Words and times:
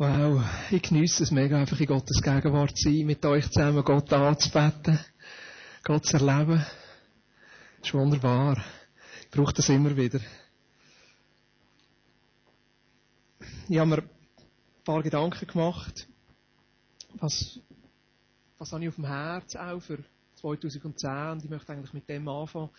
Wow, 0.00 0.42
ich 0.70 0.80
genieße 0.80 1.24
es 1.24 1.30
mega, 1.30 1.58
einfach 1.58 1.78
in 1.78 1.84
Gottes 1.84 2.22
Gegenwart 2.22 2.74
zu 2.74 2.84
sein, 2.88 3.04
mit 3.04 3.22
euch 3.26 3.50
zusammen 3.50 3.84
Gott 3.84 4.10
anzubeten, 4.10 4.98
Gott 5.84 6.06
zu 6.06 6.16
erleben. 6.16 6.64
Das 7.80 7.88
ist 7.88 7.92
wunderbar. 7.92 8.64
Ich 9.20 9.30
brauche 9.30 9.52
das 9.52 9.68
immer 9.68 9.94
wieder. 9.94 10.18
Ich 13.68 13.78
habe 13.78 13.90
mir 13.90 13.98
ein 13.98 14.08
paar 14.84 15.02
Gedanken 15.02 15.46
gemacht, 15.46 16.08
was, 17.16 17.60
was 18.56 18.72
habe 18.72 18.82
ich 18.84 18.88
auf 18.88 18.94
dem 18.94 19.04
Herz 19.04 19.54
auch 19.54 19.80
für 19.80 19.98
2010 20.36 21.10
und 21.32 21.44
ich 21.44 21.50
möchte 21.50 21.74
eigentlich 21.74 21.92
mit 21.92 22.08
dem 22.08 22.26
anfangen. 22.26 22.70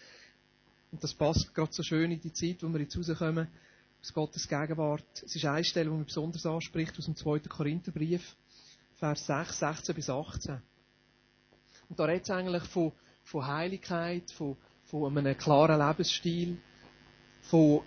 Und 0.92 1.04
das 1.04 1.14
passt 1.14 1.54
gerade 1.54 1.72
so 1.72 1.84
schön 1.84 2.10
in 2.10 2.20
die 2.20 2.34
Zeit, 2.34 2.64
wo 2.64 2.70
wir 2.70 2.82
jetzt 2.82 2.98
rauskommen 2.98 3.48
aus 4.02 4.14
Gottes 4.14 4.48
Gegenwart. 4.48 5.24
Es 5.24 5.36
ist 5.36 5.46
eine 5.46 5.64
Stelle, 5.64 5.90
die 5.90 5.96
mich 5.96 6.08
besonders 6.08 6.46
anspricht, 6.46 6.98
aus 6.98 7.06
dem 7.06 7.16
2. 7.16 7.40
Korintherbrief, 7.40 8.36
Vers 8.98 9.26
6, 9.28 9.60
16 9.60 9.96
bis 9.96 10.10
18. 10.10 10.62
Und 11.90 12.00
da 12.00 12.06
redet 12.06 12.24
es 12.24 12.32
eigentlich 12.32 12.64
von, 12.64 12.92
von 13.24 13.46
Heiligkeit, 13.46 14.32
von, 14.32 14.58
von 14.86 15.18
einem 15.18 15.38
klaren 15.38 15.80
Lebensstil, 15.80 16.58
von 17.44 17.82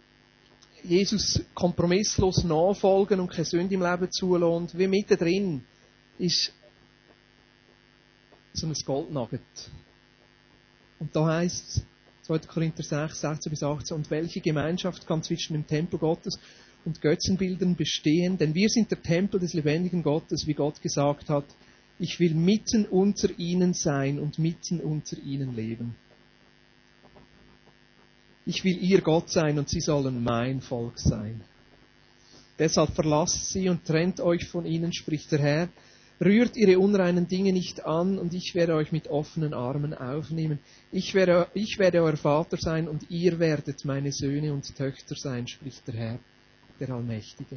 Jesus 0.82 1.42
kompromisslos 1.54 2.44
nachfolgen 2.44 3.18
und 3.20 3.30
keine 3.30 3.44
Sünde 3.44 3.74
im 3.74 3.82
Leben 3.82 4.10
zulassen. 4.10 4.78
Wie 4.78 4.86
mittendrin 4.86 5.64
ist 6.18 6.52
so 8.52 8.66
ein 8.66 8.74
Goldnugget. 8.84 9.40
Und 10.98 11.14
da 11.16 11.26
heißt 11.26 11.68
es, 11.68 11.86
2. 12.26 12.38
Korinther 12.40 12.82
6, 12.82 13.20
16 13.20 13.50
bis 13.50 13.62
18. 13.62 13.96
Und 13.96 14.10
welche 14.10 14.40
Gemeinschaft 14.40 15.06
kann 15.06 15.22
zwischen 15.22 15.52
dem 15.52 15.66
Tempel 15.66 15.98
Gottes 15.98 16.38
und 16.84 17.00
Götzenbildern 17.02 17.76
bestehen? 17.76 18.38
Denn 18.38 18.54
wir 18.54 18.68
sind 18.70 18.90
der 18.90 19.02
Tempel 19.02 19.40
des 19.40 19.52
lebendigen 19.52 20.02
Gottes, 20.02 20.46
wie 20.46 20.54
Gott 20.54 20.80
gesagt 20.80 21.28
hat. 21.28 21.44
Ich 21.98 22.18
will 22.20 22.34
mitten 22.34 22.86
unter 22.86 23.28
ihnen 23.38 23.74
sein 23.74 24.18
und 24.18 24.38
mitten 24.38 24.80
unter 24.80 25.18
ihnen 25.18 25.54
leben. 25.54 25.96
Ich 28.46 28.64
will 28.64 28.78
ihr 28.82 29.00
Gott 29.00 29.30
sein 29.30 29.58
und 29.58 29.68
sie 29.68 29.80
sollen 29.80 30.22
mein 30.22 30.60
Volk 30.60 30.98
sein. 30.98 31.42
Deshalb 32.58 32.94
verlasst 32.94 33.50
sie 33.52 33.68
und 33.68 33.84
trennt 33.84 34.20
euch 34.20 34.46
von 34.46 34.64
ihnen, 34.64 34.92
spricht 34.92 35.30
der 35.32 35.40
Herr, 35.40 35.68
Rührt 36.20 36.56
ihre 36.56 36.78
unreinen 36.78 37.26
Dinge 37.26 37.52
nicht 37.52 37.84
an, 37.84 38.18
und 38.18 38.34
ich 38.34 38.54
werde 38.54 38.74
euch 38.74 38.92
mit 38.92 39.08
offenen 39.08 39.52
Armen 39.52 39.94
aufnehmen. 39.94 40.60
Ich 40.92 41.14
werde, 41.14 41.48
ich 41.54 41.78
werde 41.78 42.02
euer 42.02 42.16
Vater 42.16 42.56
sein, 42.56 42.88
und 42.88 43.10
ihr 43.10 43.38
werdet 43.38 43.84
meine 43.84 44.12
Söhne 44.12 44.52
und 44.52 44.76
Töchter 44.76 45.16
sein, 45.16 45.48
spricht 45.48 45.86
der 45.88 45.94
Herr, 45.94 46.18
der 46.78 46.90
Allmächtige. 46.90 47.56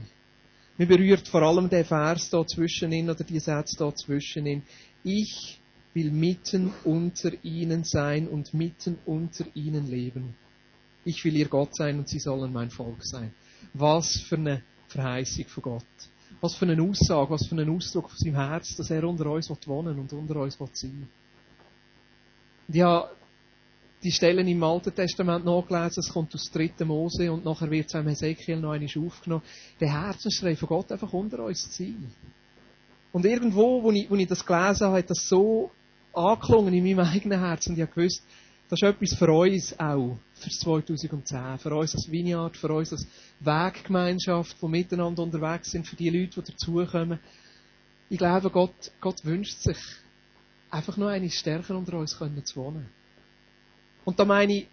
Mir 0.77 0.87
berührt 0.87 1.27
vor 1.27 1.41
allem 1.43 1.69
der 1.69 1.85
Vers 1.85 2.29
da 2.29 2.45
zwischen 2.45 2.91
ihnen, 2.91 3.09
oder 3.09 3.23
die 3.23 3.39
Sätze 3.39 3.77
da 3.77 3.93
zwischen 3.93 4.45
ihnen. 4.47 4.63
Ich 5.03 5.59
will 5.93 6.11
mitten 6.11 6.73
unter 6.83 7.31
ihnen 7.43 7.83
sein 7.83 8.27
und 8.27 8.53
mitten 8.53 8.97
unter 9.05 9.45
ihnen 9.55 9.87
leben. 9.87 10.35
Ich 11.05 11.23
will 11.25 11.35
ihr 11.35 11.47
Gott 11.47 11.75
sein 11.75 11.97
und 11.97 12.07
sie 12.09 12.19
sollen 12.19 12.53
mein 12.53 12.69
Volk 12.69 13.03
sein. 13.03 13.33
Was 13.73 14.17
für 14.17 14.35
eine 14.35 14.61
Verheißung 14.89 15.45
von 15.45 15.63
Gott. 15.63 15.83
Was 16.41 16.55
für 16.55 16.65
eine 16.65 16.81
Aussage, 16.81 17.31
was 17.31 17.47
für 17.47 17.55
einen 17.55 17.75
Ausdruck 17.75 18.09
von 18.09 18.17
seinem 18.17 18.35
Herz, 18.35 18.75
dass 18.75 18.89
er 18.91 19.03
unter 19.03 19.25
uns 19.31 19.49
wohnen 19.65 19.99
und 19.99 20.13
unter 20.13 20.35
uns 20.37 20.57
sein 20.73 21.07
ich 22.69 22.81
habe 22.81 23.09
die 24.03 24.11
Stellen 24.11 24.47
im 24.47 24.61
Alten 24.61 24.93
Testament 24.93 25.45
nachgelesen, 25.45 26.01
es 26.01 26.09
kommt 26.09 26.33
aus 26.35 26.51
3. 26.51 26.85
Mose 26.85 27.31
und 27.31 27.45
nachher 27.45 27.71
wird 27.71 27.87
es 27.87 27.93
im 27.93 28.07
Hesekiel 28.07 28.57
noch 28.57 28.71
einmal 28.71 28.89
aufgenommen. 29.05 29.43
Der 29.79 29.91
Herzensschrei 29.91 30.55
von 30.55 30.69
Gott 30.69 30.91
einfach 30.91 31.11
unter 31.13 31.43
uns 31.43 31.71
zu 31.71 31.83
sein. 31.83 32.11
Und 33.11 33.25
irgendwo, 33.25 33.81
wo 33.81 33.91
ich, 33.91 34.09
wo 34.09 34.15
ich 34.15 34.27
das 34.27 34.45
gelesen 34.45 34.87
habe, 34.87 34.97
hat 34.99 35.09
das 35.09 35.27
so 35.27 35.71
angeklungen 36.13 36.73
in 36.73 36.83
meinem 36.83 37.07
eigenen 37.07 37.39
Herzen 37.39 37.71
und 37.71 37.77
ich 37.77 37.81
habe 37.83 37.93
gewusst, 37.93 38.21
das 38.69 38.81
ist 38.81 38.87
etwas 38.87 39.13
für 39.17 39.31
uns 39.31 39.79
auch, 39.79 40.17
für 40.33 40.49
2010, 40.49 41.57
für 41.59 41.73
uns 41.73 41.95
als 41.95 42.11
Vineyard, 42.11 42.57
für 42.57 42.73
uns 42.73 42.91
als 42.91 43.07
Weggemeinschaft, 43.39 44.57
die 44.61 44.67
miteinander 44.67 45.23
unterwegs 45.23 45.71
sind, 45.71 45.87
für 45.87 45.95
die 45.95 46.09
Leute, 46.09 46.41
die 46.41 46.51
dazukommen. 46.51 47.19
Ich 48.09 48.17
glaube, 48.17 48.49
Gott, 48.49 48.91
Gott 48.99 49.23
wünscht 49.23 49.59
sich, 49.59 49.77
einfach 50.69 50.97
noch 50.97 51.07
eine 51.07 51.29
stärker 51.29 51.77
unter 51.77 51.97
uns 51.97 52.17
können 52.17 52.43
zu 52.45 52.57
wohnen. 52.57 52.89
Und 54.03 54.19
da 54.19 54.25
meine 54.25 54.53
ich 54.53 54.67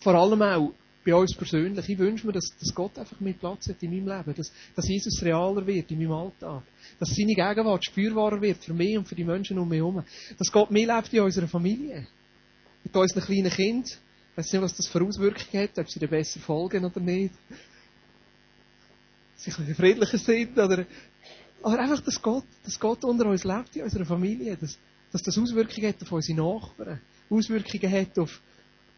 vor 0.00 0.14
allem 0.14 0.42
auch 0.42 0.72
bei 1.04 1.14
uns 1.14 1.34
persönlich. 1.36 1.88
Ich 1.88 1.98
wünsche 1.98 2.26
mir, 2.26 2.32
dass, 2.32 2.48
dass 2.58 2.74
Gott 2.74 2.98
einfach 2.98 3.18
mehr 3.20 3.34
Platz 3.34 3.68
hat 3.68 3.82
in 3.82 3.90
meinem 3.90 4.16
Leben, 4.16 4.34
dass, 4.34 4.52
dass 4.74 4.88
Jesus 4.88 5.22
realer 5.22 5.64
wird 5.66 5.90
in 5.90 5.98
meinem 5.98 6.12
Alltag, 6.12 6.62
dass 6.98 7.14
seine 7.14 7.34
Gegenwart 7.34 7.84
spürbarer 7.84 8.40
wird 8.40 8.64
für 8.64 8.74
mich 8.74 8.98
und 8.98 9.06
für 9.06 9.14
die 9.14 9.24
Menschen 9.24 9.58
um 9.58 9.68
mich 9.68 9.78
herum, 9.78 10.02
dass 10.36 10.50
Gott 10.50 10.70
mehr 10.70 10.96
lebt 10.96 11.12
in 11.12 11.20
unserer 11.20 11.48
Familie 11.48 12.08
mit 12.84 12.94
unseren 12.96 13.22
kleinen 13.22 13.50
Kindern. 13.50 13.90
Ich 14.32 14.38
weiß 14.38 14.52
nicht, 14.52 14.62
was 14.62 14.74
das 14.74 14.86
für 14.86 15.02
Auswirkungen 15.02 15.62
hat, 15.62 15.78
ob 15.78 15.90
sie 15.90 16.00
dir 16.00 16.08
besser 16.08 16.40
folgen 16.40 16.84
oder 16.84 17.00
nicht. 17.00 17.34
Sie 19.36 19.50
ein 19.50 19.74
friedlicher 19.74 20.18
sind 20.18 20.58
oder, 20.58 20.86
aber 21.62 21.78
einfach, 21.78 22.00
dass 22.00 22.20
Gott, 22.22 22.44
dass 22.64 22.78
Gott 22.78 23.04
unter 23.04 23.26
uns 23.26 23.44
lebt 23.44 23.76
in 23.76 23.82
unserer 23.82 24.04
Familie, 24.04 24.56
dass, 24.56 24.78
dass 25.10 25.22
das 25.22 25.36
Auswirkungen 25.36 25.88
hat 25.88 26.02
auf 26.02 26.12
unsere 26.12 26.38
Nachbarn, 26.38 27.00
Auswirkungen 27.28 27.92
hat 27.92 28.18
auf, 28.18 28.40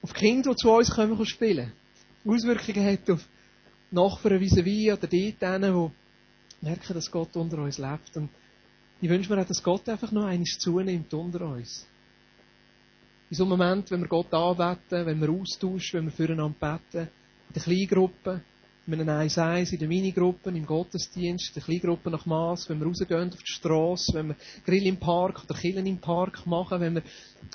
auf 0.02 0.12
Kinder, 0.12 0.50
die 0.50 0.56
zu 0.56 0.70
uns 0.70 0.90
kommen 0.90 1.26
spielen, 1.26 1.72
Auswirkungen 2.24 2.86
hat 2.86 3.10
auf 3.10 3.24
Nachbarn 3.90 4.40
vis-à-vis 4.40 4.92
oder 4.92 5.06
die, 5.06 5.32
die 5.32 5.90
merken, 6.64 6.94
dass 6.94 7.10
Gott 7.10 7.36
unter 7.36 7.58
uns 7.58 7.78
lebt. 7.78 8.16
Und 8.16 8.30
ich 9.00 9.08
wünsche 9.08 9.32
mir 9.32 9.40
auch, 9.40 9.46
dass 9.46 9.62
Gott 9.62 9.88
einfach 9.88 10.10
noch 10.12 10.24
eines 10.24 10.58
zunimmt 10.58 11.12
unter 11.14 11.42
uns. 11.42 11.86
In 13.30 13.36
so 13.36 13.44
einem 13.44 13.58
Moment, 13.58 13.90
wenn 13.90 14.00
wir 14.00 14.08
Gott 14.08 14.32
anbeten, 14.34 15.06
wenn 15.06 15.20
wir 15.20 15.30
austauschen, 15.30 15.98
wenn 15.98 16.04
wir 16.06 16.12
füreinander 16.12 16.54
beten, 16.60 17.08
in 17.48 17.54
der 17.54 17.62
Kleingruppe, 17.62 18.42
in 18.86 19.00
einem 19.00 19.08
1-1, 19.08 19.72
in 19.72 19.78
den 19.78 19.88
Minigruppen, 19.88 20.54
im 20.54 20.66
Gottesdienst, 20.66 21.48
in 21.48 21.54
der 21.54 21.62
Kleingruppe 21.62 22.10
nach 22.10 22.26
Maß, 22.26 22.68
wenn 22.68 22.80
wir 22.80 22.86
rausgehen 22.86 23.30
auf 23.32 23.42
die 23.42 23.52
Straße, 23.52 24.12
wenn 24.12 24.28
wir 24.28 24.36
Grill 24.66 24.86
im 24.86 24.98
Park 24.98 25.42
oder 25.42 25.58
Killen 25.58 25.86
im 25.86 25.98
Park 25.98 26.46
machen, 26.46 26.80
wenn 26.80 26.96
wir 26.96 27.02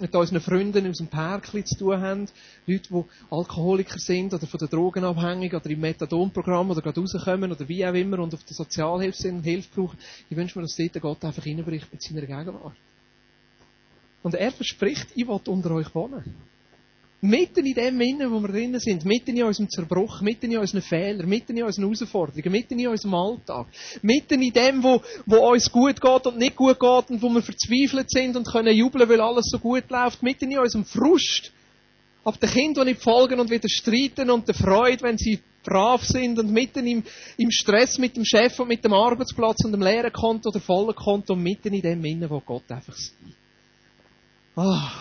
mit 0.01 0.15
unseren 0.15 0.41
Freunden 0.41 0.89
aus 0.89 0.97
dem 0.97 1.07
Parkli 1.07 1.63
zu 1.63 1.77
tun 1.77 2.01
haben, 2.01 2.27
Leute, 2.65 2.89
die 2.89 3.03
Alkoholiker 3.29 3.99
sind 3.99 4.33
oder 4.33 4.47
von 4.47 4.57
der 4.57 4.69
Drogen 4.69 5.05
oder 5.05 5.69
im 5.69 5.79
Methadonprogramm 5.79 6.71
oder 6.71 6.81
gerade 6.81 6.99
rauskommen 6.99 7.51
oder 7.51 7.69
wie 7.69 7.85
auch 7.85 7.93
immer 7.93 8.17
und 8.19 8.33
auf 8.33 8.43
der 8.43 8.55
Sozialhilfe 8.55 9.21
sind 9.21 9.37
und 9.37 9.43
Hilfe 9.43 9.69
brauchen. 9.75 9.99
Ich 10.31 10.35
wünsche 10.35 10.57
mir, 10.57 10.63
dass 10.63 10.75
dort 10.75 10.99
Gott 10.99 11.23
einfach 11.23 11.45
reinbricht 11.45 11.91
mit 11.91 12.01
seiner 12.01 12.21
Gegenwart. 12.21 12.75
Und 14.23 14.35
er 14.35 14.51
verspricht, 14.51 15.07
ich 15.15 15.27
will 15.27 15.39
unter 15.47 15.71
euch 15.71 15.93
wohnen. 15.95 16.35
Mitten 17.21 17.65
in 17.65 17.73
dem 17.73 17.99
Innen, 17.99 18.31
wo 18.31 18.39
wir 18.39 18.47
drinnen 18.47 18.79
sind, 18.79 19.03
mitten 19.03 19.35
in 19.35 19.43
unserem 19.43 19.69
Zerbruch, 19.69 20.21
mitten 20.21 20.51
in 20.51 20.57
unseren 20.57 20.81
Fehlern, 20.81 21.27
mitten 21.27 21.57
in 21.57 21.63
unseren 21.63 21.83
Herausforderungen, 21.83 22.49
mitten 22.49 22.79
in 22.79 22.87
unserem 22.87 23.13
Alltag, 23.13 23.67
mitten 24.01 24.41
in 24.41 24.53
dem, 24.53 24.81
wo, 24.81 25.01
wo 25.25 25.51
uns 25.51 25.69
gut 25.69 25.99
geht 25.99 26.27
und 26.27 26.37
nicht 26.37 26.55
gut 26.55 26.79
geht 26.79 27.09
und 27.09 27.21
wo 27.21 27.27
wir 27.27 27.41
verzweifelt 27.41 28.09
sind 28.09 28.37
und 28.37 28.47
können 28.47 28.73
jubeln, 28.73 29.09
weil 29.09 29.19
alles 29.19 29.49
so 29.51 29.59
gut 29.59 29.89
läuft, 29.89 30.23
mitten 30.23 30.49
in 30.49 30.59
unserem 30.59 30.85
Frust, 30.85 31.51
aber 32.23 32.37
den 32.37 32.49
Kindern, 32.51 32.87
die 32.87 32.93
nicht 32.93 33.03
folgen 33.03 33.39
und 33.39 33.49
wieder 33.49 33.67
streiten 33.67 34.29
und 34.29 34.47
der 34.47 34.55
Freude, 34.55 35.03
wenn 35.03 35.17
sie 35.17 35.39
brav 35.63 36.03
sind 36.05 36.39
und 36.39 36.51
mitten 36.51 36.87
im, 36.87 37.03
im 37.37 37.51
Stress 37.51 37.97
mit 37.97 38.15
dem 38.15 38.23
Chef 38.23 38.59
und 38.59 38.69
mit 38.69 38.83
dem 38.83 38.93
Arbeitsplatz 38.93 39.65
und 39.65 39.73
dem 39.73 39.81
leeren 39.81 40.13
Konto 40.13 40.49
oder 40.49 40.59
vollen 40.59 40.95
Konto, 40.95 41.35
mitten 41.35 41.73
in 41.73 41.81
dem 41.81 42.05
Innen, 42.05 42.29
wo 42.29 42.39
Gott 42.39 42.71
einfach 42.71 42.95
ist. 42.95 43.13
Ah, 44.61 44.91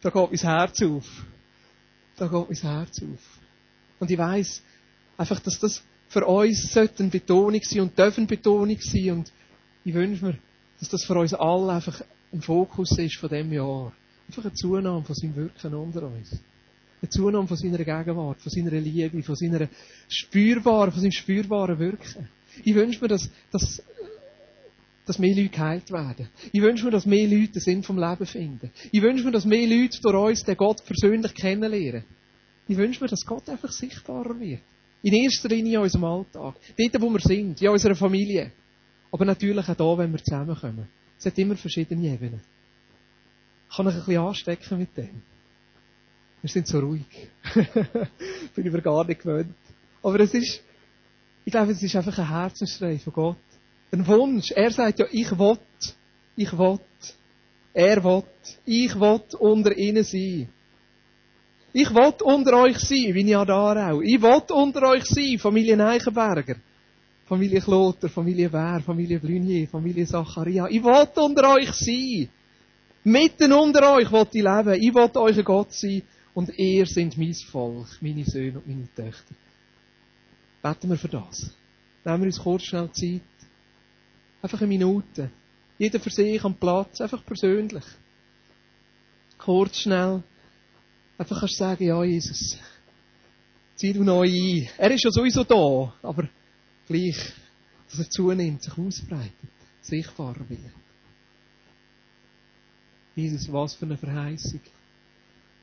da 0.00 0.10
geht 0.10 0.30
mein 0.30 0.40
Herz 0.40 0.80
auf. 0.82 1.26
Da 2.16 2.28
geht 2.28 2.62
mein 2.62 2.72
Herz 2.72 3.02
auf. 3.02 3.38
Und 3.98 4.10
ich 4.12 4.16
weiss 4.16 4.62
einfach, 5.16 5.40
dass 5.40 5.58
das 5.58 5.82
für 6.08 6.24
uns 6.24 6.72
sollte 6.72 7.02
eine 7.02 7.10
Betonung 7.10 7.60
sein 7.64 7.80
und 7.80 7.98
dürfen 7.98 8.28
Betonung 8.28 8.78
sein. 8.80 9.10
Und 9.10 9.32
ich 9.84 9.92
wünsche 9.92 10.24
mir, 10.24 10.38
dass 10.78 10.88
das 10.88 11.02
für 11.04 11.18
uns 11.18 11.34
alle 11.34 11.72
einfach 11.72 12.00
ein 12.32 12.40
Fokus 12.40 12.96
ist 12.96 13.16
von 13.16 13.28
dem 13.28 13.52
Jahr. 13.52 13.92
Einfach 14.28 14.44
eine 14.44 14.54
Zunahme 14.54 15.02
von 15.02 15.16
seinem 15.16 15.34
Wirken 15.34 15.74
unter 15.74 16.04
uns. 16.04 16.30
Eine 17.02 17.10
Zunahme 17.10 17.48
von 17.48 17.56
seiner 17.56 17.78
Gegenwart, 17.78 18.40
von 18.40 18.52
seiner 18.52 18.70
Liebe, 18.70 19.20
von 19.24 19.34
seiner 19.34 19.68
spürbaren, 20.08 20.92
von 20.92 21.00
seinem 21.00 21.10
spürbaren 21.10 21.80
Wirken. 21.80 22.28
Ich 22.62 22.76
wünsche 22.76 23.00
mir, 23.00 23.08
dass, 23.08 23.28
dass 23.50 23.82
dass 25.08 25.18
mehr 25.18 25.34
Leute 25.34 25.48
geheilt 25.48 25.90
werden. 25.90 26.28
Ich 26.52 26.60
wünsche 26.60 26.84
mir, 26.84 26.90
dass 26.90 27.06
mehr 27.06 27.26
Leute 27.26 27.52
den 27.52 27.60
Sinn 27.60 27.82
vom 27.82 27.98
Leben 27.98 28.26
finden. 28.26 28.70
Ich 28.92 29.02
wünsche 29.02 29.24
mir, 29.24 29.32
dass 29.32 29.44
mehr 29.44 29.66
Leute 29.66 30.00
durch 30.02 30.14
uns 30.14 30.44
den 30.44 30.56
Gott 30.56 30.84
persönlich 30.84 31.34
kennenlernen. 31.34 32.04
Ich 32.68 32.76
wünsche 32.76 33.02
mir, 33.02 33.08
dass 33.08 33.24
Gott 33.24 33.48
einfach 33.48 33.72
sichtbarer 33.72 34.38
wird. 34.38 34.60
In 35.02 35.14
erster 35.14 35.48
Linie 35.48 35.78
in 35.78 35.82
unserem 35.82 36.04
Alltag. 36.04 36.56
Dort, 36.76 37.00
wo 37.00 37.10
wir 37.10 37.20
sind. 37.20 37.60
In 37.62 37.68
unserer 37.68 37.94
Familie. 37.94 38.52
Aber 39.10 39.24
natürlich 39.24 39.68
auch 39.68 39.74
da, 39.74 39.98
wenn 39.98 40.12
wir 40.12 40.22
zusammenkommen. 40.22 40.88
Es 41.18 41.24
hat 41.24 41.38
immer 41.38 41.56
verschiedene 41.56 42.06
Ebenen. 42.06 42.42
Ich 43.70 43.76
kann 43.76 43.86
euch 43.86 43.94
ein 43.94 44.00
bisschen 44.00 44.22
anstecken 44.22 44.78
mit 44.78 44.96
dem. 44.96 45.22
Wir 46.42 46.50
sind 46.50 46.66
so 46.66 46.80
ruhig. 46.80 47.06
Bin 48.54 48.66
ich 48.66 48.72
mir 48.72 48.82
gar 48.82 49.04
nicht 49.04 49.22
gewöhnt. 49.22 49.54
Aber 50.02 50.20
es 50.20 50.34
ist, 50.34 50.62
Ich 51.48 51.52
glaube, 51.52 51.72
es 51.72 51.82
ist 51.82 51.96
einfach 51.96 52.18
ein 52.18 52.28
Herzensschrei 52.28 52.98
von 52.98 53.12
Gott. 53.14 53.36
Ein 53.90 54.06
Wunsch. 54.06 54.50
Er 54.52 54.70
sagt 54.70 54.98
ja, 54.98 55.06
ich 55.10 55.30
will, 55.38 55.58
ich 56.36 56.56
will, 56.56 56.78
er 57.72 58.04
will, 58.04 58.22
ich 58.64 58.94
will 58.98 59.20
unter 59.38 59.76
ihnen 59.76 60.04
sein. 60.04 60.48
Ich 61.72 61.94
will 61.94 62.14
unter 62.24 62.62
euch 62.62 62.78
sein, 62.78 63.14
wie 63.14 63.30
ja 63.30 63.44
da 63.44 63.92
auch. 63.92 64.00
Ich 64.00 64.20
will 64.20 64.42
unter 64.52 64.88
euch 64.88 65.04
sein, 65.04 65.38
Familie 65.38 65.78
Eichenberger. 65.86 66.56
Familie 67.26 67.60
Kloter, 67.60 68.08
Familie 68.08 68.48
Bär, 68.48 68.80
Familie 68.80 69.20
Blunier, 69.20 69.68
Familie 69.68 70.06
Zacharia. 70.06 70.66
Ich 70.68 70.82
will 70.82 71.08
unter 71.16 71.54
euch 71.54 71.70
sein. 71.72 72.28
Mitten 73.04 73.52
unter 73.52 73.94
euch 73.94 74.10
will 74.10 74.26
ich 74.32 74.42
leben. 74.42 74.74
Ich 74.80 74.94
will 74.94 75.10
euer 75.14 75.42
Gott 75.42 75.72
sein. 75.72 76.02
Und 76.32 76.56
ihr 76.58 76.86
sind 76.86 77.18
mein 77.18 77.34
Volk, 77.34 77.98
meine 78.00 78.24
Söhne 78.24 78.58
und 78.58 78.66
meine 78.66 78.88
Töchter. 78.94 79.34
Beten 80.62 80.88
wir 80.88 80.96
für 80.96 81.08
das. 81.08 81.52
Nehmen 82.04 82.20
wir 82.22 82.26
uns 82.26 82.38
kurz 82.38 82.62
schnell 82.62 82.90
Zeit. 82.92 83.20
Einfach 84.42 84.60
eine 84.60 84.68
Minute. 84.68 85.30
Jeder 85.78 86.00
für 86.00 86.10
sich 86.10 86.42
am 86.44 86.54
Platz, 86.54 87.00
einfach 87.00 87.24
persönlich. 87.24 87.84
Kurz 89.38 89.78
schnell. 89.78 90.22
Einfach 91.16 91.40
kannst 91.40 91.54
du 91.54 91.58
sagen, 91.58 91.84
ja, 91.84 92.02
Jesus, 92.04 92.58
zieh 93.74 93.92
du 93.92 94.04
neu 94.04 94.28
ein. 94.28 94.68
Er 94.76 94.90
ist 94.90 95.04
ja 95.04 95.10
sowieso 95.10 95.44
da, 95.44 95.94
aber 96.02 96.28
gleich, 96.86 97.32
dass 97.90 97.98
er 97.98 98.10
zunimmt, 98.10 98.62
sich 98.62 98.76
ausbreitet, 98.76 99.32
sichtbarer 99.80 100.48
wird. 100.48 100.60
Jesus, 103.14 103.52
was 103.52 103.74
für 103.74 103.86
eine 103.86 103.96
Verheißung. 103.96 104.60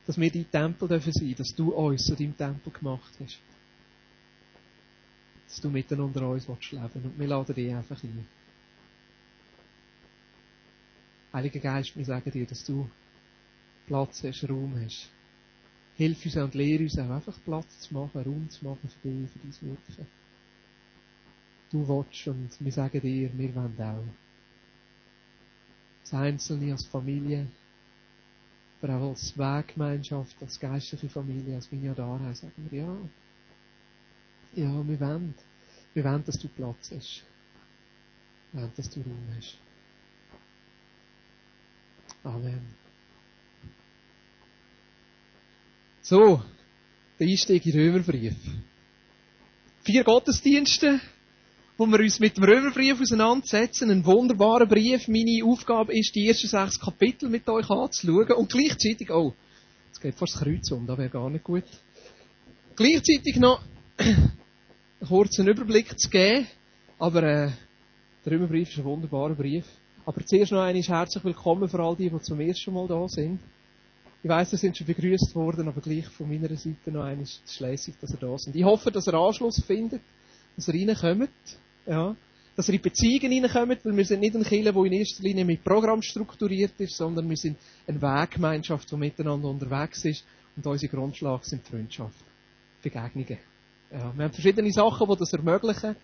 Dass 0.06 0.20
wir 0.20 0.30
dein 0.30 0.52
Tempel 0.52 0.88
dürfen 0.88 1.14
sein, 1.14 1.36
dass 1.38 1.56
du 1.56 1.74
uns 1.74 2.04
zu 2.04 2.16
deinem 2.16 2.38
Tempel 2.38 2.72
gemacht 2.72 3.14
hast. 3.20 3.40
Dass 5.48 5.62
du 5.62 5.70
mitten 5.70 6.02
unter 6.02 6.28
uns 6.28 6.48
willst 6.48 6.72
leben 6.72 7.06
und 7.06 7.18
wir 7.18 7.28
laden 7.28 7.56
dich 7.56 7.74
einfach 7.74 8.04
ein. 8.04 8.28
Heiliger 11.36 11.60
Geist, 11.60 11.98
wir 11.98 12.06
sagen 12.06 12.32
dir, 12.32 12.46
dass 12.46 12.64
du 12.64 12.90
Platz 13.88 14.24
hast, 14.24 14.50
Raum 14.50 14.74
hast. 14.82 15.10
Hilf 15.96 16.24
uns 16.24 16.38
und 16.38 16.56
lehre 16.56 16.84
uns 16.84 16.98
auch 16.98 17.10
einfach 17.10 17.38
Platz 17.44 17.82
zu 17.82 17.94
machen, 17.94 18.24
Raum 18.24 18.50
zu 18.50 18.64
machen 18.64 18.90
für 18.90 19.10
dich, 19.10 19.30
für 19.32 19.40
dein 19.40 19.70
Wirken. 19.70 20.08
Du 21.72 21.86
willst 21.90 22.28
und 22.30 22.50
wir 22.58 22.72
sagen 22.72 23.02
dir, 23.02 23.38
wir 23.38 23.54
wollen 23.54 23.76
auch. 23.82 24.06
Als 26.04 26.14
Einzelne, 26.14 26.72
als 26.72 26.86
Familie, 26.86 27.48
aber 28.82 28.96
auch 28.96 29.10
als 29.10 29.38
Weggemeinschaft, 29.38 30.38
als 30.40 30.58
geistliche 30.58 31.10
Familie, 31.10 31.56
als 31.56 31.70
Vignadara, 31.70 32.34
sagen 32.34 32.66
wir 32.70 32.80
ja. 32.80 32.98
Ja, 34.54 34.88
wir 34.88 35.00
wollen. 35.02 35.36
Wir 35.94 36.04
wollen, 36.06 36.24
dass 36.24 36.40
du 36.40 36.48
Platz 36.48 36.94
hast. 36.96 37.24
Wir 38.54 38.62
wollen, 38.62 38.72
dass 38.78 38.90
du 38.90 39.02
Raum 39.02 39.28
hast. 39.36 39.65
Amen. 42.26 42.60
So, 46.02 46.42
der 47.20 47.28
Einstieg 47.28 47.64
in 47.68 47.72
den 47.72 47.82
Römerbrief. 47.82 48.34
Vier 49.84 50.04
Gottesdienste, 50.04 51.00
wo 51.78 51.86
wir 51.86 52.00
uns 52.00 52.20
mit 52.20 52.36
dem 52.36 52.44
Römerbrief 52.44 53.00
auseinandersetzen. 53.00 53.92
Ein 53.92 54.04
wunderbarer 54.04 54.66
Brief. 54.66 55.08
Meine 55.08 55.46
Aufgabe 55.46 55.96
ist, 55.96 56.16
die 56.16 56.28
ersten 56.28 56.48
sechs 56.48 56.80
Kapitel 56.80 57.30
mit 57.30 57.48
euch 57.48 57.70
anzuschauen 57.70 58.32
und 58.32 58.52
gleichzeitig, 58.52 59.12
oh, 59.12 59.36
jetzt 59.88 60.02
geht 60.02 60.16
fast 60.16 60.34
das 60.34 60.42
Kreuz 60.42 60.72
um, 60.72 60.88
das 60.88 60.98
wäre 60.98 61.10
gar 61.10 61.30
nicht 61.30 61.44
gut. 61.44 61.66
Gleichzeitig 62.76 63.36
noch 63.36 63.62
einen 63.98 64.32
kurzen 65.08 65.48
Überblick 65.48 66.00
zu 66.00 66.10
geben, 66.10 66.48
aber 66.98 67.22
äh, 67.22 67.52
der 68.26 68.32
Römerbrief 68.32 68.72
ist 68.72 68.80
ein 68.80 68.84
wunderbarer 68.84 69.36
Brief. 69.36 69.66
Aber 70.08 70.24
zuerst 70.24 70.52
noch 70.52 70.62
einmal 70.62 70.84
herzlich 70.84 71.24
willkommen 71.24 71.68
für 71.68 71.80
all 71.80 71.96
die, 71.96 72.12
die 72.12 72.20
zum 72.20 72.40
ersten 72.40 72.72
Mal 72.72 72.88
da 72.88 73.08
sind. 73.08 73.40
Ich 74.22 74.30
weiss, 74.30 74.52
ihr 74.52 74.60
sind 74.60 74.78
schon 74.78 74.86
begrüßt 74.86 75.34
worden, 75.34 75.68
aber 75.68 75.82
gleich 75.82 76.08
von 76.10 76.30
meiner 76.30 76.56
Seite 76.56 76.92
noch 76.92 77.04
einmal 77.04 77.26
schlässig, 77.48 77.96
dass 78.00 78.12
ihr 78.12 78.20
da 78.20 78.38
sind. 78.38 78.56
Ich 78.56 78.64
hoffe, 78.64 78.92
dass 78.92 79.08
ihr 79.08 79.16
Anschluss 79.16 79.64
findet, 79.66 80.02
dass 80.56 80.68
ihr 80.68 80.88
reinkommt, 80.88 81.30
ja, 81.88 82.16
dass 82.56 82.70
ihr 82.70 82.76
in 82.76 82.82
Beziehungen 82.82 83.46
reinkommt, 83.46 83.84
weil 83.84 83.98
wir 83.98 84.06
sind 84.06 84.20
nicht 84.20 84.36
ein 84.36 84.44
Kirche, 84.44 84.72
der 84.72 84.84
in 84.84 84.94
erster 84.94 85.24
Linie 85.24 85.44
mit 85.44 85.64
Programm 85.64 86.04
strukturiert 86.04 86.74
ist, 86.78 86.98
sondern 86.98 87.28
wir 87.28 87.38
sind 87.38 87.58
eine 87.88 88.00
Weggemeinschaft, 88.00 88.92
die 88.92 88.98
miteinander 88.98 89.50
unterwegs 89.50 90.06
ist 90.06 90.24
und 90.56 90.68
unsere 90.68 90.96
Grundschlag 90.96 91.44
sind 91.46 91.68
Freundschaft, 91.68 92.24
Begegnungen. 92.84 93.40
Ja, 93.92 94.14
wir 94.16 94.26
haben 94.26 94.34
verschiedene 94.34 94.72
Sachen, 94.72 95.08
die 95.10 95.18
das 95.18 95.34
ermöglichen. 95.34 95.96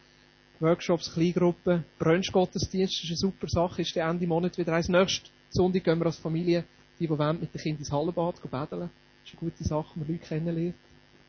Workshops, 0.61 1.11
Kleingruppen, 1.13 1.83
Brunchgottesdienst 1.97 3.03
ist 3.03 3.09
eine 3.09 3.17
super 3.17 3.47
Sache, 3.47 3.81
ist 3.81 3.95
der 3.95 4.07
Ende 4.07 4.27
Monat 4.27 4.57
wieder 4.59 4.73
eins. 4.73 4.89
Nächsten 4.89 5.27
Sonntag 5.49 5.83
gehen 5.83 5.97
wir 5.99 6.05
als 6.05 6.19
Familie 6.19 6.65
die, 6.99 7.07
die 7.07 7.09
wollen, 7.09 7.39
mit 7.39 7.51
den 7.53 7.59
Kindern 7.59 7.79
ins 7.79 7.91
Hallenbad 7.91 8.39
betteln. 8.43 8.69
Das 8.69 8.89
ist 9.25 9.31
eine 9.33 9.39
gute 9.49 9.63
Sache, 9.63 9.97
man 9.97 10.07
Leute 10.07 10.19
kennenlernt. 10.19 10.75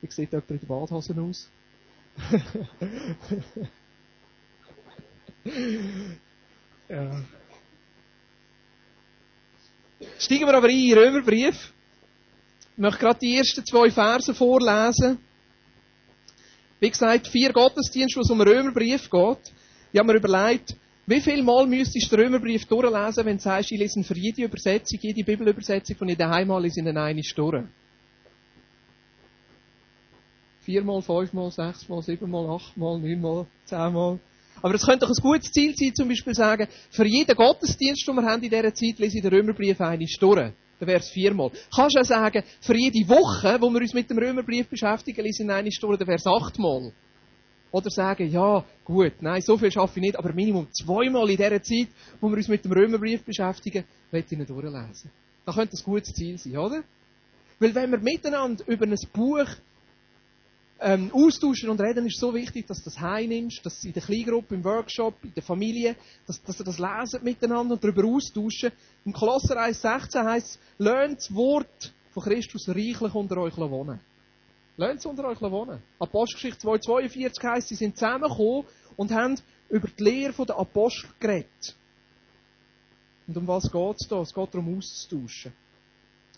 Wie 0.03 0.11
sieht 0.11 0.33
jemand 0.33 0.51
in 0.51 0.59
der 0.59 0.67
Badhose 0.67 1.15
aus? 1.19 1.51
ja. 6.91 7.25
Steigen 10.19 10.47
wir 10.47 10.55
aber 10.55 10.69
ein 10.69 10.79
in 10.79 10.93
Römerbrief. 10.93 11.73
Ich 12.73 12.79
möchte 12.79 13.01
gerade 13.01 13.19
die 13.21 13.39
ersten 13.39 13.65
zwei 13.65 13.91
Verse 13.91 14.35
vorlesen. 14.35 15.19
Wie 16.83 16.91
gesagt, 16.91 17.29
vier 17.29 17.53
Gottesdienste, 17.53 18.17
wo 18.17 18.23
es 18.23 18.31
um 18.31 18.41
den 18.41 18.49
Römerbrief 18.49 19.09
geht. 19.09 19.53
Ich 19.93 20.01
habe 20.01 20.13
mir 20.13 20.19
überlegt, 20.19 20.75
wie 21.07 21.21
viel 21.21 21.41
Mal 21.45 21.65
müsstest 21.65 22.11
du 22.11 22.17
den 22.17 22.25
Römerbrief 22.25 22.67
durchlesen, 22.67 23.25
wenn 23.25 23.37
du 23.37 23.43
sagst, 23.45 23.71
ich 23.71 23.79
lese 23.79 24.03
für 24.03 24.19
jede 24.19 24.43
Übersetzung, 24.43 24.99
jede 25.01 25.23
Bibelübersetzung 25.23 25.95
von 25.95 26.09
ich 26.09 26.19
daheim 26.19 26.49
mal 26.49 26.65
in 26.65 26.99
eine 26.99 27.23
durch? 27.37 27.69
Viermal, 30.63 31.03
fünfmal, 31.03 31.53
sechsmal, 31.53 32.03
siebenmal, 32.03 32.51
achtmal, 32.51 32.99
neunmal, 32.99 33.47
zehnmal. 33.65 34.19
Aber 34.61 34.75
es 34.75 34.85
könnte 34.85 35.07
doch 35.07 35.13
ein 35.17 35.23
gutes 35.23 35.53
Ziel 35.53 35.75
sein, 35.77 35.95
zum 35.95 36.09
Beispiel 36.09 36.35
sagen, 36.35 36.67
für 36.91 37.07
jeden 37.07 37.37
Gottesdienst, 37.37 38.09
den 38.09 38.17
wir 38.17 38.25
haben 38.25 38.43
in 38.43 38.51
dieser 38.51 38.75
Zeit, 38.75 38.99
lese 38.99 39.19
ich 39.19 39.23
den 39.23 39.33
Römerbrief 39.33 39.81
eine 39.81 40.05
durch. 40.21 40.53
Dann 40.83 40.89
wäre 40.89 40.99
es 40.99 41.11
viermal. 41.11 41.53
Kannst 41.73 41.95
du 41.95 42.01
auch 42.01 42.05
sagen, 42.05 42.43
für 42.61 42.77
jede 42.77 43.09
Woche, 43.09 43.57
wo 43.61 43.71
wir 43.71 43.81
uns 43.81 43.95
mit 43.95 44.11
dem 44.11 44.19
Römerbrief 44.19 44.67
beschäftigen, 44.67 45.23
lese 45.23 45.45
ich 45.45 45.49
eine 45.49 45.71
durch, 45.71 45.97
dann 45.97 46.09
wäre 46.09 46.17
es 46.17 46.27
achtmal. 46.27 46.93
Oder 47.71 47.89
sagen, 47.89 48.29
ja, 48.29 48.65
gut, 48.85 49.13
nein, 49.21 49.41
so 49.43 49.57
viel 49.57 49.71
schaffe 49.71 50.01
ich 50.01 50.07
nicht, 50.07 50.19
aber 50.19 50.33
Minimum 50.33 50.67
zweimal 50.73 51.31
in 51.31 51.37
dieser 51.37 51.63
Zeit, 51.63 51.87
wo 52.21 52.29
wir 52.29 52.37
uns 52.37 52.49
mit 52.49 52.65
dem 52.65 52.73
Römerbrief 52.73 53.23
beschäftigen, 53.23 53.85
will 54.11 54.25
ich 54.27 54.33
ihn 54.33 54.45
durchlesen. 54.45 55.13
Das 55.47 55.55
könnte 55.55 55.77
ein 55.77 55.85
gutes 55.85 56.15
Ziel 56.15 56.37
sein, 56.37 56.57
oder? 56.57 56.83
Weil 57.61 57.73
wenn 57.77 57.93
wir 57.93 57.99
miteinander 57.99 58.67
über 58.67 58.85
ein 58.85 58.97
Buch 59.13 59.47
ähm, 60.83 61.11
austauschen 61.13 61.71
und 61.71 61.81
reden, 61.81 62.07
ist 62.07 62.19
so 62.19 62.35
wichtig, 62.35 62.67
dass 62.67 62.79
du 62.79 62.85
das 62.85 63.01
heimnimmst, 63.01 63.65
dass 63.65 63.85
in 63.85 63.93
der 63.93 64.03
Kleingruppe, 64.03 64.55
im 64.55 64.65
Workshop, 64.65 65.15
in 65.23 65.33
der 65.35 65.43
Familie, 65.43 65.97
dass, 66.27 66.43
dass 66.43 66.61
ihr 66.61 66.65
das 66.65 66.79
lesen 66.79 67.23
miteinander 67.23 67.75
und 67.75 67.85
darüber 67.85 68.05
austauschen. 68.05 68.73
Im 69.05 69.13
Kolosser 69.13 69.57
1,16 69.57 70.25
heißt 70.25 70.47
es, 70.47 70.59
lernt 70.79 71.19
das 71.19 71.35
Wort 71.35 71.93
von 72.11 72.23
Christus 72.25 72.69
reichlich 72.69 73.15
unter 73.15 73.39
euch 73.39 73.57
wohnen. 73.57 74.01
Lernt 74.77 75.01
es 75.01 75.07
unter 75.07 75.25
euch 75.29 75.41
wohnen. 75.41 75.83
Apostelgeschichte 75.99 76.59
242 76.61 77.45
heisst, 77.45 77.69
sie 77.69 77.75
sind 77.77 77.97
zusammengekommen 77.97 78.65
und 78.97 79.13
haben 79.13 79.39
über 79.69 79.89
die 79.89 80.03
Lehre 80.03 80.47
der 80.47 80.59
Apostel 80.59 81.09
geredet. 81.21 81.77
Und 83.27 83.37
um 83.37 83.47
was 83.47 83.71
geht 83.71 83.97
es 84.01 84.09
da? 84.09 84.21
Es 84.21 84.35
geht 84.35 84.55
darum, 84.55 84.77
auszutauschen. 84.77 85.53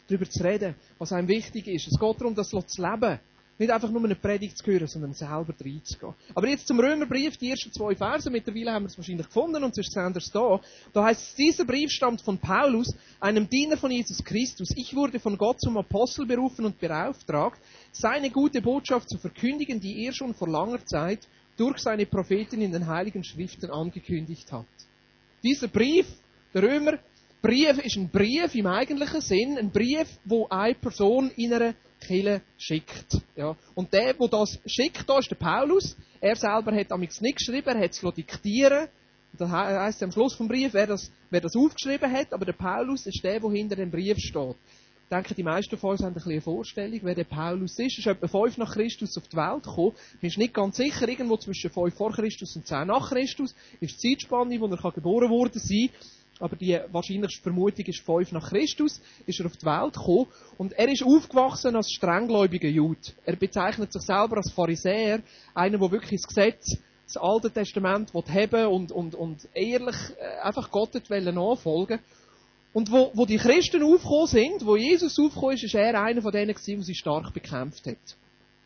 Darüber 0.07 0.29
zu 0.29 0.45
reden, 0.45 0.75
was 0.99 1.13
einem 1.13 1.29
wichtig 1.29 1.67
ist. 1.67 1.89
Es 1.89 1.99
geht 1.99 2.21
darum, 2.21 2.35
das 2.35 2.49
zu 2.49 2.83
leben. 2.83 3.19
Nicht 3.57 3.71
einfach 3.71 3.91
nur 3.91 4.05
eine 4.05 4.17
Predigt 4.17 4.59
zu 4.59 4.67
hören, 4.67 4.89
sondern 4.89 5.13
selber 5.13 5.55
reinzugehen. 5.61 6.15
Aber 6.35 6.49
jetzt 6.49 6.67
zum 6.67 6.81
Römerbrief, 6.81 7.37
die 7.37 7.51
ersten 7.51 7.73
zwei 7.73 7.95
Verse. 7.95 8.29
Mittlerweile 8.29 8.73
haben 8.73 8.85
wir 8.85 8.89
es 8.89 8.99
wahrscheinlich 8.99 9.27
gefunden 9.27 9.63
und 9.63 9.75
sonst 9.75 9.93
sehen 9.93 10.13
wir 10.13 10.19
es 10.19 10.31
da. 10.31 10.61
Da 10.93 11.05
heißt 11.05 11.21
es, 11.21 11.35
dieser 11.37 11.65
Brief 11.65 11.91
stammt 11.93 12.21
von 12.21 12.37
Paulus, 12.39 12.93
einem 13.21 13.49
Diener 13.49 13.77
von 13.77 13.93
Jesus 13.93 14.25
Christus. 14.25 14.71
Ich 14.75 14.97
wurde 14.97 15.21
von 15.21 15.39
Gott 15.39 15.61
zum 15.61 15.77
Apostel 15.77 16.27
berufen 16.27 16.65
und 16.65 16.81
beauftragt, 16.81 17.61
seine 17.93 18.31
gute 18.31 18.61
Botschaft 18.61 19.09
zu 19.09 19.19
verkündigen, 19.19 19.79
die 19.79 20.05
er 20.05 20.13
schon 20.13 20.35
vor 20.35 20.49
langer 20.49 20.85
Zeit 20.85 21.21
durch 21.57 21.79
seine 21.79 22.07
Propheten 22.07 22.61
in 22.61 22.73
den 22.73 22.89
Heiligen 22.89 23.23
Schriften 23.23 23.71
angekündigt 23.71 24.51
hat. 24.51 24.67
Dieser 25.45 25.69
Brief, 25.69 26.07
der 26.53 26.65
Römerbrief, 26.65 27.79
ist 27.85 27.97
ein 27.97 28.09
Brief 28.09 28.53
im 28.57 28.67
eigentlichen 28.67 29.21
Sinn, 29.21 29.59
ein 29.59 29.71
Brief, 29.71 30.09
wo 30.25 30.49
eine 30.49 30.75
Person 30.75 31.31
in 31.37 31.53
einer 31.53 31.75
Kille 32.05 32.43
schickt. 32.59 33.21
Ja. 33.37 33.57
Und 33.75 33.93
der, 33.93 34.15
der 34.15 34.29
das 34.29 34.59
schickt, 34.67 35.09
ist 35.09 35.31
der 35.31 35.37
Paulus. 35.37 35.97
Er 36.21 36.37
selber 36.37 36.75
hat 36.75 36.93
amigs 36.93 37.21
nicht 37.21 37.39
geschrieben, 37.39 37.77
er 37.77 37.85
hat 37.85 37.91
es 37.91 38.01
diktieren 38.01 38.89
Das 39.37 39.51
heisst 39.51 40.03
am 40.03 40.13
Schluss 40.13 40.35
vom 40.35 40.49
Brief, 40.49 40.73
wer 40.75 40.87
das, 40.87 41.11
wer 41.31 41.41
das 41.41 41.57
aufgeschrieben 41.57 42.11
hat, 42.11 42.33
aber 42.33 42.45
der 42.45 42.53
Paulus 42.53 43.07
ist 43.07 43.23
der, 43.25 43.41
der 43.41 43.51
hinter 43.51 43.77
dem 43.77 43.91
Brief 43.91 44.19
steht. 44.19 44.57
Ich 45.05 45.11
denke, 45.11 45.35
die 45.35 45.43
meisten 45.43 45.77
von 45.77 45.91
uns 45.91 46.03
haben 46.03 46.17
eine 46.17 46.41
Vorstellung, 46.41 46.99
wer 47.03 47.15
der 47.15 47.25
Paulus 47.25 47.79
ist. 47.79 47.99
Er 47.99 47.99
ist 47.99 48.07
etwa 48.07 48.27
5 48.27 48.57
nach 48.57 48.73
Christus 48.73 49.17
auf 49.19 49.29
die 49.29 49.37
Welt 49.37 49.65
gekommen. 49.65 49.93
Man 50.21 50.29
ist 50.29 50.39
nicht 50.39 50.55
ganz 50.55 50.77
sicher, 50.77 51.07
irgendwo 51.07 51.37
zwischen 51.37 51.71
5 51.71 51.95
vor 51.95 52.13
Christus 52.13 52.57
und 52.57 52.67
10 52.67 52.87
nach 52.87 53.11
Christus 53.11 53.55
ist 53.81 54.03
die 54.03 54.17
Zeitspanne, 54.17 54.59
wo 54.61 54.67
er 54.67 54.93
geboren 54.93 55.31
worden 55.31 55.59
sein 55.59 55.91
kann. 55.93 56.24
Aber 56.41 56.57
die 56.57 56.79
wahrscheinlichste 56.91 57.43
Vermutung 57.43 57.85
ist 57.87 58.05
5 58.05 58.33
nach 58.33 58.51
Christus, 58.51 59.01
ist 59.27 59.41
er 59.41 59.47
auf 59.47 59.57
die 59.57 59.67
Welt 59.67 59.95
gekommen. 59.95 60.27
Und 60.59 60.73
er 60.73 60.89
ist 60.89 61.05
aufgewachsen 61.05 61.77
als 61.77 61.91
strenggläubiger 61.93 62.69
Jude. 62.69 63.01
Er 63.25 63.37
bezeichnet 63.37 63.93
sich 63.93 64.03
selber 64.03 64.39
als 64.39 64.53
Pharisäer, 64.53 65.23
einer, 65.55 65.79
der 65.79 65.91
wirklich 65.91 66.21
das 66.21 66.29
Gesetz, 66.29 66.79
das 67.07 67.17
Alte 67.17 67.51
Testament 67.51 68.13
haben 68.15 68.67
und, 68.67 68.91
und, 68.91 69.15
und 69.15 69.49
ehrlich 69.55 69.97
äh, 70.19 70.41
einfach 70.43 70.71
Gott 70.71 70.95
nachfolgen 70.95 72.01
und 72.75 72.91
wo, 72.91 73.13
wo 73.15 73.25
die 73.25 73.37
Christen 73.37 73.85
aufgekommen 73.85 74.27
sind, 74.27 74.67
wo 74.67 74.77
Jesus 74.77 75.17
aufgekommen 75.19 75.55
ist, 75.55 75.65
ist 75.65 75.75
er 75.75 76.03
einer 76.03 76.21
von 76.21 76.33
denen 76.33 76.53
gewesen, 76.53 76.77
der 76.77 76.83
sie 76.83 76.95
stark 76.95 77.33
bekämpft 77.33 77.87
hat. 77.87 78.17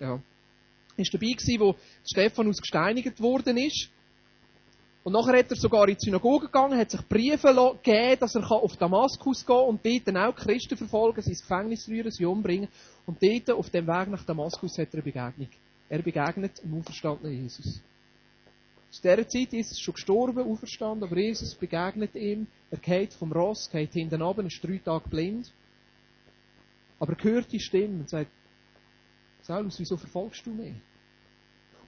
Ja. 0.01 0.09
War 0.09 1.07
dabei 1.13 1.33
gewesen, 1.33 1.61
wo 1.61 1.77
Stephanus 2.11 2.57
gesteinigt 2.57 3.21
worden 3.21 3.59
ist. 3.59 3.91
Und 5.09 5.15
nachher 5.15 5.39
hat 5.39 5.51
er 5.51 5.57
sogar 5.57 5.89
in 5.89 5.95
die 5.95 6.05
Synagoge 6.05 6.49
gegangen, 6.49 6.79
hat 6.79 6.91
sich 6.91 7.01
Briefe 7.09 7.49
gegeben, 7.83 8.21
dass 8.21 8.35
er 8.35 8.53
auf 8.53 8.77
Damaskus 8.77 9.39
gehen 9.47 9.57
kann 9.57 9.65
und 9.65 9.87
dort 9.87 10.07
dann 10.07 10.19
auch 10.19 10.35
Christen 10.35 10.77
verfolgen, 10.77 11.23
sie 11.23 11.31
ins 11.31 11.41
Gefängnis 11.41 11.89
rühren, 11.89 12.11
sie 12.11 12.27
umbringen. 12.27 12.69
Und 13.07 13.17
dort, 13.23 13.51
auf 13.53 13.71
dem 13.71 13.87
Weg 13.87 14.09
nach 14.09 14.23
Damaskus, 14.25 14.77
hat 14.77 14.89
er 14.89 14.97
eine 14.97 15.03
Begegnung. 15.05 15.49
Er 15.89 16.03
begegnet 16.03 16.63
dem 16.63 16.79
auferstandenen 16.79 17.43
Jesus. 17.43 17.81
Zu 18.91 19.01
dieser 19.01 19.27
Zeit 19.27 19.55
ist 19.55 19.73
er 19.73 19.79
schon 19.79 19.95
gestorben, 19.95 20.41
auferstanden, 20.41 21.05
aber 21.05 21.19
Jesus 21.19 21.55
begegnet 21.55 22.15
ihm. 22.15 22.47
Er 22.71 22.77
geht 22.77 23.15
vom 23.15 23.33
Ross, 23.33 23.71
geht 23.71 23.95
hinten 23.95 24.21
runter, 24.21 24.45
ist 24.45 24.63
drei 24.63 24.77
Tage 24.77 25.09
blind. 25.09 25.51
Aber 26.99 27.15
er 27.15 27.25
hört 27.25 27.51
die 27.51 27.61
Stimme 27.61 28.01
und 28.01 28.11
sagt, 28.11 28.31
Saulus, 29.41 29.81
wieso 29.81 29.97
verfolgst 29.97 30.45
du 30.45 30.51
mich? 30.51 30.75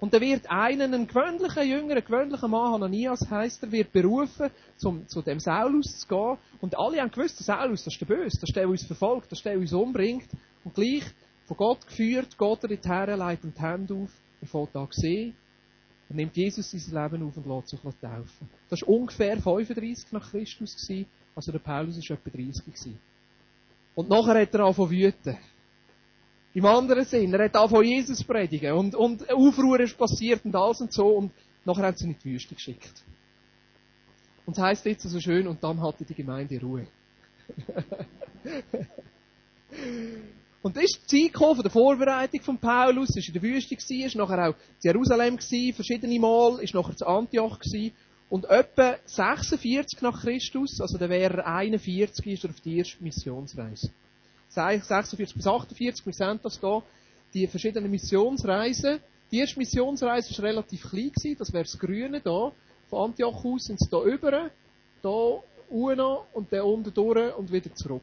Und 0.00 0.14
dann 0.14 0.23
wird 0.23 0.50
einen, 0.50 0.95
ein 0.95 1.07
gewöhnlicher 1.07 1.62
Jünger, 1.62 1.97
ein 1.97 2.04
gewöhnlicher 2.04 2.49
Mann, 2.49 2.73
Hananias 2.73 3.30
heisst 3.30 3.62
er, 3.62 3.71
wird 3.71 3.92
berufen, 3.92 4.50
zum, 4.76 5.07
zu 5.07 5.21
dem 5.21 5.38
Saulus 5.38 6.00
zu 6.00 6.09
gehen. 6.09 6.38
Und 6.61 6.78
alle 6.78 7.00
haben 7.00 7.11
gewusst, 7.11 7.38
der 7.38 7.45
Saulus, 7.45 7.85
das 7.85 7.95
ist 7.95 8.00
der 8.00 8.07
Böse, 8.07 8.38
das 8.40 8.49
ist 8.49 8.57
der, 8.57 8.62
der 8.62 8.71
uns 8.71 8.85
verfolgt, 8.85 9.30
das 9.30 9.38
ist 9.38 9.45
der, 9.45 9.52
der 9.52 9.61
uns 9.61 9.73
umbringt. 9.75 10.28
Und 10.64 10.75
gleich, 10.75 11.04
von 11.45 11.57
Gott 11.57 11.87
geführt, 11.87 12.38
Gott 12.38 12.62
er 12.64 12.69
dorthin, 12.69 13.19
leitet 13.19 13.45
ihm 13.45 13.54
die 13.54 13.61
Hände 13.61 13.95
auf, 13.95 14.11
er 14.40 14.49
fährt 14.49 14.71
da 14.73 14.88
sehen, 14.90 15.35
er 16.09 16.16
nimmt 16.16 16.37
Jesus 16.37 16.71
sein 16.71 17.02
Leben 17.02 17.26
auf 17.26 17.37
und 17.37 17.47
lässt 17.47 17.69
sich 17.69 17.80
taufen. 17.80 18.50
Das 18.69 18.83
war 18.83 18.88
ungefähr 18.88 19.37
35 19.40 20.12
nach 20.12 20.30
Christus. 20.30 20.76
Also 21.37 21.52
der 21.52 21.61
Paulus 21.61 21.97
war 21.97 22.16
etwa 22.16 22.30
30 22.30 22.64
gewesen. 22.64 22.99
Und 23.95 24.09
nachher 24.09 24.40
hat 24.40 24.54
er 24.54 24.61
angefangen 24.61 24.90
wüten. 24.90 25.38
Im 26.52 26.66
anderen 26.66 27.04
Sinn, 27.04 27.33
er 27.33 27.45
hat 27.45 27.57
angefangen 27.57 27.85
Jesus 27.85 28.25
predigen. 28.25 28.73
Und, 28.73 28.95
und 28.95 29.30
Aufruhr 29.30 29.78
ist 29.80 29.97
passiert 29.97 30.45
und 30.45 30.54
alles 30.57 30.80
und 30.80 30.92
so. 30.92 31.07
Und 31.07 31.33
nachher 31.64 31.85
haben 31.85 31.97
sie 31.97 32.07
in 32.07 32.16
die 32.23 32.33
Wüste 32.33 32.54
geschickt. 32.54 33.04
Und 34.47 34.57
es 34.57 34.62
heisst 34.62 34.85
jetzt 34.85 35.02
so 35.02 35.21
schön, 35.21 35.47
und 35.47 35.62
dann 35.62 35.80
hatte 35.80 36.04
die 36.04 36.14
Gemeinde 36.14 36.61
Ruhe. 36.61 36.87
Und 40.62 40.76
das 40.76 40.85
ist 40.85 41.11
die 41.11 41.30
Zeit 41.30 41.38
von 41.38 41.62
der 41.62 41.71
Vorbereitung 41.71 42.42
von 42.42 42.59
Paulus, 42.59 43.16
er 43.16 43.23
war 43.23 43.26
in 43.28 43.33
der 43.33 43.42
Wüste, 43.42 43.76
war 43.76 44.26
nachher 44.26 44.49
auch 44.49 44.54
in 44.54 44.83
Jerusalem, 44.83 45.37
gewesen, 45.37 45.75
verschiedene 45.75 46.19
Mal, 46.19 46.59
ist 46.61 46.75
nachher 46.75 46.97
zu 46.97 47.07
Antioch 47.07 47.59
gewesen. 47.59 47.92
Und 48.28 48.45
etwa 48.45 48.97
46 49.07 50.02
nach 50.02 50.21
Christus, 50.21 50.80
also 50.80 50.99
der 50.99 51.09
wäre 51.09 51.47
41, 51.47 52.26
ist 52.26 52.45
er 52.45 52.50
auf 52.50 52.61
die 52.61 52.78
erste 52.78 53.02
Missionsreise. 53.02 53.90
46 54.50 55.35
bis 55.35 55.47
48, 55.47 56.07
wir 56.07 56.12
sehen 56.12 56.40
das 56.42 56.61
hier, 56.61 56.83
die 57.33 57.47
verschiedenen 57.47 57.90
Missionsreisen. 57.90 59.00
Die 59.30 59.38
erste 59.38 59.59
Missionsreise 59.59 60.37
war 60.37 60.45
relativ 60.45 60.90
klein, 60.90 61.12
gewesen, 61.12 61.37
das 61.38 61.52
wäre 61.52 61.64
das 61.64 61.78
Grüne 61.78 62.21
hier. 62.23 62.52
Von 62.88 63.11
Antioch 63.11 63.45
aus 63.45 63.64
sind 63.64 63.78
sie 63.78 63.88
hier 63.88 64.02
über, 64.02 64.50
hier 65.02 65.42
unten 65.71 66.19
und 66.33 66.52
dann 66.52 66.62
unten 66.62 66.92
durch 66.92 67.37
und 67.37 67.52
wieder 67.52 67.73
zurück. 67.75 68.02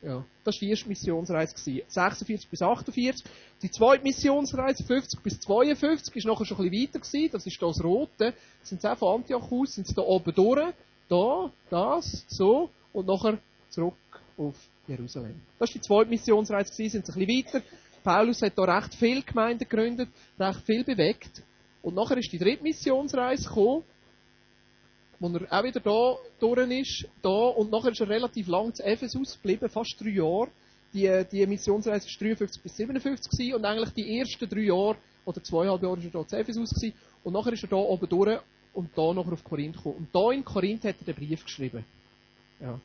Ja, 0.00 0.24
das 0.44 0.54
war 0.54 0.60
die 0.60 0.70
erste 0.70 0.88
Missionsreise. 0.88 1.54
46 1.88 2.48
bis 2.48 2.62
48. 2.62 3.24
Die 3.60 3.70
zweite 3.70 4.04
Missionsreise, 4.04 4.84
50 4.84 5.20
bis 5.20 5.40
52, 5.40 6.14
ist 6.14 6.24
nachher 6.24 6.44
schon 6.44 6.58
ein 6.58 6.70
bisschen 6.70 6.86
weiter 6.86 6.98
gewesen. 7.00 7.30
Das 7.32 7.46
ist 7.46 7.60
das 7.60 7.82
Rote. 7.82 8.32
Sind 8.62 8.80
sie 8.80 8.88
auch 8.88 8.96
von 8.96 9.20
Antioch 9.20 9.50
aus, 9.50 9.74
sind 9.74 9.88
sie 9.88 9.94
da 9.94 10.02
oben 10.02 10.32
durch. 10.32 10.72
Da, 11.08 11.50
das, 11.68 12.24
so. 12.28 12.70
Und 12.92 13.08
nachher 13.08 13.38
zurück 13.70 13.94
auf 14.38 14.54
Jerusalem. 14.86 15.40
Das 15.58 15.68
war 15.68 15.74
die 15.74 15.80
zweite 15.80 16.10
Missionsreise 16.10 16.72
sind 16.72 16.90
sie 16.90 16.96
ein 16.98 17.26
bisschen 17.26 17.28
weiter. 17.28 17.62
Paulus 18.04 18.40
hat 18.42 18.56
da 18.56 18.62
recht 18.64 18.94
viele 18.94 19.22
Gemeinden 19.22 19.68
gegründet, 19.68 20.08
recht 20.38 20.60
viel 20.64 20.84
bewegt. 20.84 21.42
Und 21.82 21.94
nachher 21.94 22.16
ist 22.16 22.32
die 22.32 22.38
dritte 22.38 22.62
Missionsreise 22.62 23.48
gekommen 23.48 23.84
wo 25.20 25.28
er 25.28 25.52
auch 25.52 25.64
wieder 25.64 25.80
da 25.80 26.16
durch 26.38 26.70
ist, 26.70 27.08
da, 27.22 27.28
und 27.28 27.70
nachher 27.70 27.90
ist 27.90 28.00
er 28.00 28.08
relativ 28.08 28.46
lang 28.46 28.72
zu 28.74 28.84
Ephesus 28.84 29.34
geblieben, 29.34 29.68
fast 29.68 29.96
drei 30.00 30.10
Jahre. 30.10 30.48
Die, 30.92 31.24
die 31.30 31.46
Missionsreise 31.46 32.06
war 32.06 32.28
53 32.28 32.62
bis 32.62 32.76
57 32.76 33.30
gewesen, 33.30 33.54
und 33.54 33.64
eigentlich 33.64 33.90
die 33.94 34.18
ersten 34.18 34.48
drei 34.48 34.62
Jahre, 34.62 34.96
oder 35.24 35.42
zweieinhalb 35.42 35.82
Jahre, 35.82 35.98
ist 35.98 36.04
er 36.04 36.10
da 36.10 36.26
zu 36.26 36.36
Ephesus 36.36 36.70
gewesen, 36.70 36.96
und 37.24 37.32
nachher 37.32 37.52
ist 37.52 37.62
er 37.62 37.68
da 37.68 37.76
oben 37.76 38.08
durch, 38.08 38.40
und 38.74 38.90
da 38.96 39.12
nachher 39.12 39.32
auf 39.32 39.44
Korinth 39.44 39.76
gekommen. 39.76 39.96
Und 39.96 40.08
da 40.14 40.30
in 40.30 40.44
Korinth 40.44 40.84
hat 40.84 40.96
er 41.00 41.12
den 41.12 41.14
Brief 41.14 41.44
geschrieben. 41.44 41.84
Ja. 42.60 42.78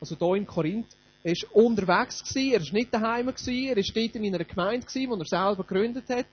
Also 0.00 0.14
da 0.14 0.34
in 0.34 0.46
Korinth. 0.46 0.88
Er 1.22 1.32
war 1.32 1.64
unterwegs 1.64 2.24
gewesen, 2.24 2.52
er 2.54 2.60
war 2.60 2.72
nicht 2.72 2.94
daheim 2.94 3.26
gewesen, 3.26 3.68
er 3.68 3.76
war 3.76 3.84
dort 3.94 4.14
in 4.16 4.34
einer 4.34 4.44
Gemeinde 4.44 4.86
gewesen, 4.86 5.12
die 5.12 5.20
er 5.20 5.26
selber 5.26 5.64
gegründet 5.64 6.08
hat. 6.08 6.26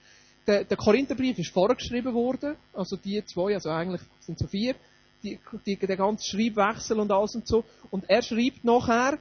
Der, 0.46 0.64
der 0.64 0.76
Korintherbrief 0.78 1.38
ist 1.38 1.52
vorgeschrieben 1.52 2.14
worden, 2.14 2.56
also 2.72 2.96
die 2.96 3.22
zwei, 3.26 3.52
also 3.52 3.68
eigentlich 3.68 4.00
sind 4.20 4.40
es 4.40 4.46
so 4.46 4.46
vier 4.46 4.74
die, 5.22 5.38
die, 5.66 5.76
der 5.76 5.96
ganze 5.96 6.24
Schreibwechsel 6.24 6.98
und 6.98 7.10
alles 7.10 7.34
und 7.34 7.46
so. 7.46 7.64
Und 7.90 8.08
er 8.08 8.22
schreibt 8.22 8.64
nachher 8.64 9.18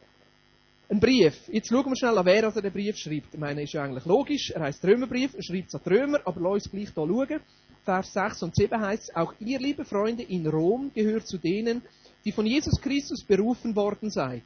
einen 0.89 0.99
Brief. 0.99 1.35
Jetzt 1.51 1.69
schauen 1.69 1.85
wir 1.85 1.95
schnell 1.95 2.17
an, 2.17 2.25
wer 2.25 2.43
er 2.43 2.61
den 2.61 2.71
Brief 2.71 2.97
schreibt. 2.97 3.33
Ich 3.33 3.39
meine, 3.39 3.63
ist 3.63 3.73
ja 3.73 3.83
eigentlich 3.83 4.05
logisch. 4.05 4.51
Er 4.51 4.61
heißt 4.61 4.83
Römerbrief, 4.85 5.33
er 5.33 5.43
schreibt 5.43 5.67
es 5.67 5.75
an 5.75 5.81
die 5.85 5.89
Römer, 5.89 6.19
aber 6.25 6.41
lass 6.41 6.65
uns 6.65 6.71
gleich 6.71 6.89
hier 6.93 7.07
schauen. 7.07 7.41
Vers 7.83 8.13
6 8.13 8.43
und 8.43 8.55
7 8.55 8.81
heißt 8.81 9.15
auch 9.15 9.33
ihr, 9.39 9.59
liebe 9.59 9.85
Freunde, 9.85 10.23
in 10.23 10.45
Rom 10.47 10.91
gehört 10.93 11.27
zu 11.27 11.37
denen, 11.37 11.81
die 12.27 12.33
von 12.33 12.45
Jesus 12.45 12.81
Christus 12.81 13.23
berufen 13.23 13.73
worden 13.73 14.09
seid. 14.09 14.43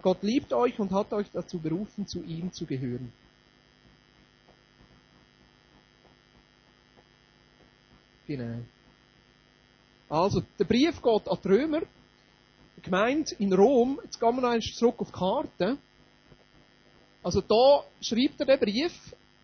Gott 0.00 0.22
liebt 0.22 0.54
euch 0.54 0.78
und 0.78 0.90
hat 0.90 1.12
euch 1.12 1.26
dazu 1.30 1.58
berufen, 1.58 2.06
zu 2.06 2.22
ihm 2.22 2.50
zu 2.50 2.64
gehören. 2.64 3.12
Genau. 8.26 8.60
Also, 10.08 10.42
der 10.58 10.64
Brief 10.64 11.02
geht 11.02 11.28
an 11.28 11.38
die 11.44 11.48
Römer, 11.48 11.82
gemeint 12.80 13.32
in 13.32 13.52
Rom. 13.52 14.00
Jetzt 14.02 14.18
gehen 14.18 14.36
wir 14.36 14.40
noch 14.40 14.64
zurück 14.72 14.94
auf 15.00 15.12
die 15.12 15.18
Karte. 15.18 15.78
Also, 17.22 17.42
da 17.42 17.84
schreibt 18.00 18.40
er 18.40 18.46
den 18.46 18.60
Brief, 18.60 18.94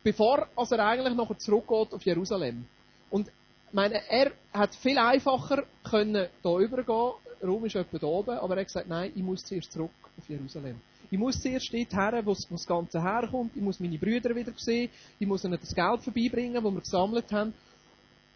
bevor 0.02 0.48
also 0.56 0.76
er 0.76 0.86
eigentlich 0.86 1.14
noch 1.14 1.36
zurückgeht 1.36 1.92
auf 1.92 2.02
Jerusalem. 2.06 2.64
Und, 3.10 3.30
meine, 3.70 4.02
er 4.08 4.32
hat 4.54 4.74
viel 4.76 4.96
einfacher 4.96 5.64
können 5.84 6.26
da 6.42 6.58
übergehen. 6.58 7.12
Rom 7.46 7.64
ist 7.64 7.74
da 7.74 8.06
oben, 8.06 8.38
aber 8.38 8.54
er 8.54 8.60
hat 8.60 8.66
gesagt, 8.66 8.88
nein, 8.88 9.12
ich 9.14 9.22
muss 9.22 9.44
zuerst 9.44 9.72
zurück 9.72 9.90
auf 10.18 10.28
Jerusalem. 10.28 10.80
Ich 11.10 11.18
muss 11.18 11.40
zuerst 11.40 11.72
dort 11.72 11.92
her, 11.92 12.22
wo 12.24 12.34
das 12.34 12.66
Ganze 12.66 13.02
herkommt. 13.02 13.52
Ich 13.54 13.62
muss 13.62 13.78
meine 13.78 13.98
Brüder 13.98 14.34
wieder 14.34 14.52
sehen. 14.56 14.90
Ich 15.18 15.26
muss 15.26 15.44
ihnen 15.44 15.58
das 15.60 15.74
Geld 15.74 16.02
vorbeibringen, 16.02 16.62
das 16.62 16.72
wir 16.72 16.80
gesammelt 16.80 17.30
haben. 17.32 17.54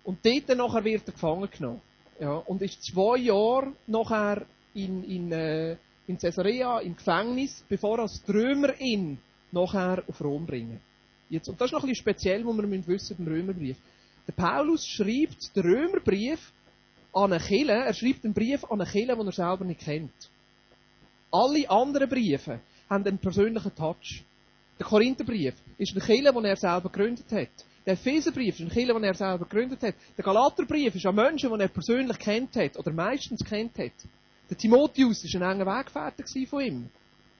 Und 0.04 0.18
dort 0.24 0.48
nachher 0.56 0.84
wird 0.84 1.02
er 1.06 1.12
gefangen 1.12 1.48
genommen. 1.50 1.80
Ja, 2.20 2.34
und 2.34 2.62
ist 2.62 2.82
zwei 2.82 3.18
Jahre 3.18 3.72
nachher 3.86 4.46
in, 4.74 5.02
in, 5.04 5.32
äh, 5.32 5.76
in 6.06 6.18
Caesarea 6.18 6.80
im 6.80 6.94
Gefängnis, 6.94 7.64
bevor 7.68 7.98
als 7.98 8.22
Römer 8.28 8.78
ihn 8.80 9.18
nachher 9.52 10.04
auf 10.06 10.20
Rom 10.22 10.46
bringen. 10.46 10.80
Jetzt, 11.28 11.48
und 11.48 11.60
das 11.60 11.68
ist 11.68 11.72
noch 11.72 11.82
ein 11.82 11.88
bisschen 11.88 12.02
speziell, 12.02 12.44
wo 12.44 12.52
wir 12.52 12.86
wissen 12.86 13.16
beim 13.16 13.28
Römerbrief. 13.28 13.76
Der 14.26 14.32
Paulus 14.32 14.86
schreibt 14.86 15.54
den 15.56 15.62
Römerbrief 15.62 16.52
an 17.12 17.32
eine 17.32 17.42
Kille, 17.42 17.72
er 17.72 17.94
schreibt 17.94 18.24
einen 18.24 18.34
Brief 18.34 18.64
an 18.64 18.80
eine 18.80 18.90
Kille, 18.90 19.16
den 19.16 19.26
er 19.26 19.32
selber 19.32 19.64
nicht 19.64 19.80
kennt. 19.80 20.30
Alle 21.32 21.68
anderen 21.70 22.08
Briefe 22.08 22.60
haben 22.88 23.06
einen 23.06 23.18
persönlichen 23.18 23.74
Touch. 23.74 24.24
Der 24.78 24.86
Korintherbrief 24.86 25.54
ist 25.78 25.92
eine 25.92 26.04
Kille, 26.04 26.32
die 26.32 26.46
er 26.46 26.56
selber 26.56 26.88
gegründet 26.88 27.30
hat. 27.30 27.66
Der 27.86 27.94
Epheserbrief 27.94 28.54
ist 28.54 28.60
ein 28.60 28.70
Kirche, 28.70 28.92
den 28.92 29.04
er 29.04 29.14
selber 29.14 29.44
gegründet 29.44 29.82
hat. 29.82 29.94
Der 30.16 30.24
Galaterbrief 30.24 30.94
ist 30.94 31.06
an 31.06 31.14
Menschen, 31.14 31.52
die 31.52 31.60
er 31.60 31.68
persönlich 31.68 32.18
kennt 32.18 32.56
hat, 32.56 32.78
oder 32.78 32.92
meistens 32.92 33.44
kennt 33.44 33.78
hat. 33.78 33.92
Der 34.48 34.56
Timotheus 34.56 35.24
war 35.24 35.42
ein 35.42 35.60
enger 35.60 35.78
Weggefährte 35.78 36.46
von 36.46 36.60
ihm. 36.60 36.90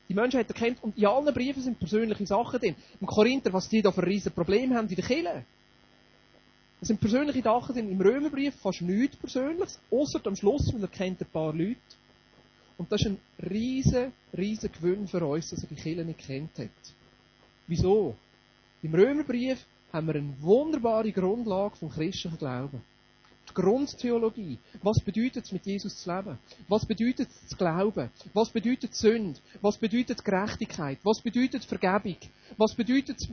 Die 0.08 0.14
Menschen 0.14 0.40
hat 0.40 0.48
er 0.48 0.54
kennt, 0.54 0.82
und 0.82 0.96
in 0.96 1.06
allen 1.06 1.32
Briefen 1.34 1.62
sind 1.62 1.78
persönliche 1.78 2.26
Sachen 2.26 2.58
drin. 2.58 2.74
Im 3.00 3.06
Korinther, 3.06 3.52
was 3.52 3.68
die 3.68 3.82
da 3.82 3.92
für 3.92 4.04
riesen 4.04 4.32
Probleme 4.32 4.76
haben 4.76 4.88
in 4.88 4.96
der 4.96 5.04
Kirche. 5.04 5.44
Es 6.80 6.88
sind 6.88 7.00
persönliche 7.00 7.42
Sachen 7.42 7.74
drin. 7.74 7.90
Im 7.90 8.00
Römerbrief 8.00 8.54
fast 8.54 8.80
nichts 8.80 9.16
Persönliches, 9.16 9.78
außer 9.90 10.20
am 10.24 10.36
Schluss, 10.36 10.72
weil 10.72 10.82
er 10.82 10.88
kennt 10.88 11.20
ein 11.20 11.30
paar 11.30 11.52
Leute. 11.52 11.76
Und 12.78 12.90
das 12.90 13.02
ist 13.02 13.08
ein 13.08 13.18
riesen, 13.50 14.12
riesen 14.36 14.72
Gewinn 14.72 15.06
für 15.06 15.24
uns, 15.26 15.50
dass 15.50 15.62
er 15.62 15.68
die 15.68 15.74
Kirche 15.74 16.02
nicht 16.04 16.20
kennt 16.20 16.58
hat. 16.58 16.70
Wieso? 17.66 18.16
Im 18.82 18.94
Römerbrief 18.94 19.58
haben 19.92 20.06
wir 20.06 20.14
eine 20.14 20.34
wunderbare 20.40 21.12
Grundlage 21.12 21.76
vom 21.76 21.90
christlichen 21.90 22.38
Glauben. 22.38 22.80
Die 23.50 23.54
Grundtheologie. 23.54 24.58
Was 24.82 25.00
bedeutet 25.04 25.44
es, 25.44 25.52
mit 25.52 25.66
Jesus 25.66 25.98
zu 25.98 26.10
leben? 26.10 26.38
Was 26.68 26.86
bedeutet 26.86 27.28
es, 27.28 27.48
zu 27.48 27.56
glauben? 27.56 28.08
Was 28.32 28.48
bedeutet 28.48 28.94
Sünde? 28.94 29.38
Was 29.60 29.76
bedeutet 29.76 30.24
Gerechtigkeit? 30.24 30.98
Was 31.02 31.20
bedeutet 31.20 31.64
Vergebung? 31.64 32.16
Was 32.56 32.74
bedeutet 32.74 33.18
es, 33.20 33.28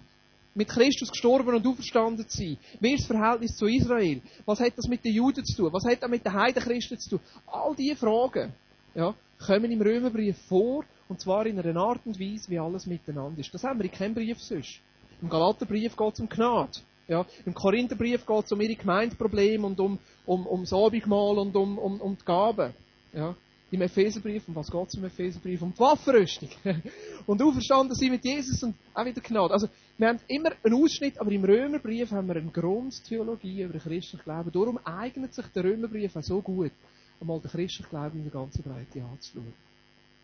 mit 0.57 0.67
Christus 0.67 1.11
gestorben 1.11 1.55
und 1.55 1.65
auferstanden 1.65 2.27
zu 2.27 2.37
sein? 2.37 2.57
Wie 2.79 2.93
ist 2.93 3.09
das 3.09 3.15
Verhältnis 3.15 3.55
zu 3.55 3.67
Israel? 3.67 4.21
Was 4.45 4.59
hat 4.59 4.73
das 4.75 4.87
mit 4.87 5.05
den 5.05 5.13
Juden 5.13 5.45
zu 5.45 5.55
tun? 5.55 5.71
Was 5.71 5.85
hat 5.85 6.01
das 6.01 6.09
mit 6.09 6.25
den 6.25 6.33
Heidenchristen 6.33 6.97
zu 6.97 7.09
tun? 7.11 7.19
All 7.45 7.75
diese 7.75 7.95
Fragen 7.95 8.53
ja, 8.95 9.13
kommen 9.45 9.71
im 9.71 9.81
Römerbrief 9.81 10.35
vor, 10.49 10.83
und 11.07 11.21
zwar 11.21 11.45
in 11.45 11.59
einer 11.59 11.79
Art 11.79 12.01
und 12.05 12.19
Weise, 12.19 12.49
wie 12.49 12.59
alles 12.59 12.87
miteinander 12.87 13.39
ist. 13.39 13.53
Das 13.53 13.63
haben 13.63 13.79
wir 13.79 13.85
in 13.85 13.91
keinem 13.91 14.15
Brief 14.15 14.41
sonst. 14.41 14.79
Im 15.21 15.29
Galaterbrief 15.29 15.95
geht 15.95 16.13
es 16.13 16.19
um 16.19 16.27
Gnade. 16.27 16.79
Ja, 17.07 17.25
Im 17.45 17.53
Korintherbrief 17.53 18.25
geht 18.25 18.45
es 18.45 18.51
um 18.51 18.59
ihre 18.59 18.75
Gemeindeprobleme 18.75 19.65
und 19.65 19.79
um, 19.79 19.99
um, 20.25 20.45
um 20.45 20.61
das 20.61 20.73
Abendmahl 20.73 21.37
und 21.37 21.55
um, 21.55 21.77
um, 21.77 22.01
um 22.01 22.17
die 22.17 22.25
Gaben. 22.25 22.73
Ja. 23.13 23.35
Im 23.69 23.81
Epheserbrief, 23.81 24.47
um 24.47 24.55
was 24.55 24.71
geht 24.71 24.88
es 24.88 24.93
im 24.93 25.03
Epheserbrief? 25.03 25.62
Um 25.62 25.74
die 25.74 25.79
Waffenrüstung. 25.79 26.50
und 27.25 27.41
auferstanden 27.41 27.95
sind 27.95 28.12
mit 28.12 28.24
Jesus 28.24 28.63
und 28.63 28.75
auch 28.93 29.03
wieder 29.03 29.19
Gnade. 29.19 29.53
Also, 29.53 29.67
wir 29.97 30.07
haben 30.07 30.19
immer 30.27 30.51
einen 30.63 30.74
Ausschnitt, 30.75 31.19
aber 31.19 31.31
im 31.31 31.43
Römerbrief 31.43 32.12
haben 32.12 32.27
wir 32.27 32.38
eine 32.38 32.50
Grundtheologie 32.50 33.63
über 33.63 33.74
den 33.74 33.81
christlichen 33.81 34.24
Glauben. 34.24 34.51
Darum 34.51 34.77
eignet 34.86 35.33
sich 35.33 35.45
der 35.47 35.65
Römerbrief 35.65 36.15
auch 36.15 36.24
so 36.24 36.41
gut, 36.41 36.71
einmal 37.19 37.39
den 37.41 37.51
christlichen 37.51 37.89
Glauben 37.89 38.17
in 38.19 38.24
der 38.24 38.33
ganzen 38.33 38.63
Breite 38.63 39.03
anzuschauen. 39.03 39.53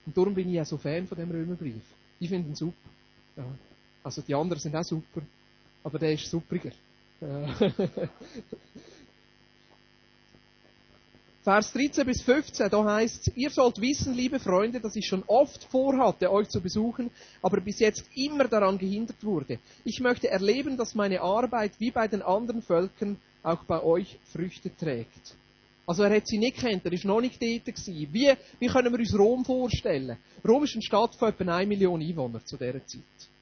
Und 0.05 0.17
darum 0.17 0.33
bin 0.33 0.49
ich 0.49 0.61
auch 0.61 0.65
so 0.65 0.77
Fan 0.77 1.05
von 1.05 1.17
dem 1.17 1.31
Römerbrief. 1.31 1.83
Ich 2.19 2.29
finde 2.29 2.49
ihn 2.49 2.55
super. 2.55 2.89
Ja. 3.35 3.45
Also 4.03 4.21
die 4.21 4.35
anderen 4.35 4.61
sind 4.61 4.75
auch 4.75 4.83
super, 4.83 5.21
aber 5.83 5.99
der 5.99 6.13
ist 6.13 6.29
superiger. 6.29 6.71
Vers 11.43 11.73
13 11.73 12.05
bis 12.05 12.21
15, 12.21 12.69
da 12.69 12.85
heißt 12.85 13.33
ihr 13.35 13.49
sollt 13.49 13.81
wissen, 13.81 14.13
liebe 14.13 14.39
Freunde, 14.39 14.79
dass 14.79 14.95
ich 14.95 15.05
schon 15.05 15.23
oft 15.27 15.61
vorhatte, 15.65 16.31
euch 16.31 16.47
zu 16.47 16.61
besuchen, 16.61 17.11
aber 17.41 17.59
bis 17.59 17.79
jetzt 17.79 18.05
immer 18.15 18.47
daran 18.47 18.77
gehindert 18.77 19.21
wurde. 19.21 19.59
Ich 19.83 19.99
möchte 19.99 20.29
erleben, 20.29 20.77
dass 20.77 20.95
meine 20.95 21.19
Arbeit 21.19 21.73
wie 21.79 21.91
bei 21.91 22.07
den 22.07 22.21
anderen 22.21 22.61
Völkern 22.61 23.17
auch 23.43 23.61
bei 23.65 23.83
euch 23.83 24.17
Früchte 24.31 24.73
trägt. 24.73 25.35
Also 25.85 26.03
er 26.03 26.15
hat 26.15 26.27
sie 26.27 26.37
nicht 26.37 26.59
kennt, 26.59 26.85
er 26.85 26.93
ist 26.93 27.03
noch 27.03 27.19
nicht 27.19 27.41
dort 27.41 27.65
gewesen. 27.65 28.07
Wie, 28.13 28.31
wie 28.59 28.67
können 28.67 28.93
wir 28.93 28.99
uns 28.99 29.19
Rom 29.19 29.43
vorstellen? 29.43 30.15
Rom 30.47 30.63
ist 30.63 30.75
eine 30.75 30.81
Stadt 30.81 31.13
von 31.15 31.27
etwa 31.27 31.57
1 31.57 31.67
Million 31.67 32.01
Einwohnern 32.01 32.45
zu 32.45 32.55
dieser 32.55 32.85
Zeit 32.85 33.32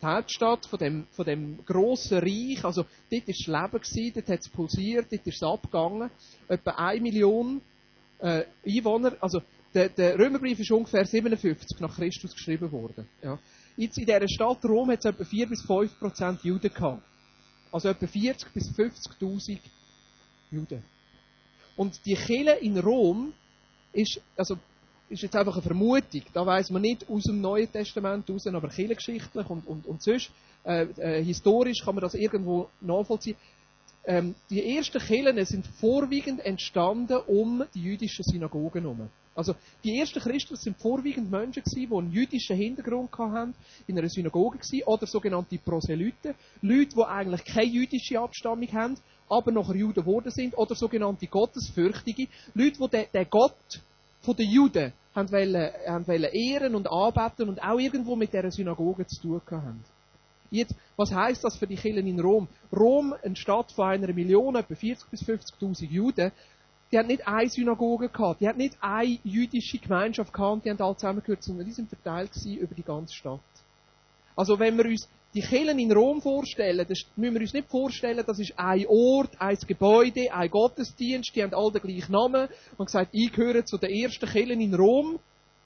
die 0.00 0.06
Hauptstadt 0.06 0.66
von 0.66 0.78
dem, 0.78 1.06
von 1.12 1.24
dem 1.24 1.64
grossen 1.64 2.18
Reich. 2.18 2.64
Also, 2.64 2.84
dort 3.10 3.26
war 3.28 3.34
das 3.34 3.46
Leben, 3.46 3.82
gewesen, 3.82 4.12
dort 4.14 4.28
hat 4.28 4.40
es 4.40 4.48
pulsiert, 4.48 5.06
dort 5.10 5.26
ist 5.26 5.36
es 5.36 5.42
abgegangen. 5.42 6.10
Etwa 6.48 6.70
eine 6.72 7.00
Million 7.00 7.60
äh, 8.18 8.44
Einwohner. 8.66 9.16
Also, 9.20 9.42
der, 9.74 9.88
der 9.90 10.18
Römerbrief 10.18 10.58
ist 10.58 10.70
ungefähr 10.70 11.04
57 11.04 11.80
nach 11.80 11.94
Christus 11.96 12.32
geschrieben 12.32 12.70
worden. 12.72 13.08
Ja. 13.22 13.38
Jetzt 13.76 13.98
in 13.98 14.06
dieser 14.06 14.28
Stadt 14.28 14.64
Rom 14.64 14.90
hat 14.90 15.00
es 15.00 15.04
etwa 15.04 15.24
4 15.24 15.48
bis 15.48 15.62
5 15.66 15.98
Prozent 15.98 16.42
Juden 16.42 16.72
gehabt. 16.72 17.02
Also 17.70 17.88
etwa 17.90 18.06
40 18.06 18.52
bis 18.54 18.70
50.000 18.70 19.58
Juden. 20.50 20.82
Und 21.76 22.00
die 22.06 22.14
Kirche 22.14 22.52
in 22.52 22.78
Rom 22.78 23.34
ist, 23.92 24.20
also 24.36 24.56
ist 25.08 25.22
jetzt 25.22 25.36
einfach 25.36 25.54
eine 25.54 25.62
Vermutung. 25.62 26.22
Da 26.32 26.44
weiß 26.44 26.70
man 26.70 26.82
nicht 26.82 27.08
aus 27.08 27.24
dem 27.24 27.40
Neuen 27.40 27.70
Testament 27.70 28.28
raus, 28.28 28.46
aber 28.46 28.68
kirchengeschichtlich 28.68 29.48
und, 29.48 29.66
und, 29.66 29.86
und 29.86 30.02
sonst, 30.02 30.30
äh, 30.64 30.86
äh, 30.96 31.24
historisch 31.24 31.84
kann 31.84 31.94
man 31.94 32.02
das 32.02 32.14
irgendwo 32.14 32.68
nachvollziehen. 32.80 33.36
Ähm, 34.04 34.34
die 34.50 34.76
ersten 34.76 35.00
Kirchen 35.00 35.44
sind 35.44 35.66
vorwiegend 35.66 36.40
entstanden 36.44 37.18
um 37.26 37.64
die 37.74 37.82
jüdischen 37.82 38.24
Synagogen 38.24 38.82
herum. 38.82 39.08
Also, 39.34 39.54
die 39.84 39.98
ersten 39.98 40.20
Christen 40.20 40.56
sind 40.56 40.78
vorwiegend 40.78 41.30
Menschen 41.30 41.62
gewesen, 41.62 41.90
die 41.90 41.94
einen 41.94 42.10
jüdischen 42.10 42.56
Hintergrund 42.56 43.10
hatten, 43.18 43.54
in 43.86 43.98
einer 43.98 44.08
Synagoge 44.08 44.58
gewesen, 44.58 44.84
oder 44.86 45.06
sogenannte 45.06 45.58
Proselyten. 45.58 46.34
Leute, 46.62 46.94
die 46.96 47.04
eigentlich 47.04 47.44
keine 47.44 47.70
jüdische 47.70 48.18
Abstammung 48.18 48.72
haben, 48.72 48.96
aber 49.28 49.52
nachher 49.52 49.76
Juden 49.76 50.02
geworden 50.02 50.30
sind, 50.30 50.56
oder 50.56 50.74
sogenannte 50.74 51.26
Gottesfürchtige. 51.26 52.28
Leute, 52.54 52.78
die 52.78 52.88
den, 52.88 53.04
den 53.12 53.26
Gott, 53.28 53.82
von 54.26 54.36
den 54.36 54.50
Juden 54.50 54.92
haben 55.14 55.32
wollen, 55.32 55.70
haben 55.86 56.06
wollen 56.06 56.30
ehren 56.32 56.74
und 56.74 56.90
anbeten 56.90 57.48
und 57.48 57.62
auch 57.62 57.78
irgendwo 57.78 58.16
mit 58.16 58.32
dieser 58.32 58.50
Synagoge 58.50 59.06
zu 59.06 59.22
tun 59.22 59.40
haben. 59.50 59.84
Jetzt, 60.50 60.74
was 60.96 61.12
heißt 61.12 61.42
das 61.42 61.56
für 61.56 61.66
die 61.66 61.76
Kirchen 61.76 62.06
in 62.06 62.20
Rom? 62.20 62.48
Rom, 62.72 63.14
eine 63.22 63.36
Stadt 63.36 63.72
von 63.72 63.86
einer 63.86 64.12
Million, 64.12 64.54
etwa 64.56 64.74
40 64.74 65.10
bis 65.10 65.22
50.000 65.22 65.86
Juden, 65.86 66.32
die 66.92 66.98
hat 66.98 67.06
nicht 67.06 67.26
eine 67.26 67.48
Synagoge 67.48 68.08
gehabt, 68.08 68.40
die 68.40 68.48
hat 68.48 68.56
nicht 68.56 68.76
eine 68.80 69.18
jüdische 69.24 69.78
Gemeinschaft 69.78 70.32
gehabt, 70.32 70.64
die 70.64 70.70
haben 70.70 70.80
alle 70.80 70.96
zusammengehört, 70.96 71.42
sondern 71.42 71.66
die 71.66 71.72
sind 71.72 71.88
verteilt 71.88 72.30
über 72.44 72.74
die 72.74 72.82
ganze 72.82 73.14
Stadt. 73.14 73.40
Also 74.36 74.58
wenn 74.58 74.76
wir 74.76 74.84
uns 74.84 75.08
die 75.36 75.42
Kirchen 75.42 75.78
in 75.78 75.92
Rom 75.92 76.22
vorstellen, 76.22 76.86
das 76.88 77.04
müssen 77.14 77.34
wir 77.34 77.42
uns 77.42 77.52
nicht 77.52 77.68
vorstellen, 77.68 78.24
das 78.26 78.38
ist 78.38 78.54
ein 78.56 78.86
Ort, 78.88 79.38
ein 79.38 79.58
Gebäude, 79.66 80.32
ein 80.32 80.48
Gottesdienst, 80.48 81.36
die 81.36 81.42
haben 81.42 81.52
alle 81.52 81.72
den 81.72 81.82
gleichen 81.82 82.12
Namen 82.12 82.48
und 82.78 82.86
gesagt, 82.86 83.10
ich 83.12 83.30
gehöre 83.30 83.62
zu 83.66 83.76
den 83.76 83.90
ersten 83.90 84.26
Kirchen 84.26 84.62
in 84.62 84.74
Rom, 84.74 85.18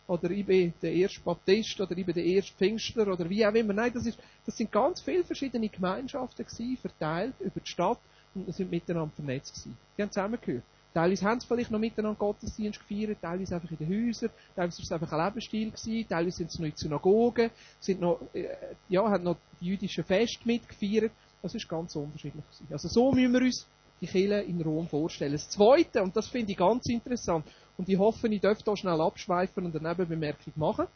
oder 0.09 0.29
ich 0.33 0.45
bin 0.45 0.75
der 0.83 0.93
erste 0.93 1.21
Baptist, 1.21 1.81
oder 1.81 1.97
ich 1.97 2.05
bin 2.05 2.17
der 2.17 2.25
erste 2.25 2.53
Pfingstler, 2.55 3.07
oder 3.07 3.31
wie 3.31 3.47
auch 3.47 3.55
immer. 3.55 3.73
Nein, 3.73 3.93
das, 3.95 4.07
ist, 4.07 4.19
das 4.45 4.57
sind 4.57 4.73
ganz 4.73 5.01
viele 5.03 5.23
verschiedene 5.23 5.69
Gemeinschaften 5.69 6.45
gewesen, 6.45 6.77
verteilt 6.77 7.35
über 7.39 7.61
die 7.61 7.71
Stadt, 7.71 8.01
und 8.35 8.53
sind 8.53 8.73
miteinander 8.73 9.13
vernetzt 9.15 9.55
gewesen. 9.55 9.79
Die 9.97 10.03
haben 10.03 10.11
zusammengehört. 10.11 10.65
Teilweise 10.93 11.25
haben 11.25 11.39
sie 11.39 11.47
vielleicht 11.47 11.71
noch 11.71 11.79
miteinander 11.79 12.19
Gottesdienst 12.19 12.81
gefeiert, 12.81 13.19
teilweise 13.23 13.55
einfach 13.55 13.71
in 13.71 13.77
den 13.77 13.89
Häusern, 13.89 14.31
teilweise 14.57 14.79
war 14.79 14.85
es 14.85 14.93
einfach 14.93 15.13
ein 15.13 15.25
Lebensstil 15.27 15.71
gewesen, 15.71 16.09
teilweise 16.09 16.37
sind 16.37 16.51
sie 16.51 16.63
noch 16.63 16.69
in 16.69 16.77
Synagogen, 16.77 17.51
sind 17.79 18.01
noch, 18.01 18.21
äh, 18.33 18.49
ja, 18.89 19.09
haben 19.09 19.23
noch 19.23 19.37
die 19.61 19.67
jüdischen 19.67 20.03
Feste 20.03 20.41
mitgefeiert. 20.45 21.13
Das 21.43 21.55
ist 21.55 21.69
ganz 21.69 21.95
unterschiedlich 21.95 22.45
gewesen. 22.45 22.67
Also 22.71 22.89
so 22.89 23.13
müssen 23.13 23.33
wir 23.33 23.41
uns 23.41 23.67
die 24.01 24.07
Kirche 24.07 24.41
in 24.41 24.61
Rom 24.63 24.89
vorstellen. 24.89 25.33
Das 25.33 25.49
Zweite, 25.49 26.03
und 26.03 26.17
das 26.17 26.29
finde 26.29 26.53
ich 26.53 26.59
ganz 26.59 26.87
interessant, 26.87 27.47
und 27.77 27.89
ich 27.89 27.99
hoffe, 27.99 28.29
ich 28.29 28.41
dürfte 28.41 28.65
hier 28.65 28.77
schnell 28.77 29.01
abschweifen 29.01 29.65
und 29.65 29.77
eine 29.77 29.89
Nebenbemerkung 29.89 30.53
machen. 30.57 30.87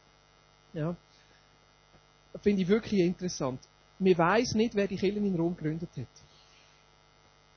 Ja. 0.73 0.95
Finde 2.41 2.61
ich 2.61 2.67
wirklich 2.67 2.99
interessant. 2.99 3.61
Man 3.97 4.17
weiß 4.17 4.55
nicht, 4.55 4.75
wer 4.75 4.87
die 4.87 4.97
Kirche 4.97 5.19
in 5.19 5.35
Rom 5.35 5.55
gegründet 5.55 5.89
hat. 5.95 6.07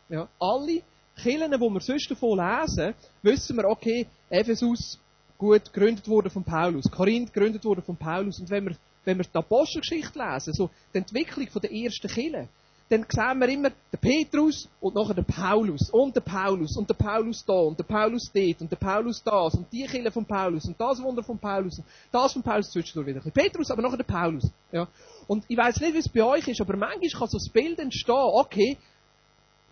Ja, 0.09 0.29
alle 0.39 0.83
Kirchen, 1.19 1.51
die 1.51 1.59
wir 1.59 1.81
sonst 1.81 2.11
davon 2.11 2.39
lesen, 2.39 2.95
wissen 3.23 3.57
wir, 3.57 3.65
okay, 3.67 4.07
Ephesus, 4.31 4.99
gut, 5.37 5.73
gegründet 5.73 6.09
wurde 6.09 6.31
von 6.31 6.45
Paulus. 6.45 6.91
Korinth, 6.91 7.33
gegründet 7.33 7.65
wurde 7.65 7.83
von 7.83 7.97
Paulus. 7.97 8.41
Und 8.41 8.51
wenn 8.51 8.67
wir, 8.67 8.77
wenn 9.05 9.19
wir 9.19 9.25
die 9.25 9.37
Apostelgeschichte 9.37 10.19
lesen, 10.19 10.55
so 10.55 10.71
die 10.93 10.99
Entwicklung 10.99 11.49
der 11.63 11.73
ersten 11.73 12.09
Kirchen, 12.09 12.49
dann 12.91 13.05
sehen 13.09 13.39
wir 13.39 13.49
immer 13.49 13.71
den 13.71 14.01
Petrus 14.01 14.67
und 14.81 14.95
nachher 14.95 15.15
den 15.15 15.25
Paulus 15.25 15.91
und 15.91 16.17
den 16.17 16.23
Paulus 16.23 16.77
und 16.77 16.89
den 16.89 16.97
Paulus 16.97 17.45
da 17.45 17.53
und 17.53 17.79
den 17.79 17.87
Paulus 17.87 18.31
dort 18.33 18.61
und 18.63 18.73
den 18.73 18.79
Paulus 18.79 19.23
das 19.23 19.55
und 19.55 19.71
die 19.71 19.85
Kirche 19.85 20.11
von 20.11 20.25
Paulus 20.25 20.65
und 20.65 20.81
das 20.81 21.03
Wunder 21.03 21.23
von 21.23 21.39
Paulus 21.39 21.79
und 21.79 21.85
das 22.11 22.33
von 22.33 22.43
Paulus 22.43 22.71
zwischendurch 22.71 23.07
wieder. 23.07 23.21
Petrus, 23.31 23.71
aber 23.71 23.83
nachher 23.83 23.99
der 23.99 24.05
Paulus. 24.05 24.51
Ja. 24.73 24.89
Und 25.27 25.45
ich 25.49 25.57
weiß 25.57 25.81
nicht, 25.81 25.95
wie 25.95 25.99
es 25.99 26.09
bei 26.09 26.25
euch 26.25 26.49
ist, 26.49 26.61
aber 26.63 26.77
manchmal 26.77 27.11
kann 27.11 27.29
so 27.29 27.37
das 27.37 27.51
Bild 27.51 27.79
entstehen, 27.79 28.15
okay, 28.17 28.79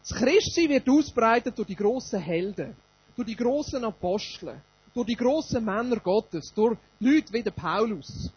das 0.08 0.18
Christsein 0.18 0.68
wird 0.68 0.88
ausbreitet 0.88 1.58
durch 1.58 1.66
die 1.66 1.74
grossen 1.74 2.20
Helden, 2.20 2.76
durch 3.16 3.26
die 3.26 3.34
grossen 3.34 3.84
Apostel, 3.84 4.60
durch 4.94 5.06
die 5.06 5.16
grossen 5.16 5.64
Männer 5.64 5.98
Gottes, 5.98 6.52
durch 6.54 6.78
Leute 7.00 7.32
wie 7.32 7.42
der 7.42 7.50
Paulus. 7.50 8.30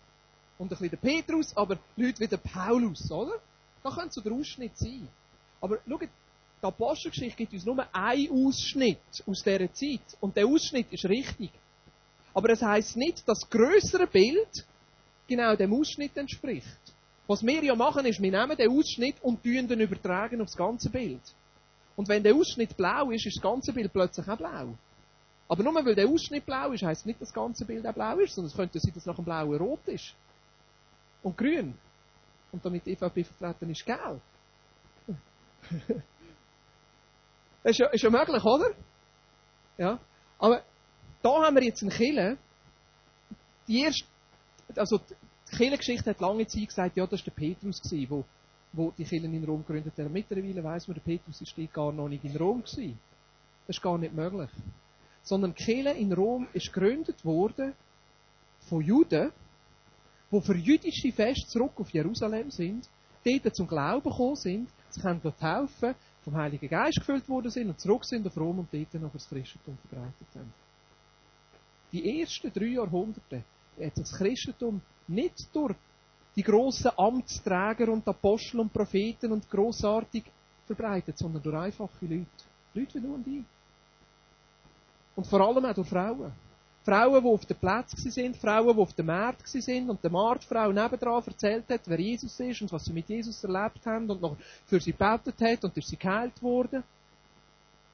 Und 0.57 0.65
ein 0.65 0.69
bisschen 0.69 0.89
der 0.89 0.97
Petrus, 0.97 1.55
aber 1.55 1.77
Leute 1.95 2.19
wie 2.21 2.27
der 2.27 2.37
Paulus, 2.37 3.11
oder? 3.11 3.39
Da 3.83 3.91
könnte 3.91 4.13
so 4.13 4.21
der 4.21 4.33
Ausschnitt 4.33 4.77
sein. 4.77 5.07
Aber 5.61 5.77
schaut, 5.87 6.01
die 6.01 6.65
Apostelgeschichte 6.65 7.37
gibt 7.37 7.53
uns 7.53 7.65
nur 7.65 7.85
einen 7.93 8.47
Ausschnitt 8.47 8.99
aus 9.27 9.43
dieser 9.43 9.71
Zeit. 9.71 10.17
Und 10.19 10.35
der 10.35 10.47
Ausschnitt 10.47 10.91
ist 10.91 11.05
richtig. 11.05 11.51
Aber 12.33 12.49
es 12.49 12.61
heisst 12.61 12.97
nicht, 12.97 13.19
dass 13.27 13.41
das 13.41 13.49
größere 13.49 14.07
Bild 14.07 14.65
genau 15.27 15.55
dem 15.55 15.73
Ausschnitt 15.73 16.17
entspricht. 16.17 16.79
Was 17.27 17.43
wir 17.43 17.63
ja 17.63 17.75
machen, 17.75 18.05
ist, 18.07 18.19
wir 18.19 18.31
nehmen 18.31 18.57
den 18.57 18.71
Ausschnitt 18.71 19.17
und 19.21 19.45
den 19.45 19.79
übertragen 19.79 20.41
auf 20.41 20.47
das 20.47 20.57
ganze 20.57 20.89
Bild. 20.89 21.21
Und 21.99 22.07
wenn 22.07 22.23
der 22.23 22.33
Ausschnitt 22.33 22.77
blau 22.77 23.11
ist, 23.11 23.25
ist 23.25 23.35
das 23.35 23.43
ganze 23.43 23.73
Bild 23.73 23.91
plötzlich 23.91 24.25
auch 24.25 24.37
blau. 24.37 24.73
Aber 25.49 25.63
nur 25.63 25.75
weil 25.83 25.95
der 25.95 26.07
Ausschnitt 26.07 26.45
blau 26.45 26.71
ist, 26.71 26.81
heisst 26.81 27.05
nicht, 27.05 27.19
dass 27.19 27.27
das 27.27 27.35
ganze 27.35 27.65
Bild 27.65 27.85
auch 27.85 27.93
blau 27.93 28.17
ist, 28.19 28.35
sondern 28.35 28.49
es 28.49 28.55
könnte 28.55 28.79
sein, 28.79 28.93
dass 28.93 29.05
nach 29.05 29.17
dem 29.17 29.25
Blauen 29.25 29.57
rot 29.57 29.85
ist. 29.85 30.15
Und 31.23 31.37
grün. 31.37 31.77
Und 32.53 32.63
damit 32.63 32.85
die 32.85 32.93
EVP 32.93 33.25
vertreten 33.25 33.69
ist, 33.69 33.85
gelb. 33.85 34.21
ist 37.65 37.79
ja, 37.79 37.87
ist 37.87 38.01
ja 38.01 38.09
möglich, 38.09 38.45
oder? 38.45 38.71
Ja. 39.77 39.99
Aber 40.37 40.63
da 41.21 41.43
haben 41.43 41.57
wir 41.57 41.63
jetzt 41.65 41.81
einen 41.81 41.91
Killer, 41.91 42.37
die 43.67 43.81
erste, 43.81 44.05
also 44.73 44.99
die 44.99 45.57
Kirchengeschichte 45.57 46.11
hat 46.11 46.21
lange 46.21 46.47
Zeit 46.47 46.67
gesagt, 46.67 46.95
ja, 46.95 47.05
das 47.05 47.19
war 47.19 47.25
der 47.25 47.31
Petrus 47.31 47.81
gewesen, 47.81 48.23
wo, 48.73 48.91
die 48.97 49.03
Kirchen 49.03 49.33
in 49.33 49.43
Rom 49.43 49.65
gegründet 49.65 49.97
hat. 49.97 50.11
Mittlerweile 50.11 50.63
weiss 50.63 50.87
man, 50.87 50.95
der 50.95 51.01
Petrus 51.01 51.41
ist 51.41 51.55
gar 51.73 51.91
noch 51.91 52.07
nicht 52.07 52.23
in 52.23 52.35
Rom 52.35 52.61
gewesen. 52.61 52.99
Das 53.67 53.77
ist 53.77 53.81
gar 53.81 53.97
nicht 53.97 54.13
möglich. 54.13 54.49
Sondern 55.23 55.53
die 55.53 55.63
Kirche 55.63 55.91
in 55.91 56.13
Rom 56.13 56.47
ist 56.53 56.71
gegründet 56.71 57.23
worden 57.25 57.73
von 58.61 58.81
Juden, 58.81 59.31
die 60.31 60.41
für 60.41 60.55
jüdische 60.55 61.11
Feste 61.11 61.47
zurück 61.47 61.73
auf 61.77 61.89
Jerusalem 61.89 62.51
sind, 62.51 62.87
dort 63.25 63.55
zum 63.55 63.67
Glauben 63.67 64.09
gekommen 64.09 64.35
sind, 64.35 64.69
sich 64.89 65.03
haben 65.03 65.21
taufen, 65.21 65.95
vom 66.23 66.35
Heiligen 66.35 66.69
Geist 66.69 66.99
gefüllt 66.99 67.27
worden 67.27 67.49
sind 67.49 67.69
und 67.69 67.79
zurück 67.79 68.05
sind 68.05 68.25
auf 68.27 68.37
Rom 68.37 68.59
und 68.59 68.69
dort 68.71 68.93
noch 68.95 69.11
das 69.11 69.27
Christentum 69.27 69.77
verbreitet 69.77 70.27
haben. 70.35 70.53
Die 71.91 72.21
ersten 72.21 72.51
drei 72.53 72.67
Jahrhunderte 72.67 73.43
hat 73.79 73.95
sich 73.95 74.03
das 74.03 74.17
Christentum 74.17 74.81
nicht 75.07 75.47
durch 75.53 75.75
die 76.39 76.43
grossen 76.43 76.91
Amtsträger 76.95 77.91
und 77.91 78.07
Apostel 78.07 78.61
und 78.61 78.71
Propheten 78.71 79.33
und 79.33 79.49
grossartig 79.49 80.23
verbreitet, 80.65 81.17
sondern 81.17 81.43
durch 81.43 81.57
einfache 81.57 82.05
Leute. 82.05 82.25
Leute 82.73 82.93
wie 82.93 83.01
du 83.01 83.13
und 83.13 83.27
ich. 83.27 83.43
Und 85.17 85.27
vor 85.27 85.41
allem 85.41 85.65
auch 85.65 85.73
durch 85.73 85.89
Frauen. 85.89 86.31
Frauen, 86.85 87.21
die 87.21 87.29
auf 87.29 87.45
dem 87.45 87.57
Platz 87.57 87.91
sind, 87.91 88.37
Frauen, 88.37 88.73
die 88.73 88.81
auf 88.81 88.93
dem 88.93 89.07
Markt 89.07 89.49
sind 89.49 89.89
und 89.89 90.01
der 90.01 90.11
Marktfrau 90.11 90.71
nebendran 90.71 91.21
erzählt 91.25 91.65
hat, 91.69 91.81
wer 91.87 91.99
Jesus 91.99 92.39
ist 92.39 92.61
und 92.61 92.71
was 92.71 92.85
sie 92.85 92.93
mit 92.93 93.09
Jesus 93.09 93.43
erlebt 93.43 93.85
haben 93.85 94.09
und 94.09 94.21
noch 94.21 94.37
für 94.65 94.79
sie 94.79 94.93
betet 94.93 95.41
hat 95.41 95.65
und 95.65 95.75
ist 95.75 95.89
sie 95.89 95.97
geheilt 95.97 96.41
worden. 96.41 96.81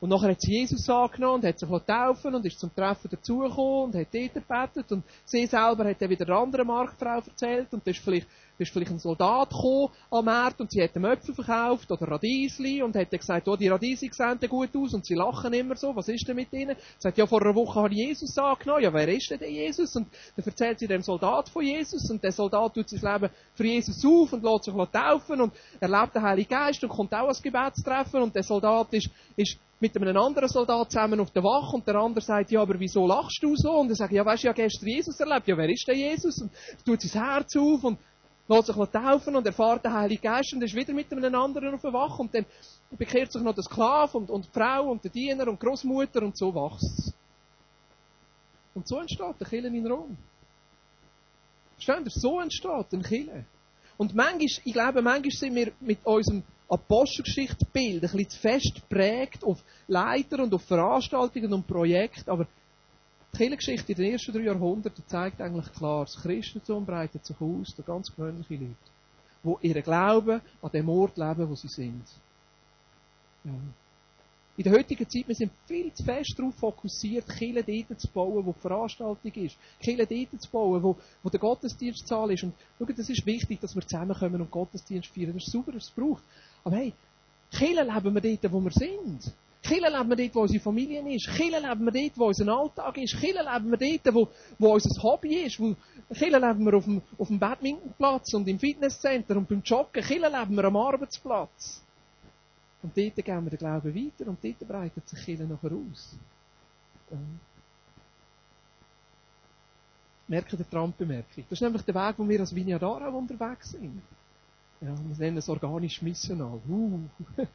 Und 0.05 0.11
nachher 0.11 0.29
hat 0.29 0.41
sie 0.41 0.59
Jesus 0.59 0.87
angenommen 0.87 1.41
und 1.41 1.45
hat 1.45 1.57
sich 1.57 1.67
taufen 1.67 2.35
und 2.35 2.45
ist 2.45 2.59
zum 2.59 2.71
Treffen 2.75 3.09
dazugekommen 3.09 3.85
und 3.85 3.95
hat 3.95 4.13
dort 4.13 4.33
gebetet 4.35 4.91
und 4.91 5.03
sie 5.25 5.47
selber 5.47 5.89
hat 5.89 5.99
dann 5.99 6.11
wieder 6.11 6.25
der 6.25 6.35
anderen 6.35 6.67
Marktfrau 6.67 7.23
erzählt 7.25 7.73
und 7.73 7.87
das 7.87 7.95
ist 7.95 8.03
vielleicht 8.03 8.27
da 8.57 8.63
ist 8.63 8.71
vielleicht 8.71 8.91
ein 8.91 8.99
Soldat 8.99 9.49
gekommen 9.49 9.89
am 10.11 10.25
Markt 10.25 10.61
und 10.61 10.71
sie 10.71 10.81
hat 10.81 10.95
ihm 10.95 11.03
Äpfel 11.03 11.35
verkauft 11.35 11.91
oder 11.91 12.07
Radiesli 12.07 12.81
und 12.81 12.95
hat 12.95 13.11
dann 13.11 13.19
gesagt, 13.19 13.47
oh, 13.49 13.57
die 13.57 13.67
Radiesli 13.67 14.09
sehen 14.13 14.39
gut 14.47 14.69
aus 14.77 14.93
und 14.93 15.05
sie 15.05 15.13
lachen 15.13 15.51
immer 15.53 15.75
so, 15.75 15.93
was 15.93 16.07
ist 16.07 16.25
denn 16.25 16.37
mit 16.37 16.53
ihnen? 16.53 16.75
Sie 16.77 16.83
sagt, 16.99 17.17
ja, 17.17 17.27
vor 17.27 17.41
einer 17.41 17.53
Woche 17.53 17.85
ich 17.89 17.97
Jesus 17.97 18.37
angenommen, 18.37 18.83
ja, 18.83 18.93
wer 18.93 19.09
ist 19.09 19.29
denn 19.29 19.39
der 19.39 19.51
Jesus? 19.51 19.93
Und 19.97 20.07
dann 20.37 20.45
erzählt 20.45 20.79
sie 20.79 20.87
dem 20.87 21.01
Soldat 21.01 21.49
von 21.49 21.65
Jesus 21.65 22.09
und 22.09 22.23
der 22.23 22.31
Soldat 22.31 22.73
tut 22.75 22.87
sein 22.89 23.13
Leben 23.13 23.33
für 23.55 23.65
Jesus 23.65 24.05
auf 24.05 24.31
und 24.31 24.43
lässt 24.43 24.63
sich 24.63 24.73
taufen 24.73 25.41
und 25.41 25.53
erlebt 25.81 26.15
den 26.15 26.21
Heiligen 26.21 26.49
Geist 26.49 26.81
und 26.81 26.89
kommt 26.89 27.13
auch 27.13 27.27
als 27.27 27.41
Gebetstreffen 27.41 28.21
und 28.21 28.33
der 28.33 28.43
Soldat 28.43 28.93
ist, 28.93 29.09
ist 29.35 29.57
mit 29.79 29.95
einem 29.97 30.17
anderen 30.17 30.49
Soldat 30.49 30.91
zusammen 30.91 31.19
auf 31.19 31.31
der 31.31 31.43
Wache 31.43 31.75
und 31.75 31.87
der 31.87 31.95
andere 31.95 32.23
sagt, 32.23 32.51
ja, 32.51 32.61
aber 32.61 32.79
wieso 32.79 33.05
lachst 33.05 33.39
du 33.41 33.55
so? 33.55 33.71
Und 33.71 33.89
er 33.89 33.95
sagt, 33.95 34.13
ja, 34.13 34.25
weißt 34.25 34.43
du, 34.43 34.47
ja 34.47 34.53
gestern 34.53 34.87
Jesus 34.87 35.19
erlebt. 35.19 35.47
Ja, 35.47 35.57
wer 35.57 35.69
ist 35.69 35.85
denn 35.87 35.97
Jesus? 35.97 36.41
Und 36.41 36.51
tut 36.85 37.01
sein 37.01 37.23
Herz 37.23 37.55
auf 37.57 37.83
und 37.83 37.99
lässt 38.47 38.67
sich 38.67 38.75
taufen 38.75 39.35
und 39.35 39.45
erfahrt 39.45 39.83
den 39.83 39.93
Heiligen 39.93 40.21
Geist 40.21 40.53
und 40.53 40.63
ist 40.63 40.75
wieder 40.75 40.93
mit 40.93 41.11
einem 41.11 41.35
anderen 41.35 41.73
auf 41.73 41.81
der 41.81 41.93
Wache 41.93 42.21
und 42.21 42.33
dann 42.33 42.45
bekehrt 42.91 43.31
sich 43.31 43.41
noch 43.41 43.55
der 43.55 43.63
Sklave 43.63 44.17
und, 44.17 44.29
und 44.29 44.45
die 44.45 44.51
Frau 44.51 44.91
und 44.91 45.03
der 45.03 45.11
Diener 45.11 45.47
und 45.47 45.61
die 45.61 45.65
Großmutter 45.65 46.21
und 46.21 46.37
so 46.37 46.53
wächst 46.53 47.13
Und 48.73 48.87
so 48.87 48.99
entsteht 48.99 49.39
der 49.39 49.47
Kille 49.47 49.67
in 49.67 49.87
Rom. 49.87 50.17
Versteht 51.73 52.05
ihr? 52.05 52.11
So 52.11 52.39
entsteht 52.39 52.93
ein 52.93 53.01
Kille. 53.01 53.45
Und 53.97 54.13
manchmal, 54.13 54.61
ich 54.63 54.73
glaube, 54.73 55.01
manchmal 55.01 55.31
sind 55.31 55.55
wir 55.55 55.71
mit 55.79 55.99
unserem 56.05 56.43
Apostelgeschichte-Bild 56.67 58.03
ein 58.03 58.09
bisschen 58.11 58.29
zu 58.29 58.39
fest 58.39 58.71
geprägt 58.75 59.43
auf 59.43 59.63
Leiter 59.87 60.43
und 60.43 60.53
auf 60.53 60.63
Veranstaltungen 60.63 61.53
und 61.53 61.67
Projekte, 61.67 62.31
aber 62.31 62.47
die 63.33 63.37
Kirchengeschichte 63.37 63.91
in 63.91 63.97
den 63.97 64.11
ersten 64.13 64.31
drei 64.31 64.43
Jahrhunderten 64.43 65.03
zeigt 65.07 65.41
eigentlich 65.41 65.71
klar, 65.73 66.05
das 66.05 66.15
Christentum 66.21 66.85
breitet 66.85 67.25
sich 67.25 67.39
aus 67.39 67.75
durch 67.75 67.85
ganz 67.85 68.15
gewöhnliche 68.15 68.55
Leute, 68.55 68.75
die 69.61 69.67
ihren 69.67 69.83
Glauben 69.83 70.41
an 70.61 70.71
dem 70.71 70.89
Ort 70.89 71.17
leben, 71.17 71.49
wo 71.49 71.55
sie 71.55 71.67
sind. 71.67 72.03
Ja. 73.43 73.51
In 74.57 74.63
der 74.63 74.71
heutigen 74.71 75.09
Zeit, 75.09 75.27
wir 75.27 75.35
sind 75.35 75.51
viel 75.67 75.91
zu 75.93 76.03
fest 76.05 76.33
darauf 76.37 76.55
fokussiert, 76.55 77.27
Kirche 77.27 77.61
dort 77.61 77.99
zu 77.99 78.07
bauen, 78.07 78.45
wo 78.45 78.53
die 78.53 78.59
Veranstaltung 78.61 79.33
ist. 79.33 79.57
Kirche 79.81 80.07
dort 80.07 80.41
zu 80.41 80.49
bauen, 80.49 80.81
wo, 80.81 80.95
wo 81.21 81.29
der 81.29 81.41
Gottesdienstsaal 81.41 82.31
ist. 82.31 82.43
Und 82.43 82.53
schau, 82.79 82.85
das 82.85 83.09
ist 83.09 83.25
wichtig, 83.25 83.59
dass 83.59 83.75
wir 83.75 83.85
zusammenkommen 83.85 84.39
und 84.39 84.49
Gottesdienst 84.49 85.09
feiern. 85.09 85.33
Das 85.33 85.43
ist 85.43 85.51
super, 85.51 85.73
dass 85.73 85.83
es 85.83 85.91
braucht. 85.91 86.23
Aber 86.65 86.75
hey, 86.75 86.93
Kirche 87.51 87.83
leben 87.83 88.13
wir 88.13 88.21
dort, 88.21 88.51
wo 88.51 88.59
wir 88.59 88.71
sind. 88.71 89.31
Kille 89.65 89.89
leben 89.89 90.09
wir 90.09 90.15
dort, 90.15 90.35
wo 90.35 90.41
unsere 90.41 90.59
Familie 90.63 91.15
ist. 91.15 91.27
Kille 91.27 91.59
leben 91.59 91.85
wir 91.85 91.91
dort, 91.91 92.17
wo 92.17 92.27
unser 92.27 92.47
Alltag 92.47 92.97
ist. 92.97 93.17
Kille 93.19 93.41
leben 93.41 93.71
wir 93.71 93.77
dort, 93.77 94.13
wo, 94.13 94.27
wo 94.59 94.73
unser 94.73 95.01
Hobby 95.01 95.35
ist. 95.45 95.59
Wo, 95.59 95.75
leben 96.09 96.65
wir 96.65 96.73
auf 96.75 96.83
dem, 96.83 97.01
auf 97.17 97.27
dem 97.27 97.39
Badmintonplatz 97.39 98.33
und 98.33 98.47
im 98.47 98.59
Fitnesscenter 98.59 99.37
und 99.37 99.47
beim 99.47 99.61
Joggen. 99.63 100.03
Kille 100.03 100.29
leben 100.29 100.55
wir 100.55 100.65
am 100.65 100.75
Arbeitsplatz. 100.75 101.81
Und 102.83 102.95
dort 102.95 103.15
gehen 103.15 103.43
wir 103.43 103.49
den 103.49 103.57
Glauben 103.57 103.95
weiter 103.95 104.29
und 104.29 104.43
dort 104.43 104.67
breitet 104.67 105.09
sich 105.09 105.25
Kille 105.25 105.45
nachher 105.45 105.71
aus. 105.71 106.15
Ja. 107.09 107.17
Merken 110.27 110.57
die 110.57 110.63
Trampbemerkung. 110.63 111.43
Das 111.49 111.57
ist 111.57 111.61
nämlich 111.61 111.83
der 111.83 111.95
Weg, 111.95 112.15
wo 112.17 112.27
wir 112.27 112.39
als 112.39 112.53
Vinyadara 112.53 113.09
unterwegs 113.09 113.71
sind. 113.71 114.01
Ja, 114.81 114.95
wir 114.95 115.17
nennen 115.17 115.37
es 115.37 115.49
organisch 115.49 116.01
missional. 116.01 116.59
Uh. 116.67 116.99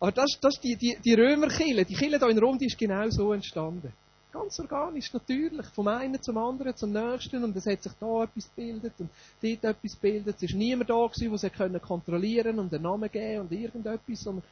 Aber 0.00 0.12
das, 0.12 0.38
das 0.40 0.58
die, 0.60 0.76
die, 0.76 0.98
die 1.04 1.14
Römerkille, 1.14 1.84
die 1.84 1.94
Kille 1.94 2.18
hier 2.18 2.28
in 2.28 2.38
Rom, 2.38 2.58
die 2.58 2.66
ist 2.66 2.78
genau 2.78 3.08
so 3.10 3.32
entstanden. 3.32 3.92
Ganz 4.32 4.58
organisch, 4.60 5.12
natürlich. 5.12 5.66
Vom 5.74 5.88
einen 5.88 6.22
zum 6.22 6.38
anderen, 6.38 6.74
zum 6.76 6.92
nächsten. 6.92 7.42
Und 7.44 7.54
es 7.56 7.66
hat 7.66 7.82
sich 7.82 7.92
da 8.00 8.24
etwas 8.24 8.48
gebildet 8.54 8.94
und 8.98 9.10
dort 9.42 9.64
etwas 9.64 10.00
gebildet. 10.00 10.36
Es 10.40 10.52
war 10.52 10.58
niemand 10.58 10.88
da 10.88 11.06
gewesen, 11.06 11.30
der 11.30 11.70
sie 11.70 11.80
kontrollieren 11.80 12.58
und 12.58 12.72
einen 12.72 12.82
Namen 12.82 13.10
geben 13.10 13.40
und 13.40 13.52
irgendetwas. 13.52 14.26
Und 14.26 14.42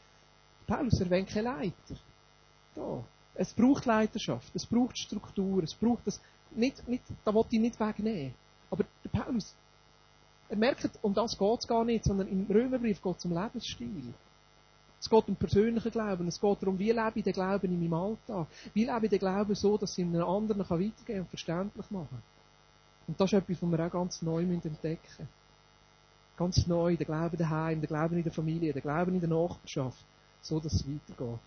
Paulus 0.66 1.01
erwähnt 1.01 1.29
keine 1.29 1.49
Leiter. 1.49 1.94
Da. 2.75 3.05
Es 3.35 3.55
braucht 3.55 3.87
Leiterschaft, 3.87 4.51
es 4.55 4.66
braucht 4.66 4.99
Struktur, 4.99 5.62
es 5.62 5.73
braucht 5.73 6.05
das, 6.05 6.21
nicht, 6.51 6.87
nicht, 6.88 7.05
da 7.25 7.33
wollte 7.33 7.51
ich 7.53 7.61
nicht 7.61 7.79
wegnehmen. 7.79 8.35
Aber 8.71 8.85
der 9.05 9.09
Paulus, 9.09 9.55
er 10.49 10.57
merkt, 10.57 10.89
um 11.03 11.15
das 11.15 11.37
geht 11.37 11.59
es 11.59 11.67
gar 11.67 11.85
nicht, 11.85 12.05
sondern 12.05 12.29
im 12.29 12.47
Römerbrief 12.49 13.03
geht 13.03 13.17
es 13.17 13.25
um 13.25 13.33
Lebensstil. 13.33 14.15
Es 15.01 15.09
geht 15.09 15.29
um 15.29 15.37
persönlichen 15.37 15.93
Glauben. 15.93 16.27
Es 16.27 16.41
geht 16.41 16.63
darum, 16.63 16.79
wie 16.79 16.91
lebe 16.91 17.13
ich 17.15 17.25
den 17.25 17.33
Glauben 17.33 17.67
in 17.67 17.81
meinem 17.81 17.95
Alltag? 17.95 18.49
Wie 18.75 18.85
lebe 18.85 19.07
ich 19.07 19.11
den 19.11 19.19
Glauben 19.19 19.55
so, 19.55 19.77
dass 19.77 19.97
ich 19.97 20.05
einem 20.05 20.25
anderen 20.25 20.61
weitergeben 20.61 21.05
kann 21.07 21.21
und 21.21 21.29
verständlich 21.29 21.91
machen 21.91 22.23
Und 23.07 23.21
das 23.21 23.33
ist 23.33 23.39
etwas, 23.39 23.63
was 23.63 23.71
wir 23.71 23.87
auch 23.87 23.93
ganz 23.93 24.23
neu 24.23 24.43
entdecken 24.43 24.99
müssen. 25.05 25.29
Ganz 26.37 26.67
neu, 26.67 26.97
der 26.97 27.07
Glauben 27.07 27.37
daheim, 27.37 27.81
der 27.81 27.89
Glauben 27.89 28.17
in 28.17 28.23
der 28.23 28.33
Familie, 28.33 28.73
der 28.73 28.83
Glauben 28.83 29.15
in 29.15 29.21
der 29.21 29.29
Nachbarschaft. 29.29 30.05
So, 30.41 30.59
dass 30.59 30.73
es 30.73 30.87
weitergeht. 30.87 31.39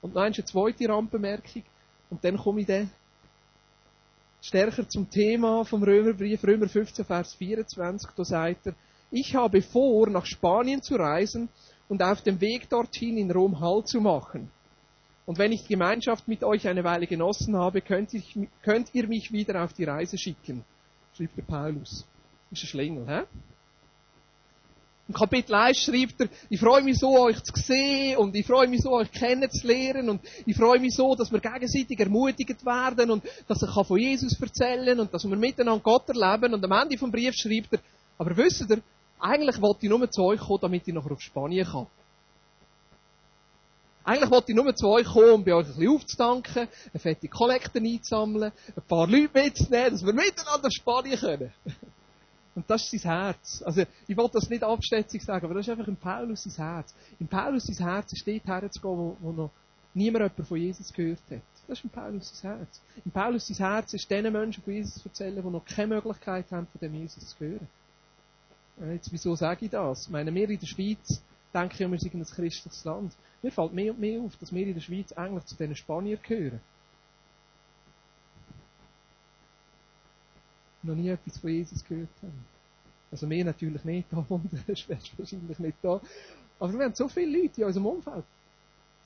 Und 0.00 0.16
dann 0.16 0.24
eine 0.24 0.44
zweite 0.44 0.88
Randbemerkung. 0.88 1.62
Und 2.10 2.24
dann 2.24 2.36
komme 2.36 2.60
ich 2.60 2.66
dann 2.66 2.90
stärker 4.44 4.86
zum 4.86 5.08
Thema 5.08 5.64
vom 5.64 5.82
Römerbrief, 5.82 6.44
Römer 6.44 6.68
15, 6.68 7.04
Vers 7.04 7.34
24. 7.34 8.10
Da 8.14 8.24
sagt 8.24 8.66
er, 8.66 8.74
ich 9.10 9.34
habe 9.34 9.62
vor, 9.62 10.08
nach 10.10 10.26
Spanien 10.26 10.82
zu 10.82 10.96
reisen 10.96 11.48
und 11.88 12.02
auf 12.02 12.20
dem 12.20 12.40
Weg 12.40 12.68
dorthin 12.68 13.16
in 13.16 13.30
Rom 13.30 13.60
Halt 13.60 13.88
zu 13.88 14.00
machen. 14.00 14.50
Und 15.24 15.38
wenn 15.38 15.52
ich 15.52 15.66
Gemeinschaft 15.66 16.28
mit 16.28 16.44
euch 16.44 16.68
eine 16.68 16.84
Weile 16.84 17.06
genossen 17.06 17.56
habe, 17.56 17.80
könnt, 17.80 18.12
ich, 18.12 18.38
könnt 18.62 18.94
ihr 18.94 19.08
mich 19.08 19.32
wieder 19.32 19.64
auf 19.64 19.72
die 19.72 19.84
Reise 19.84 20.18
schicken, 20.18 20.62
schrieb 21.16 21.34
der 21.36 21.42
Paulus. 21.42 22.06
Ist 22.50 22.64
ein 22.64 22.66
Schlingel, 22.66 23.06
hä? 23.06 23.22
Im 25.06 25.14
Kapitel 25.14 25.54
1 25.54 25.76
schreibt 25.76 26.18
er, 26.18 26.28
ich 26.48 26.58
freue 26.58 26.82
mich 26.82 26.98
so, 26.98 27.18
euch 27.18 27.42
zu 27.42 27.52
sehen 27.60 28.16
und 28.16 28.34
ich 28.34 28.46
freue 28.46 28.66
mich 28.66 28.80
so, 28.80 28.92
euch 28.92 29.12
kennenzulernen 29.12 30.08
und 30.08 30.22
ich 30.46 30.56
freue 30.56 30.80
mich 30.80 30.94
so, 30.94 31.14
dass 31.14 31.30
wir 31.30 31.40
gegenseitig 31.40 32.00
ermutigt 32.00 32.64
werden 32.64 33.10
und 33.10 33.22
dass 33.46 33.62
ich 33.62 33.86
von 33.86 33.98
Jesus 33.98 34.40
erzählen 34.40 34.98
und 34.98 35.12
dass 35.12 35.28
wir 35.28 35.36
miteinander 35.36 35.82
Gott 35.82 36.08
erleben 36.08 36.54
und 36.54 36.64
am 36.64 36.72
Ende 36.72 36.96
vom 36.96 37.12
Brief 37.12 37.34
schreibt 37.34 37.74
er, 37.74 37.80
aber 38.16 38.34
wisst 38.34 38.70
ihr, 38.70 38.80
eigentlich 39.18 39.60
wollte 39.60 39.80
ich 39.82 39.90
nur 39.90 40.10
zu 40.10 40.22
euch 40.22 40.40
kommen, 40.40 40.60
damit 40.62 40.88
ich 40.88 40.94
nachher 40.94 41.12
auf 41.12 41.20
Spanien 41.20 41.66
kann. 41.66 41.86
Eigentlich 44.04 44.30
wollte 44.30 44.52
ich 44.52 44.56
nur 44.56 44.74
zu 44.74 44.88
euch 44.88 45.06
kommen, 45.06 45.32
um 45.32 45.44
bei 45.44 45.54
euch 45.54 45.66
ein 45.66 45.74
bisschen 45.74 45.96
aufzudanken, 45.96 46.68
eine 46.92 47.00
fette 47.00 47.28
Kollekte 47.28 47.78
einzusammeln, 47.78 48.52
ein 48.74 48.82
paar 48.88 49.06
Leute 49.06 49.30
mitzunehmen, 49.34 49.92
dass 49.92 50.04
wir 50.04 50.14
miteinander 50.14 50.66
auf 50.66 50.72
Spanien 50.72 51.18
können. 51.18 51.52
Und 52.54 52.68
das 52.70 52.92
ist 52.92 53.02
sein 53.02 53.12
Herz. 53.12 53.62
Also, 53.64 53.82
ich 54.06 54.16
wollte 54.16 54.34
das 54.34 54.48
nicht 54.48 54.62
abschätzig 54.62 55.22
sagen, 55.22 55.44
aber 55.44 55.54
das 55.54 55.66
ist 55.66 55.72
einfach 55.72 55.88
im 55.88 55.96
Paulus 55.96 56.44
sein 56.44 56.64
Herz. 56.64 56.94
Im 57.18 57.26
Paulus 57.26 57.64
sein 57.64 57.86
Herz 57.86 58.12
ist 58.12 58.26
dort 58.26 58.44
herzugehen, 58.44 58.98
wo, 58.98 59.16
wo 59.20 59.32
noch 59.32 59.50
niemand 59.92 60.32
von 60.46 60.56
Jesus 60.56 60.92
gehört 60.92 61.20
hat. 61.30 61.42
Das 61.66 61.78
ist 61.78 61.84
im 61.84 61.90
Paulus 61.90 62.38
sein 62.38 62.58
Herz. 62.58 62.80
Im 63.04 63.10
Paulus 63.10 63.46
sein 63.46 63.56
Herz 63.56 63.94
ist 63.94 64.10
den 64.10 64.32
Menschen 64.32 64.62
von 64.62 64.72
Jesus 64.72 64.94
zu 64.94 65.08
erzählen, 65.08 65.42
die 65.42 65.50
noch 65.50 65.64
keine 65.64 65.94
Möglichkeit 65.94 66.50
haben, 66.52 66.66
von 66.66 66.80
dem 66.80 66.94
Jesus 66.94 67.28
zu 67.30 67.40
hören. 67.40 67.68
Jetzt, 68.92 69.12
wieso 69.12 69.34
sage 69.34 69.66
ich 69.66 69.70
das? 69.70 70.06
Ich 70.06 70.10
meine, 70.10 70.34
wir 70.34 70.50
in 70.50 70.58
der 70.58 70.66
Schweiz 70.66 71.22
denken 71.54 71.76
ja, 71.78 71.90
wir 71.90 71.98
sind 71.98 72.14
ein 72.14 72.24
christliches 72.24 72.84
Land. 72.84 73.14
Mir 73.42 73.52
fällt 73.52 73.72
mehr 73.72 73.92
und 73.92 74.00
mehr 74.00 74.20
auf, 74.20 74.36
dass 74.36 74.52
wir 74.52 74.66
in 74.66 74.74
der 74.74 74.80
Schweiz 74.80 75.12
eigentlich 75.12 75.44
zu 75.44 75.56
diesen 75.56 75.76
Spaniern 75.76 76.20
gehören. 76.22 76.60
Noch 80.84 80.94
nie 80.94 81.08
etwas 81.08 81.38
von 81.38 81.50
Jesus 81.50 81.84
gehört 81.84 82.08
haben. 82.22 82.44
Also 83.10 83.28
wir 83.28 83.44
natürlich 83.44 83.84
nicht, 83.84 84.08
da 84.12 84.24
und 84.28 84.68
wahrscheinlich 84.68 85.58
nicht 85.58 85.78
da. 85.82 86.00
Aber 86.58 86.72
wir 86.72 86.84
haben 86.84 86.94
so 86.94 87.08
viele 87.08 87.42
Leute 87.42 87.60
in 87.60 87.66
unserem 87.66 87.86
Umfeld, 87.86 88.24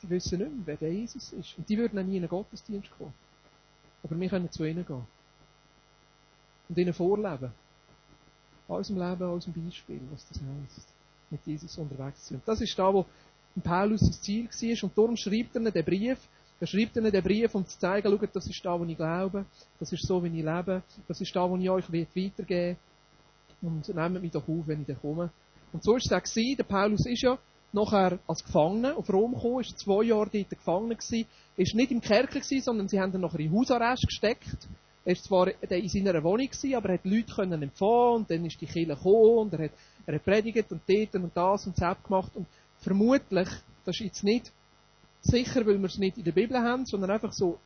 die 0.03 0.11
wissen 0.11 0.39
nicht 0.39 0.51
mehr, 0.51 0.67
wer 0.67 0.77
der 0.77 0.93
Jesus 0.93 1.33
ist. 1.33 1.59
Und 1.59 1.69
die 1.69 1.77
würden 1.77 2.07
nie 2.07 2.17
in 2.17 2.23
einen 2.23 2.29
Gottesdienst 2.29 2.91
kommen. 2.97 3.13
Aber 4.03 4.19
wir 4.19 4.29
können 4.29 4.51
zu 4.51 4.65
ihnen 4.65 4.87
gehen. 4.87 5.07
Und 6.69 6.79
ihnen 6.79 6.93
vorleben. 6.93 7.53
An 8.69 8.77
unserem 8.77 8.99
Leben, 8.99 9.23
an 9.23 9.31
unserem 9.31 9.65
Beispiel, 9.65 10.01
was 10.13 10.29
das 10.29 10.41
heisst. 10.41 10.89
Mit 11.31 11.47
Jesus 11.47 11.77
unterwegs 11.79 12.25
zu 12.25 12.35
sein. 12.35 12.43
Das 12.47 12.61
ist 12.61 12.79
da, 12.79 12.93
wo 12.93 13.07
Paulus 13.63 14.01
das 14.01 14.21
Ziel 14.23 14.47
war. 14.47 14.85
Und 14.85 14.97
darum 14.97 15.17
schreibt 15.17 15.57
er 15.57 15.71
den 15.71 15.85
Brief. 15.85 16.19
Er 16.61 16.67
schreibt 16.67 16.97
ihnen 16.97 17.13
den 17.13 17.23
Brief, 17.23 17.55
um 17.55 17.65
zu 17.67 17.79
zeigen, 17.79 18.11
schaut, 18.11 18.35
das 18.35 18.47
ist 18.49 18.65
da, 18.65 18.79
wo 18.79 18.85
ich 18.85 18.97
glaube. 18.97 19.47
Das 19.79 19.93
ist 19.93 20.07
so, 20.07 20.23
wie 20.25 20.29
ich 20.29 20.45
lebe. 20.45 20.83
Das 21.07 21.21
ist 21.21 21.35
da, 21.35 21.49
wo 21.49 21.57
ich 21.57 21.71
euch 21.71 21.93
weitergeben. 21.93 22.77
Und 23.63 23.89
nehmt 23.89 24.23
mich 24.23 24.33
doch 24.33 24.49
auf, 24.49 24.67
wenn 24.67 24.81
ich 24.81 24.87
da 24.87 24.95
komme. 24.95 25.31
Und 25.73 25.85
so 25.85 25.93
war 25.93 25.99
es 25.99 26.13
auch. 26.13 26.57
Der 26.57 26.65
Paulus 26.65 27.07
ist 27.07 27.23
ja 27.23 27.39
nachher 27.73 28.19
als 28.27 28.45
Gefangener 28.45 28.97
auf 28.97 29.13
Rom 29.13 29.35
gekommen, 29.35 29.61
ist 29.61 29.79
zwei 29.79 30.05
Jahre 30.05 30.31
dort 30.33 30.51
gefangen 30.51 30.91
gewesen, 30.91 31.27
ist 31.57 31.75
nicht 31.75 31.91
im 31.91 32.01
Kerker 32.01 32.41
gewesen, 32.41 32.63
sondern 32.63 32.89
sie 32.89 32.99
haben 32.99 33.13
ihn 33.13 33.21
nachher 33.21 33.41
in 33.41 33.53
Hausarrest 33.53 34.07
gesteckt. 34.07 34.69
Er 35.05 35.15
war 35.15 35.23
zwar 35.23 35.71
in 35.71 35.89
seiner 35.89 36.23
Wohnung 36.23 36.47
gewesen, 36.47 36.75
aber 36.75 36.91
er 36.91 36.95
hat 36.95 37.05
Leute 37.05 37.33
können 37.35 37.63
empfangen 37.63 38.17
und 38.17 38.31
dann 38.31 38.45
ist 38.45 38.61
die 38.61 38.67
Kirche 38.67 38.95
gekommen 38.95 39.39
und 39.39 39.53
er 39.55 39.67
hat, 39.67 39.73
er 40.07 40.15
hat 40.15 40.25
predigt 40.25 40.73
und 40.73 40.83
dort 40.87 41.15
und 41.15 41.37
das 41.37 41.67
und 41.67 41.81
das 41.81 42.03
gemacht 42.03 42.33
und 42.37 42.47
vermutlich, 42.79 43.49
das 43.85 43.97
ist 43.97 44.05
jetzt 44.05 44.25
nicht 44.25 44.53
sicher, 45.23 45.67
weil 45.67 45.79
wir 45.79 45.87
es 45.87 45.99
nicht 45.99 46.19
in 46.19 46.25
der 46.25 46.33
Bibel 46.33 46.59
haben, 46.59 46.87
sondern 46.87 47.11
einfach 47.11 47.33
so 47.33 47.59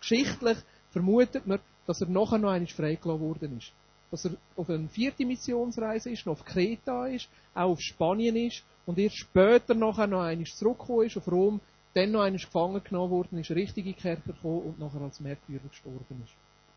geschichtlich 0.00 0.58
vermutet 0.90 1.46
man, 1.46 1.60
dass 1.86 2.00
er 2.00 2.08
nachher 2.08 2.38
noch 2.38 2.50
einmal 2.50 2.66
freigelassen 2.66 3.20
worden 3.20 3.58
ist 3.58 3.72
dass 4.10 4.24
er 4.24 4.36
auf 4.56 4.70
eine 4.70 4.88
vierte 4.88 5.24
Missionsreise 5.24 6.10
ist, 6.10 6.26
noch 6.26 6.34
auf 6.34 6.44
Kreta 6.44 7.06
ist, 7.06 7.28
auch 7.54 7.70
auf 7.70 7.80
Spanien 7.80 8.36
ist 8.36 8.62
und 8.86 8.98
erst 8.98 9.16
später 9.16 9.74
nachher 9.74 10.06
noch 10.06 10.22
einmal 10.22 10.46
zurückgekommen 10.46 11.06
ist 11.06 11.16
auf 11.16 11.30
Rom, 11.30 11.60
dann 11.94 12.12
noch 12.12 12.22
einmal 12.22 12.40
gefangen 12.40 12.82
genommen 12.84 13.10
worden 13.10 13.38
ist, 13.38 13.50
richtig 13.50 13.86
in 13.86 13.94
die 13.94 14.00
Kerker 14.00 14.32
gekommen 14.32 14.62
und 14.62 14.78
nachher 14.78 15.00
als 15.00 15.20
Märtyrer 15.20 15.68
gestorben 15.68 16.22
ist. 16.24 16.34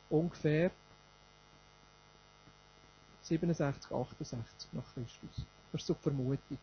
Ungefähr 0.09 0.71
67, 3.23 3.91
68 3.91 4.69
nach 4.71 4.93
Christus. 4.93 5.45
Das 5.71 5.81
ist 5.81 5.87
so 5.87 5.93
die 5.93 6.01
Vermutung. 6.01 6.57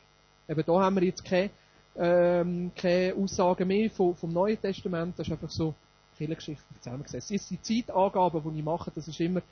Eben 0.49 0.65
da 0.67 0.73
haben 0.81 0.97
wir 0.97 1.05
jetzt 1.05 1.25
keine, 1.25 1.51
ähm, 1.99 2.73
keine 2.77 3.15
Aussagen 3.15 3.69
mehr 3.69 3.91
vom, 3.91 4.15
vom 4.15 4.33
Neuen 4.33 4.61
Testament, 4.61 5.19
das 5.19 5.27
ist 5.27 5.33
einfach 5.33 5.51
so 5.51 5.75
viele 6.15 6.35
Geschichten 6.35 6.75
zusammengesetzt. 6.81 7.31
Jetzt 7.31 7.51
die 7.51 7.61
Zeitangaben, 7.61 8.43
die 8.43 8.59
ich 8.59 8.65
mache, 8.65 8.91
das 8.95 9.09
ist 9.09 9.21
immer 9.21 9.43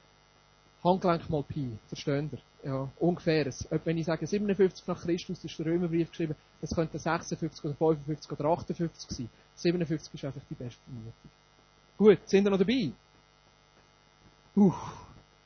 Handgelenk 0.83 1.31
mal 1.31 1.43
Pi, 1.43 1.79
versteht 1.89 2.31
ihr? 2.33 2.39
Ja, 2.63 2.89
ungefähres. 2.99 3.67
Wenn 3.85 3.97
ich 3.97 4.05
sage 4.05 4.27
57 4.27 4.87
nach 4.87 5.01
Christus 5.01 5.43
ist 5.43 5.59
der 5.59 5.67
Römerbrief 5.67 6.11
geschrieben, 6.11 6.35
das 6.61 6.75
könnte 6.75 6.99
56 6.99 7.65
oder 7.65 7.75
55 7.75 8.33
oder 8.33 8.45
58 8.51 9.11
sein. 9.11 9.29
57 9.55 10.13
ist 10.13 10.25
einfach 10.25 10.43
die 10.49 10.55
beste 10.55 10.81
Vermutung. 10.83 11.13
Gut, 11.97 12.19
sind 12.29 12.47
ihr 12.47 12.51
noch 12.51 12.59
dabei? 12.59 12.93
Uh, 14.57 14.73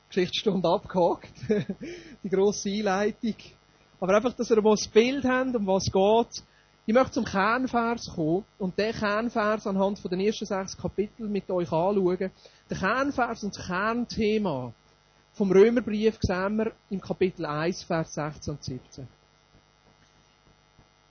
Geschichtsstunde 0.09 0.67
abgehakt. 0.67 1.33
die 2.23 2.29
grosse 2.29 2.69
Einleitung. 2.69 3.35
Aber 4.01 4.15
einfach, 4.15 4.33
dass 4.33 4.49
ihr 4.49 4.61
mal 4.61 4.75
das 4.75 4.87
Bild 4.87 5.23
habt, 5.25 5.55
um 5.55 5.67
was 5.67 5.87
es 5.87 5.91
geht. 5.91 6.43
Ich 6.89 6.95
möchte 6.95 7.11
zum 7.11 7.23
Kernvers 7.23 8.09
kommen 8.15 8.45
und 8.57 8.75
den 8.79 8.91
Kernvers 8.91 9.67
anhand 9.67 10.03
den 10.11 10.21
ersten 10.21 10.47
sechs 10.47 10.75
Kapiteln 10.75 11.31
mit 11.31 11.47
euch 11.51 11.71
anschauen. 11.71 12.31
Der 12.67 12.77
Kernvers 12.79 13.43
und 13.43 13.55
das 13.55 13.63
Kernthema 13.63 14.73
vom 15.33 15.51
Römerbrief 15.51 16.17
sehen 16.19 16.57
wir 16.57 16.71
im 16.89 16.99
Kapitel 16.99 17.45
1, 17.45 17.83
Vers 17.83 18.15
16 18.15 18.53
und 18.53 18.63
17. 18.63 19.07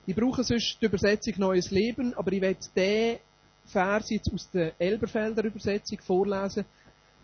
Ich 0.05 0.13
brauche 0.13 0.43
sonst 0.43 0.79
die 0.81 0.85
Übersetzung 0.85 1.35
Neues 1.37 1.71
Leben, 1.71 2.13
aber 2.13 2.33
ich 2.33 2.41
werde 2.41 2.59
den 2.75 3.19
Vers 3.63 4.09
jetzt 4.09 4.33
aus 4.33 4.51
der 4.51 4.73
Elberfelder 4.81 5.45
Übersetzung 5.45 5.99
vorlesen, 5.99 6.65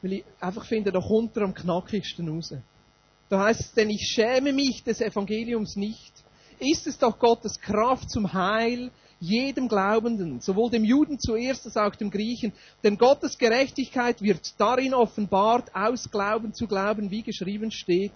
weil 0.01 0.13
ich 0.13 0.23
einfach 0.39 0.63
finde, 0.63 0.93
da 0.93 1.01
kommt 1.01 1.35
er 1.35 1.43
am 1.43 1.53
knackigsten 1.53 2.29
raus. 2.29 2.53
Da 3.27 3.37
heißt 3.37 3.59
es, 3.59 3.73
denn 3.73 3.89
ich 3.89 4.13
schäme 4.15 4.53
mich 4.53 4.81
des 4.81 5.01
Evangeliums 5.01 5.75
nicht. 5.75 6.24
Ist 6.59 6.87
es 6.87 6.97
doch 6.97 7.17
Gottes 7.19 7.59
Kraft 7.59 8.09
zum 8.09 8.33
Heil 8.33 8.91
jedem 9.19 9.67
Glaubenden, 9.67 10.41
sowohl 10.41 10.69
dem 10.69 10.83
Juden 10.83 11.19
zuerst 11.19 11.65
als 11.65 11.77
auch 11.77 11.95
dem 11.95 12.11
Griechen. 12.11 12.53
Denn 12.83 12.97
Gottes 12.97 13.37
Gerechtigkeit 13.37 14.21
wird 14.21 14.59
darin 14.59 14.93
offenbart, 14.93 15.73
aus 15.73 16.09
Glauben 16.11 16.53
zu 16.53 16.67
Glauben, 16.67 17.09
wie 17.11 17.23
geschrieben 17.23 17.71
steht, 17.71 18.13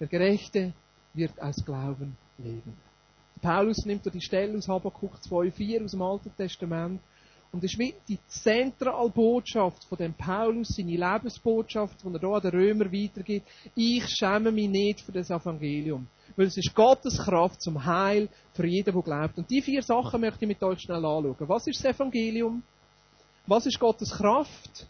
der 0.00 0.06
Gerechte 0.06 0.72
wird 1.14 1.40
aus 1.40 1.64
Glauben 1.64 2.16
leben. 2.38 2.76
Paulus 3.40 3.84
nimmt 3.84 4.04
die 4.12 4.20
Stelle 4.20 4.56
aus 4.56 4.68
Habakkuk 4.68 5.14
2,4 5.28 5.84
aus 5.84 5.90
dem 5.92 6.02
Alten 6.02 6.32
Testament 6.36 7.00
und 7.52 7.64
es 7.64 7.78
wie 7.78 7.94
die 8.08 8.18
Zentralbotschaft 8.26 9.84
von 9.84 9.98
dem 9.98 10.12
Paulus, 10.12 10.68
seine 10.68 10.96
Lebensbotschaft, 10.96 11.96
die 12.02 12.08
er 12.08 12.18
hier 12.18 12.28
an 12.28 12.42
den 12.42 12.50
Römer 12.50 12.92
weitergibt. 12.92 13.48
Ich 13.74 14.06
schäme 14.08 14.50
mich 14.52 14.68
nicht 14.68 15.00
für 15.00 15.12
das 15.12 15.30
Evangelium. 15.30 16.08
Weil 16.38 16.46
es 16.46 16.56
ist 16.56 16.72
Gottes 16.72 17.18
Kraft 17.18 17.60
zum 17.60 17.84
Heil 17.84 18.28
für 18.52 18.64
jeden, 18.64 18.94
der 18.94 19.02
glaubt. 19.02 19.38
Und 19.38 19.50
die 19.50 19.60
vier 19.60 19.82
Sachen 19.82 20.20
möchte 20.20 20.44
ich 20.44 20.48
mit 20.48 20.62
euch 20.62 20.78
schnell 20.78 21.04
anschauen. 21.04 21.34
Was 21.40 21.66
ist 21.66 21.84
das 21.84 21.96
Evangelium? 21.96 22.62
Was 23.48 23.66
ist 23.66 23.80
Gottes 23.80 24.08
Kraft? 24.12 24.86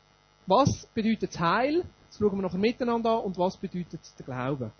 Was 0.47 0.87
bedeutet 0.93 1.41
Heil? 1.41 1.85
Das 2.11 2.19
schauen 2.19 2.37
wir 2.37 2.43
nachher 2.43 2.59
miteinander 2.59 3.13
an. 3.13 3.25
Und 3.25 3.39
was 3.39 3.57
bedeutet 3.57 3.99
der 4.19 4.27
Glaube? 4.27 4.71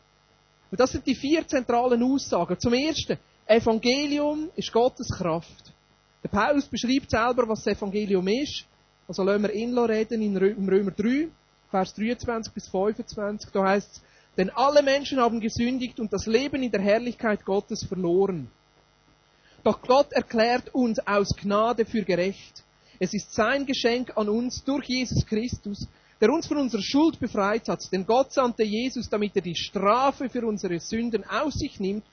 Und 0.71 0.79
das 0.79 0.93
sind 0.93 1.07
die 1.07 1.15
vier 1.15 1.49
zentralen 1.49 2.03
Aussagen. 2.03 2.61
Zum 2.61 2.75
ersten, 2.75 3.17
Evangelium 3.47 4.51
ist 4.55 4.71
Gottes 4.71 5.09
Kraft. 5.09 5.73
Der 6.23 6.29
Paulus 6.29 6.67
beschreibt 6.67 7.09
selber, 7.11 7.49
was 7.49 7.65
das 7.65 7.79
Evangelium 7.79 8.29
ist. 8.29 8.67
Also 9.07 9.23
lassen 9.23 9.43
wir 9.43 9.55
ihn 9.55 9.79
reden 9.79 10.21
in 10.21 10.37
Römer 10.37 10.91
3, 10.91 11.29
Vers 11.71 11.95
23 11.95 12.53
bis 12.53 12.69
25. 12.69 13.51
Da 13.53 13.69
heißt 13.69 13.91
es, 13.91 14.03
denn 14.39 14.51
alle 14.51 14.83
Menschen 14.83 15.19
haben 15.19 15.41
gesündigt 15.41 15.99
und 15.99 16.13
das 16.13 16.27
Leben 16.27 16.63
in 16.63 16.71
der 16.71 16.81
Herrlichkeit 16.81 17.45
Gottes 17.45 17.85
verloren. 17.85 18.49
Doch 19.65 19.83
Gott 19.83 20.13
erklärt 20.13 20.73
uns 20.73 21.01
aus 21.01 21.35
Gnade 21.37 21.85
für 21.85 22.05
gerecht. 22.05 22.63
Es 23.01 23.13
ist 23.13 23.35
sein 23.35 23.67
Geschenk 23.67 24.17
an 24.17 24.29
uns 24.29 24.63
durch 24.63 24.87
Jesus 24.87 25.27
Christus, 25.27 25.89
der 26.21 26.31
uns 26.31 26.47
von 26.47 26.59
unserer 26.59 26.83
Schuld 26.83 27.19
befreit 27.19 27.69
hat. 27.69 27.81
Denn 27.93 28.07
Gott 28.07 28.33
sandte 28.33 28.63
Jesus, 28.63 29.09
damit 29.09 29.35
er 29.35 29.43
die 29.43 29.57
Strafe 29.57 30.29
für 30.29 30.47
unsere 30.47 30.79
Sünden 30.79 31.25
auf 31.25 31.53
sich 31.53 31.81
nimmt 31.81 32.05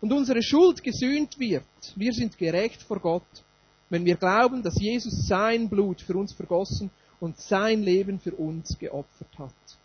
und 0.00 0.12
unsere 0.12 0.42
Schuld 0.42 0.82
gesühnt 0.82 1.38
wird. 1.38 1.64
Wir 1.94 2.12
sind 2.12 2.36
gerecht 2.36 2.82
vor 2.82 2.98
Gott, 2.98 3.44
wenn 3.88 4.04
wir 4.04 4.16
glauben, 4.16 4.64
dass 4.64 4.80
Jesus 4.80 5.28
sein 5.28 5.68
Blut 5.68 6.00
für 6.00 6.16
uns 6.16 6.32
vergossen 6.32 6.90
und 7.20 7.38
sein 7.38 7.82
Leben 7.82 8.18
für 8.18 8.34
uns 8.34 8.76
geopfert 8.78 9.38
hat. 9.38 9.77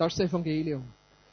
Das 0.00 0.14
ist 0.14 0.18
das 0.18 0.30
Evangelium. 0.30 0.82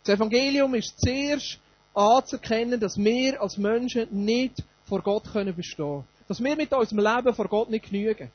Das 0.04 0.16
Evangelium 0.16 0.76
ist 0.76 1.00
zuerst 1.00 1.58
anzuerkennen, 1.94 2.78
dass 2.78 2.98
wir 2.98 3.42
als 3.42 3.58
Menschen 3.58 4.10
nicht 4.12 4.62
vor 4.84 5.02
Gott 5.02 5.24
können 5.32 5.56
bestehen. 5.56 6.04
Dass 6.28 6.44
wir 6.44 6.54
mit 6.58 6.74
unserem 6.74 7.00
Leben 7.00 7.34
vor 7.34 7.48
Gott 7.48 7.70
nicht 7.70 7.90
genügen. 7.90 8.30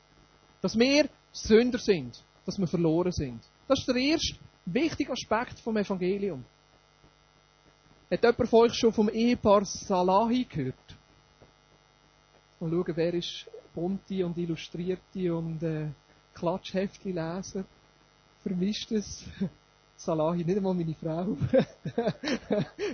Dass 0.62 0.78
wir 0.78 1.10
Sünder 1.32 1.78
sind. 1.78 2.18
Dass 2.46 2.58
wir 2.58 2.66
verloren 2.66 3.12
sind. 3.12 3.42
Das 3.68 3.80
ist 3.80 3.88
der 3.88 3.96
erste 3.96 4.38
wichtige 4.64 5.12
Aspekt 5.12 5.60
vom 5.60 5.76
Evangelium. 5.76 6.42
Hat 8.10 8.22
jemand 8.22 8.48
von 8.48 8.60
euch 8.60 8.74
schon 8.74 8.94
vom 8.94 9.10
Ehepaar 9.10 9.66
Salahi 9.66 10.44
gehört? 10.44 10.96
Mal 12.58 12.70
schauen, 12.70 12.96
wer 12.96 13.12
ist 13.12 13.50
bunte 13.74 14.24
und 14.24 14.38
illustrierte 14.38 15.34
und 15.34 15.62
äh, 15.62 15.88
Klatschheftli 16.32 17.12
leser. 17.12 17.66
Vermischt 18.42 18.92
es? 18.92 19.24
Salahi, 20.04 20.44
nicht 20.44 20.56
einmal 20.56 20.74
meine 20.74 20.94
Frau. 20.94 21.28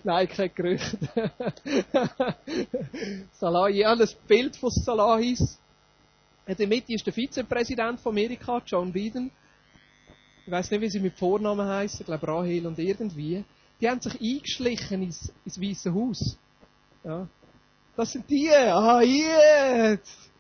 Nein, 0.05 0.29
kein 0.29 0.55
Gerücht. 0.55 0.99
Salahi, 3.33 3.79
ja, 3.79 3.97
das 3.97 4.15
Bild 4.15 4.55
von 4.57 4.71
Salahis. 4.71 5.59
In 6.47 6.57
der 6.57 6.67
Mitte 6.67 6.93
ist 6.93 7.07
der 7.07 7.15
Vizepräsident 7.15 8.01
von 8.01 8.13
Amerika, 8.13 8.61
John 8.67 8.93
Biden. 8.93 9.31
Ich 10.45 10.53
weiß 10.53 10.71
nicht, 10.71 10.83
wie 10.83 10.91
sie 10.91 11.01
mit 11.01 11.17
Vornamen 11.17 11.67
heißen, 11.67 12.01
ich 12.01 12.07
glaube 12.07 12.29
Rahel 12.29 12.67
und 12.67 12.79
irgendwie. 12.79 13.43
Die 13.81 13.89
haben 13.89 14.03
sich 14.03 14.21
eingeschlichen 14.21 15.03
ins, 15.03 15.33
ins 15.47 15.59
Weiße 15.59 15.95
Haus. 15.95 16.37
Ja. 17.05 17.27
Das 17.97 18.13
sind 18.13 18.29
die, 18.29 18.51
ah, 18.51 19.01
jetzt! 19.01 20.31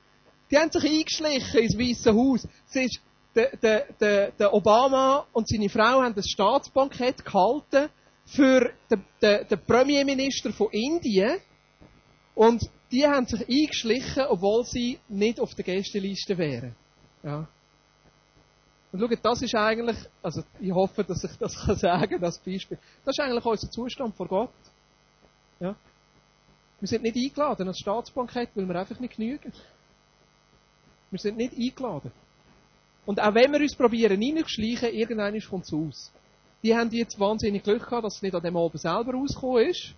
Die 0.50 0.59
haben 0.59 0.70
sich 0.70 0.85
eingeschlichen 0.85 1.61
ins 1.61 1.78
Weiße 1.78 2.14
Haus. 2.14 2.46
Es 2.68 2.76
ist 2.76 3.00
der, 3.46 3.87
der, 4.01 4.31
der, 4.33 4.55
Obama 4.55 5.27
und 5.33 5.48
seine 5.48 5.68
Frau 5.68 6.03
haben 6.03 6.14
das 6.14 6.27
Staatsbankett 6.29 7.24
gehalten 7.24 7.88
für 8.27 8.72
den, 8.90 9.05
den, 9.22 9.46
den 9.48 9.61
Premierminister 9.64 10.53
von 10.53 10.68
Indien. 10.70 11.38
Und 12.35 12.62
die 12.90 13.07
haben 13.07 13.27
sich 13.27 13.40
eingeschlichen, 13.48 14.24
obwohl 14.29 14.64
sie 14.64 14.98
nicht 15.09 15.40
auf 15.40 15.55
der 15.55 15.64
Gästeliste 15.64 16.37
wären. 16.37 16.74
Ja. 17.22 17.48
Und 18.90 19.01
schaut, 19.01 19.18
das 19.22 19.42
ist 19.42 19.55
eigentlich, 19.55 19.98
also 20.22 20.42
ich 20.61 20.72
hoffe, 20.72 21.05
dass 21.05 21.22
ich 21.22 21.37
das 21.38 21.55
kann 21.64 21.77
sagen 21.77 22.22
als 22.24 22.38
Beispiel, 22.38 22.79
das 23.05 23.16
ist 23.16 23.20
eigentlich 23.20 23.44
unser 23.44 23.70
Zustand 23.70 24.16
vor 24.16 24.27
Gott. 24.27 24.51
Ja. 25.61 25.77
Wir 26.81 26.88
sind 26.88 27.03
nicht 27.03 27.16
eingeladen 27.16 27.68
als 27.68 27.79
Staatsbankett, 27.79 28.51
weil 28.55 28.66
wir 28.66 28.77
einfach 28.77 28.98
nicht 29.01 29.16
genügen. 29.16 29.53
Wir 31.11 31.18
sind 31.18 31.37
nicht 31.37 31.55
eingeladen. 31.55 32.12
Und 33.09 33.23
auch 33.23 33.35
wenn 33.35 33.51
wir 33.53 33.61
uns 33.61 33.75
probieren 33.75 34.23
reinzuschleichen, 34.23 34.92
irgendwann 34.92 35.40
kommt 35.40 35.64
es 35.64 35.73
aus. 35.73 36.12
Die 36.62 36.77
haben 36.77 36.90
jetzt 36.90 37.18
wahnsinnig 37.18 37.62
Glück 37.62 37.88
gehabt, 37.88 38.05
dass 38.05 38.16
es 38.16 38.23
nicht 38.23 38.35
an 38.35 38.42
dem 38.42 38.55
Abend 38.55 38.83
selber 38.83 39.14
rausgekommen 39.14 39.66
ist. 39.66 39.94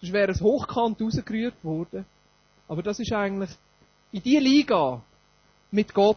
Sonst 0.00 0.14
wäre 0.14 0.32
es 0.32 0.40
hochkant 0.40 0.98
rausgerührt 0.98 1.62
worden. 1.62 2.06
Aber 2.66 2.82
das 2.82 2.98
ist 3.00 3.12
eigentlich 3.12 3.50
in 4.12 4.22
die 4.22 4.38
Liga 4.38 5.02
mit 5.72 5.92
Gott, 5.92 6.16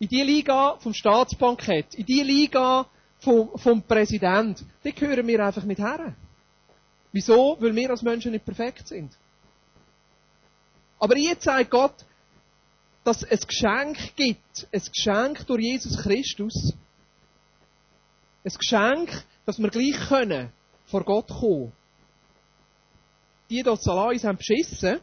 in 0.00 0.08
die 0.08 0.22
Liga 0.22 0.78
vom 0.80 0.92
Staatsbankett, 0.92 1.94
in 1.94 2.06
die 2.06 2.22
Liga 2.22 2.84
vom, 3.20 3.56
vom 3.56 3.80
Präsident, 3.80 4.64
die 4.82 4.92
gehören 4.92 5.28
wir 5.28 5.46
einfach 5.46 5.62
nicht 5.62 5.78
her. 5.78 6.12
Wieso? 7.12 7.56
Weil 7.60 7.76
wir 7.76 7.90
als 7.90 8.02
Menschen 8.02 8.32
nicht 8.32 8.44
perfekt 8.44 8.88
sind. 8.88 9.16
Aber 10.98 11.16
jetzt 11.16 11.44
sagt 11.44 11.70
Gott, 11.70 11.94
dass 13.04 13.22
es 13.22 13.46
Geschenk 13.46 14.16
gibt, 14.16 14.68
ein 14.72 14.82
Geschenk 14.94 15.46
durch 15.46 15.62
Jesus 15.62 15.96
Christus, 15.98 16.74
ein 18.44 18.52
Geschenk, 18.52 19.24
dass 19.46 19.58
wir 19.58 19.70
gleich 19.70 20.08
können 20.08 20.52
vor 20.86 21.04
Gott 21.04 21.28
kommen. 21.28 21.72
Die 23.50 23.62
dort 23.62 23.82
Salaris 23.82 24.24
haben 24.24 24.38
beschissen, 24.38 25.00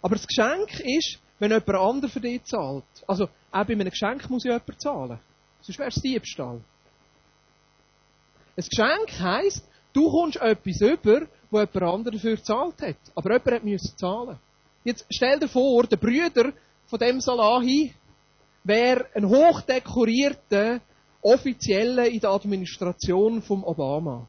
aber 0.00 0.16
das 0.16 0.26
Geschenk 0.26 0.80
ist, 0.80 1.18
wenn 1.38 1.50
jemand 1.50 1.68
anderes 1.68 2.12
für 2.12 2.20
dich 2.20 2.42
zahlt. 2.44 2.84
Also, 3.06 3.24
auch 3.50 3.64
bei 3.64 3.72
einem 3.72 3.90
Geschenk 3.90 4.28
muss 4.30 4.44
ja 4.44 4.52
jemand 4.52 4.80
zahlen. 4.80 5.18
Sonst 5.60 5.78
wäre 5.78 5.88
es 5.88 5.96
Diebstahl. 5.96 6.60
Ein 8.56 8.64
Geschenk 8.68 9.20
heisst, 9.20 9.66
du 9.92 10.10
kommst 10.10 10.36
etwas 10.36 10.80
über, 10.80 11.26
wo 11.50 11.60
jemand 11.60 11.82
anderes 11.82 12.22
dafür 12.22 12.36
gezahlt 12.36 12.82
hat. 12.82 12.96
Aber 13.14 13.32
jemand 13.32 13.64
musste 13.64 13.96
zahlen. 13.96 14.38
Jetzt 14.84 15.06
stell 15.10 15.38
dir 15.38 15.48
vor, 15.48 15.84
der 15.84 15.96
Brüder 15.96 16.52
von 16.86 16.98
dem 16.98 17.20
Salahi 17.20 17.94
wäre 18.64 19.06
ein 19.14 19.28
hochdekorierter 19.28 20.80
Offizieller 21.20 22.06
in 22.06 22.18
der 22.18 22.30
Administration 22.30 23.42
vom 23.42 23.62
Obama. 23.62 24.28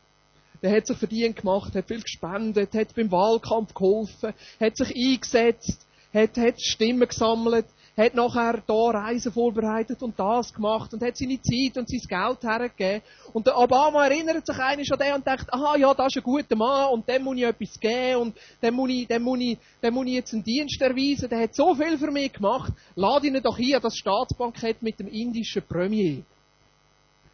Der 0.61 0.75
hat 0.75 0.85
sich 0.85 0.97
verdient 0.97 1.37
gemacht, 1.37 1.75
hat 1.75 1.87
viel 1.87 2.01
gespendet, 2.01 2.73
hat 2.73 2.95
beim 2.95 3.11
Wahlkampf 3.11 3.73
geholfen, 3.73 4.33
hat 4.59 4.77
sich 4.77 4.95
eingesetzt, 4.95 5.87
hat, 6.13 6.37
hat 6.37 6.61
Stimmen 6.61 7.07
gesammelt, 7.07 7.65
hat 7.95 8.15
nachher 8.15 8.63
da 8.65 8.89
Reisen 8.89 9.31
vorbereitet 9.31 10.01
und 10.01 10.17
das 10.17 10.53
gemacht 10.53 10.93
und 10.93 11.03
hat 11.03 11.15
seine 11.15 11.39
Zeit 11.41 11.77
und 11.77 11.87
sein 11.87 12.01
Geld 12.07 12.43
hergegeben. 12.43 13.01
Und 13.33 13.45
der 13.45 13.57
Obama 13.57 14.05
erinnert 14.05 14.45
sich 14.45 14.57
eigentlich 14.57 14.91
an 14.91 14.99
den 14.99 15.13
und 15.13 15.27
denkt, 15.27 15.53
aha, 15.53 15.77
ja, 15.77 15.93
das 15.93 16.07
ist 16.07 16.17
ein 16.17 16.23
guter 16.23 16.55
Mann 16.55 16.89
und 16.89 17.07
dem 17.07 17.23
muss 17.23 17.37
ich 17.37 17.43
etwas 17.43 17.79
geben 17.79 18.21
und 18.21 18.37
dem 18.61 18.73
muss 18.73 18.89
ich, 18.89 19.07
dem 19.07 19.21
muss 19.21 19.39
ich, 19.39 19.57
dem 19.81 19.93
muss 19.93 20.07
ich 20.07 20.13
jetzt 20.13 20.33
einen 20.33 20.43
Dienst 20.43 20.81
erweisen, 20.81 21.29
der 21.29 21.41
hat 21.41 21.53
so 21.53 21.75
viel 21.75 21.97
für 21.97 22.11
mich 22.11 22.33
gemacht, 22.33 22.73
lade 22.95 23.27
ihn 23.27 23.39
doch 23.43 23.57
hier 23.57 23.77
an 23.77 23.83
das 23.83 23.95
Staatsbankett 23.95 24.81
mit 24.81 24.99
dem 24.99 25.07
indischen 25.07 25.61
Premier. 25.61 26.23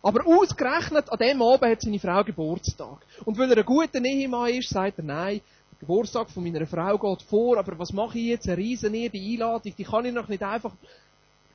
Aber 0.01 0.25
ausgerechnet 0.25 1.11
an 1.11 1.19
dem 1.19 1.41
Abend 1.41 1.71
hat 1.71 1.81
seine 1.81 1.99
Frau 1.99 2.23
Geburtstag. 2.23 2.99
Und 3.25 3.37
weil 3.37 3.51
er 3.51 3.57
ein 3.57 3.65
guter 3.65 4.03
Ehemann 4.03 4.49
ist, 4.49 4.69
sagt 4.69 4.97
er, 4.97 5.03
nein, 5.03 5.41
Geburtstag 5.79 6.29
von 6.29 6.43
meiner 6.43 6.67
Frau 6.67 6.97
geht 6.97 7.21
vor, 7.23 7.57
aber 7.57 7.79
was 7.79 7.93
mache 7.93 8.17
ich 8.19 8.25
jetzt? 8.25 8.47
Eine 8.47 8.57
riesen 8.57 8.93
Einladung, 8.93 9.73
die 9.77 9.83
kann 9.83 10.05
ich 10.05 10.13
noch 10.13 10.27
nicht 10.27 10.43
einfach, 10.43 10.73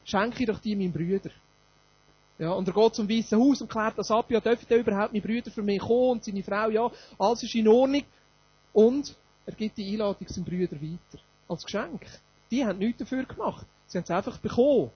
schenke 0.04 0.42
ich 0.42 0.46
doch 0.46 0.58
die 0.58 0.74
meinen 0.74 0.92
Brüdern. 0.92 1.32
Ja, 2.38 2.52
und 2.52 2.66
er 2.66 2.74
geht 2.74 2.94
zum 2.94 3.08
Weißen 3.08 3.38
Haus 3.38 3.60
und 3.60 3.70
klärt 3.70 3.96
das 3.96 4.10
ab, 4.10 4.30
ja, 4.30 4.40
dürfen 4.40 4.66
denn 4.68 4.80
überhaupt 4.80 5.12
meine 5.12 5.22
Brüder 5.22 5.50
für 5.50 5.62
mich 5.62 5.80
kommen? 5.80 6.12
Und 6.12 6.24
seine 6.24 6.42
Frau, 6.42 6.68
ja, 6.68 6.90
alles 7.18 7.42
ist 7.42 7.54
in 7.54 7.68
Ordnung. 7.68 8.02
Und 8.72 9.14
er 9.46 9.52
gibt 9.54 9.76
die 9.76 9.92
Einladung 9.92 10.26
seinen 10.26 10.44
Brüdern 10.44 10.80
weiter. 10.80 11.22
Als 11.46 11.64
Geschenk. 11.64 12.04
Die 12.50 12.64
haben 12.64 12.78
nichts 12.78 12.98
dafür 12.98 13.24
gemacht. 13.24 13.66
Sie 13.86 13.98
haben 13.98 14.04
es 14.04 14.10
einfach 14.10 14.38
bekommen. 14.38 14.90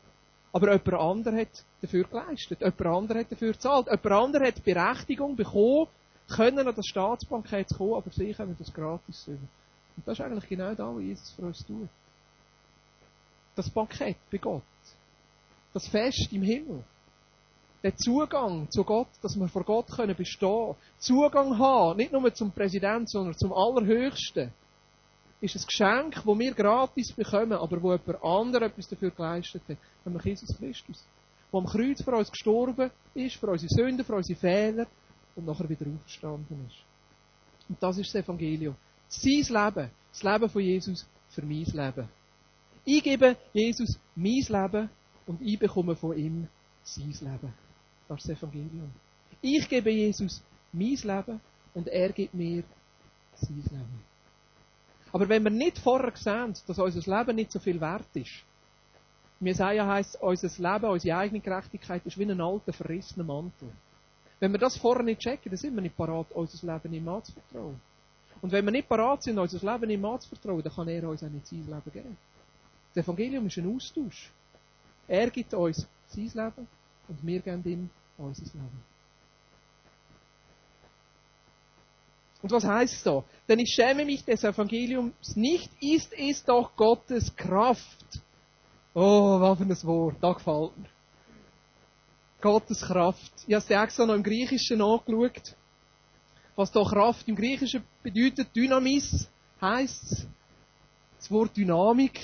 Aber 0.53 0.73
jemand 0.73 0.95
anderer 0.95 1.37
hat 1.43 1.65
dafür 1.83 2.05
geleistet. 2.05 2.61
Jemand 2.61 2.87
anderer 2.87 3.21
hat 3.21 3.31
dafür 3.31 3.53
gezahlt. 3.53 3.87
Jemand 3.87 4.07
anderer 4.07 4.47
hat 4.47 4.65
Berechtigung 4.65 5.37
bekommen, 5.37 5.87
können 6.29 6.67
an 6.67 6.75
das 6.75 6.87
Staatsbankett 6.87 7.69
kommen, 7.77 7.95
aber 7.95 8.11
sie 8.11 8.33
können 8.33 8.57
das 8.59 8.73
gratis 8.73 9.27
üben. 9.27 9.49
Und 9.97 10.07
das 10.07 10.19
ist 10.19 10.25
eigentlich 10.25 10.49
genau 10.49 10.75
das, 10.75 10.79
was 10.79 11.03
Jesus 11.03 11.31
für 11.33 11.43
uns 11.43 11.67
tut. 11.67 11.89
Das 13.57 13.71
Bankett 13.71 14.19
bei 14.31 14.39
Gott. 14.39 14.63
Das 15.73 15.89
Fest 15.89 16.29
im 16.33 16.43
Himmel. 16.43 16.85
Der 17.83 17.97
Zugang 17.97 18.71
zu 18.71 18.85
Gott, 18.85 19.09
dass 19.23 19.37
wir 19.37 19.49
vor 19.49 19.65
Gott 19.65 19.87
können 19.89 20.15
bestehen 20.17 20.75
Zugang 20.99 21.59
haben, 21.59 21.97
nicht 21.97 22.13
nur 22.13 22.33
zum 22.35 22.51
Präsidenten, 22.51 23.07
sondern 23.07 23.37
zum 23.37 23.53
Allerhöchsten, 23.53 24.53
ist 25.41 25.55
ein 25.55 25.67
Geschenk, 25.67 26.15
das 26.15 26.27
wir 26.27 26.53
gratis 26.53 27.13
bekommen, 27.13 27.53
aber 27.53 27.81
wo 27.81 27.93
jemand 27.93 28.25
anderer 28.25 28.67
etwas 28.67 28.89
dafür 28.89 29.11
geleistet 29.11 29.63
hat. 29.69 29.77
Nämlich 30.05 30.25
Jesus 30.25 30.57
Christus. 30.57 31.05
Der 31.53 31.59
am 31.59 31.67
Kreuz 31.67 32.03
für 32.03 32.11
uns 32.11 32.31
gestorben 32.31 32.91
ist, 33.15 33.37
für 33.37 33.47
unsere 33.47 33.69
Sünden, 33.69 34.05
für 34.05 34.17
unsere 34.17 34.39
Fehler, 34.39 34.87
und 35.39 35.47
nachher 35.47 35.69
wieder 35.69 35.87
auferstanden 35.87 36.67
ist. 36.67 36.77
Und 37.69 37.83
das 37.83 37.97
ist 37.99 38.13
das 38.15 38.25
Evangelium. 38.25 38.75
Sein 39.09 39.33
Leben, 39.33 39.91
das 40.11 40.23
Leben 40.23 40.49
von 40.51 40.63
Jesus 40.63 41.07
für 41.29 41.43
mein 41.43 41.65
Leben. 41.65 42.09
Ich 42.85 43.03
gebe 43.03 43.37
Jesus 43.53 43.99
mein 44.15 44.45
Leben 44.49 44.91
und 45.27 45.41
ich 45.41 45.59
bekomme 45.59 45.95
von 45.95 46.17
ihm 46.17 46.49
sein 46.83 47.11
Leben. 47.11 47.55
Das 48.09 48.21
ist 48.21 48.29
das 48.29 48.39
Evangelium. 48.39 48.91
Ich 49.41 49.69
gebe 49.69 49.91
Jesus 49.91 50.43
mein 50.73 50.97
Leben 50.97 51.41
und 51.75 51.87
er 51.89 52.13
gibt 52.13 52.35
mir 52.35 52.65
sein 53.35 53.63
Leben. 53.71 54.03
Aber 55.13 55.29
wenn 55.29 55.45
wir 55.45 55.51
nicht 55.51 55.79
vorher 55.79 56.15
sehen, 56.17 56.55
dass 56.67 56.79
unser 56.79 57.19
Leben 57.19 57.37
nicht 57.37 57.53
so 57.53 57.61
viel 57.61 57.81
wert 57.81 58.15
ist, 58.15 58.45
Jesaja 59.41 59.87
heisst, 59.87 60.21
unser 60.21 60.49
Leben, 60.49 60.91
unsere 60.91 61.17
eigene 61.17 61.41
Gerechtigkeit 61.41 62.05
ist 62.05 62.19
wie 62.19 62.25
ein 62.25 62.41
alter, 62.41 62.73
verrissener 62.73 63.25
Mantel. 63.25 63.71
Wenn 64.41 64.53
wir 64.53 64.59
das 64.59 64.77
vorher 64.77 65.03
nicht 65.05 65.21
checken, 65.21 65.51
dann 65.51 65.57
sind 65.57 65.75
wir 65.75 65.83
nicht 65.83 65.97
parat, 65.97 66.31
unser 66.33 66.73
Leben 66.73 66.95
ihm 66.95 67.09
anzuvertrauen. 67.09 67.81
Und 68.41 68.53
wenn 68.53 68.65
wir 68.65 68.71
nicht 68.71 68.89
parat 68.89 69.23
sind, 69.23 69.39
unser 69.39 69.73
Leben 69.73 69.91
ihm 69.91 70.05
anzuvertrauen, 70.05 70.63
dann 70.63 70.73
kann 70.73 70.89
er 70.89 71.09
uns 71.09 71.23
auch 71.23 71.29
nicht 71.29 71.47
sein 71.47 71.67
Leben 71.67 71.93
geben. 71.93 72.17
Das 72.95 73.05
Evangelium 73.05 73.47
ist 73.47 73.57
ein 73.59 73.75
Austausch. 73.75 74.31
Er 75.09 75.31
gibt 75.31 75.55
uns 75.55 75.87
sein 76.07 76.31
Leben 76.35 76.69
und 77.09 77.27
wir 77.27 77.41
geben 77.41 77.63
ihm 77.65 77.91
unser 78.17 78.45
Leben. 78.45 78.89
Und 82.41 82.53
was 82.53 82.65
heißt 82.65 83.05
da? 83.05 83.25
Denn 83.49 83.59
ich 83.59 83.75
schäme 83.75 84.05
mich 84.05 84.25
des 84.25 84.45
Evangeliums 84.45 85.35
nicht, 85.35 85.71
ist 85.81 86.13
es 86.17 86.45
doch 86.45 86.77
Gottes 86.77 87.35
Kraft. 87.35 88.21
Oh, 88.95 89.41
was 89.41 89.59
für 89.59 89.65
ein 89.65 89.83
Wort, 89.85 90.17
da 90.21 90.33
gefällt 90.33 90.79
mir. 90.79 90.87
Gottes 92.41 92.81
Kraft. 92.81 93.33
Ich 93.47 93.55
habe 93.55 93.65
es 93.65 93.71
extra 93.71 94.07
noch 94.07 94.15
im 94.15 94.23
Griechischen 94.23 94.81
angeschaut. 94.81 95.57
Was 96.55 96.71
da 96.71 96.83
Kraft 96.83 97.27
im 97.29 97.37
Griechischen 97.37 97.83
bedeutet, 98.03 98.55
Dynamis, 98.55 99.29
heisst 99.61 100.27
das 101.19 101.31
Wort 101.31 101.57
Dynamik. 101.57 102.21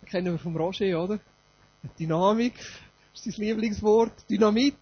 Das 0.00 0.10
kennen 0.10 0.32
wir 0.32 0.38
vom 0.38 0.56
Roger, 0.56 1.02
oder? 1.02 1.18
Dynamik 1.98 2.54
ist 3.14 3.24
sein 3.24 3.34
Lieblingswort. 3.36 4.12
Dynamit. 4.28 4.76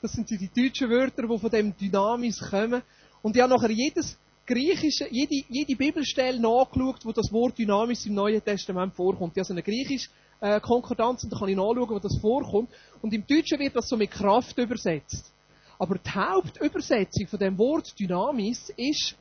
Das 0.00 0.12
sind 0.12 0.30
die 0.30 0.48
deutschen 0.48 0.88
Wörter, 0.90 1.22
die 1.22 1.38
von 1.38 1.50
dem 1.50 1.76
Dynamis 1.76 2.38
kommen. 2.38 2.82
Und 3.20 3.34
ich 3.34 3.42
habe 3.42 3.52
nachher 3.52 3.70
jedes 3.70 4.16
griechische, 4.46 5.08
jede, 5.10 5.44
jede 5.48 5.76
Bibelstelle 5.76 6.40
nachgeschaut, 6.40 7.04
wo 7.04 7.12
das 7.12 7.32
Wort 7.32 7.58
Dynamis 7.58 8.06
im 8.06 8.14
Neuen 8.14 8.42
Testament 8.42 8.94
vorkommt. 8.94 9.32
Ich 9.36 9.40
habe 9.40 9.46
so 9.46 9.54
eine 9.54 9.62
griechisch 9.62 10.08
äh, 10.40 10.60
Konkordanz 10.60 11.24
und 11.24 11.32
da 11.32 11.38
kann 11.38 11.48
ich 11.48 11.56
nachschauen, 11.56 11.90
wo 11.90 11.98
das 11.98 12.18
vorkommt. 12.20 12.70
Und 13.02 13.12
im 13.12 13.26
Deutschen 13.26 13.58
wird 13.58 13.76
das 13.76 13.88
so 13.88 13.96
mit 13.96 14.10
Kraft 14.10 14.56
übersetzt. 14.58 15.32
Aber 15.78 15.96
die 15.98 16.10
Hauptübersetzung 16.10 17.26
von 17.28 17.38
dem 17.38 17.56
Wort 17.58 17.98
Dynamis 17.98 18.72
ist, 18.76 19.14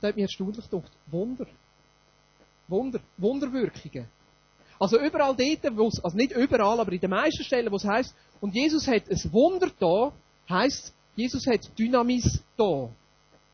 da 0.00 0.08
hat 0.08 0.16
mir 0.16 0.22
erstaunlich 0.22 0.68
gedacht, 0.68 0.92
Wunder. 1.06 1.46
Wunder. 2.68 3.00
Wunderwirkungen. 3.18 4.06
Also 4.78 4.98
überall 4.98 5.36
dort, 5.36 5.76
wo 5.76 5.86
es, 5.86 6.02
also 6.02 6.16
nicht 6.16 6.32
überall, 6.32 6.80
aber 6.80 6.92
in 6.92 7.00
den 7.00 7.10
meisten 7.10 7.44
Stellen, 7.44 7.70
wo 7.70 7.76
es 7.76 7.84
heißt, 7.84 8.14
und 8.40 8.54
Jesus 8.54 8.88
hat 8.88 9.08
ein 9.08 9.32
Wunder 9.32 9.70
da, 9.78 10.12
heißt, 10.48 10.92
Jesus 11.14 11.46
hat 11.46 11.78
Dynamis 11.78 12.42
da. 12.56 12.88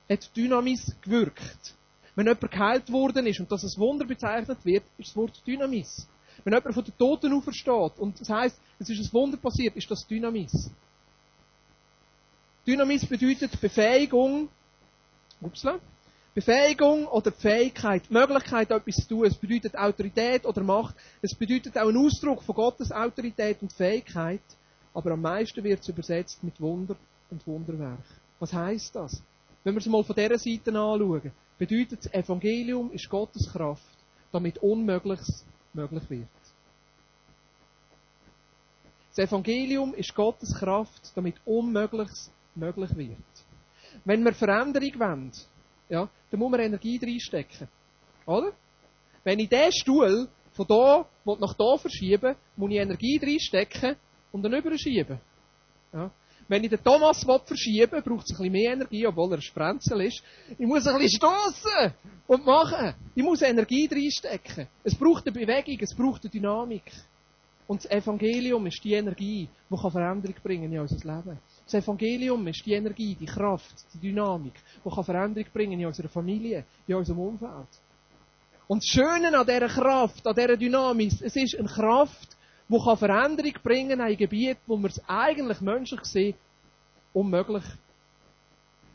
Hat 0.08 0.36
Dynamis 0.36 0.96
gewirkt. 1.02 1.74
Wenn 2.14 2.26
jemand 2.26 2.50
geheilt 2.50 2.90
worden 2.90 3.26
ist 3.26 3.40
und 3.40 3.52
das 3.52 3.62
als 3.62 3.76
Wunder 3.78 4.06
bezeichnet 4.06 4.64
wird, 4.64 4.84
ist 4.96 5.10
das 5.10 5.16
Wort 5.16 5.42
Dynamis. 5.46 6.08
Wenn 6.44 6.54
jemand 6.54 6.74
von 6.74 6.84
den 6.84 6.96
Toten 6.96 7.32
aufersteht 7.32 7.98
und 7.98 8.20
das 8.20 8.28
heißt, 8.28 8.58
es 8.78 8.90
ist 8.90 9.00
ein 9.00 9.12
Wunder 9.12 9.36
passiert, 9.36 9.76
ist 9.76 9.90
das 9.90 10.06
Dynamis. 10.06 10.70
Dynamis 12.66 13.06
bedeutet 13.06 13.60
Befähigung, 13.60 14.48
upsla, 15.40 15.78
Befähigung 16.34 17.06
oder 17.06 17.32
Fähigkeit, 17.32 18.10
Möglichkeit, 18.10 18.70
etwas 18.70 18.96
zu 18.96 19.08
tun. 19.08 19.26
Es 19.26 19.34
bedeutet 19.34 19.76
Autorität 19.76 20.44
oder 20.46 20.62
Macht. 20.62 20.94
Es 21.20 21.34
bedeutet 21.34 21.76
auch 21.76 21.88
einen 21.88 21.96
Ausdruck 21.96 22.42
von 22.42 22.54
Gottes 22.54 22.92
Autorität 22.92 23.60
und 23.62 23.72
Fähigkeit. 23.72 24.42
aber 24.94 25.12
am 25.12 25.20
meisten 25.20 25.62
wird 25.62 25.80
es 25.80 25.88
übersetzt 25.88 26.42
mit 26.42 26.60
Wunder 26.60 26.96
und 27.30 27.46
Wunderwerk. 27.46 28.04
Was 28.40 28.52
heißt 28.52 28.96
das? 28.96 29.22
Wenn 29.64 29.74
wir 29.74 29.80
es 29.80 29.86
mal 29.86 30.02
von 30.02 30.16
dieser 30.16 30.38
Seite 30.38 30.70
anschauen, 30.70 31.32
bedeutet 31.56 32.04
das 32.04 32.12
Evangelium 32.12 32.90
ist 32.92 33.08
Gottes 33.08 33.48
Kraft, 33.52 33.82
damit 34.32 34.58
Unmögliches 34.58 35.44
möglich 35.72 36.08
wird. 36.08 36.28
Das 39.14 39.28
Evangelium 39.28 39.94
ist 39.94 40.14
Gottes 40.14 40.54
Kraft, 40.54 41.10
damit 41.14 41.36
Unmögliches 41.44 42.30
möglich 42.54 42.96
wird. 42.96 43.18
Wenn 44.04 44.22
wir 44.22 44.32
Veränderung 44.32 45.00
wollen, 45.00 45.32
ja, 45.88 46.08
dann 46.30 46.40
muss 46.40 46.50
man 46.50 46.60
Energie 46.60 47.00
reinstecken. 47.02 47.68
Oder? 48.26 48.52
Wenn 49.24 49.40
ich 49.40 49.48
diesen 49.48 49.72
Stuhl 49.72 50.28
von 50.52 50.66
da 50.66 51.06
nach 51.24 51.54
da 51.54 51.76
verschieben 51.78 52.36
muss 52.56 52.70
ich 52.70 52.78
Energie 52.78 53.18
reinstecken 53.22 53.96
und 54.32 54.42
dann 54.42 54.52
überschieben. 54.52 55.20
Ja. 55.92 56.10
Wenn 56.48 56.64
ich 56.64 56.70
den 56.70 56.82
Thomas 56.82 57.24
verschieben 57.44 58.02
braucht 58.02 58.24
es 58.24 58.30
ein 58.30 58.38
bisschen 58.38 58.52
mehr 58.52 58.72
Energie, 58.72 59.06
obwohl 59.06 59.32
er 59.32 59.38
ein 59.38 59.42
Sprenzel 59.42 60.00
ist. 60.00 60.22
Ich 60.58 60.66
muss 60.66 60.86
ein 60.86 60.98
bisschen 60.98 61.20
stossen 61.20 61.92
und 62.26 62.46
machen. 62.46 62.94
Ich 63.14 63.22
muss 63.22 63.42
Energie 63.42 63.86
reinstecken. 63.86 64.66
Es 64.82 64.94
braucht 64.94 65.26
eine 65.26 65.32
Bewegung, 65.32 65.78
es 65.80 65.94
braucht 65.94 66.24
eine 66.24 66.30
Dynamik. 66.30 66.90
Und 67.66 67.84
das 67.84 67.90
Evangelium 67.90 68.66
ist 68.66 68.82
die 68.82 68.94
Energie, 68.94 69.46
die 69.70 69.90
Veränderung 69.90 70.36
bringen 70.42 70.72
in 70.72 70.80
unser 70.80 70.96
Leben. 70.96 71.38
Das 71.66 71.74
Evangelium 71.74 72.46
ist 72.48 72.64
die 72.64 72.72
Energie, 72.72 73.14
die 73.14 73.26
Kraft, 73.26 73.84
die 73.92 73.98
Dynamik, 73.98 74.54
die 74.82 75.04
Veränderung 75.04 75.50
bringen 75.52 75.78
in 75.78 75.86
unserer 75.86 76.08
Familie, 76.08 76.64
in 76.86 76.94
unserem 76.94 77.18
Umfeld. 77.18 77.68
Und 78.66 78.82
das 78.82 78.86
Schöne 78.86 79.38
an 79.38 79.46
dieser 79.46 79.68
Kraft, 79.68 80.26
an 80.26 80.34
dieser 80.34 80.56
Dynamik, 80.56 81.12
es 81.20 81.36
ist 81.36 81.58
eine 81.58 81.68
Kraft, 81.68 82.37
die 82.76 82.96
Veränderung 82.96 83.54
bringen 83.62 83.90
in 83.92 84.00
ein 84.00 84.16
Gebiet, 84.16 84.58
wo 84.66 84.76
wir 84.76 84.88
es 84.88 85.02
eigentlich 85.08 85.60
menschlich 85.60 86.04
sehen, 86.04 86.34
unmöglich 87.12 87.64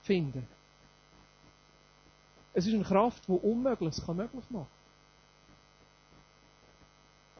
finden. 0.03 0.47
Es 2.53 2.67
ist 2.67 2.73
eine 2.73 2.83
Kraft, 2.83 3.27
die 3.27 3.31
Unmögliches 3.31 4.07
möglich 4.07 4.31
machen 4.33 4.45
kann. 4.51 4.67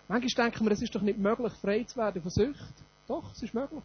Manchmal 0.07 0.45
denken 0.45 0.65
wir, 0.65 0.71
es 0.71 0.81
ist 0.81 0.93
doch 0.93 1.01
nicht 1.01 1.19
möglich, 1.19 1.53
frei 1.53 1.83
zu 1.83 1.97
werden 1.97 2.21
von 2.21 2.31
Sucht. 2.31 2.73
Doch, 3.07 3.31
es 3.31 3.43
ist 3.43 3.53
möglich. 3.53 3.83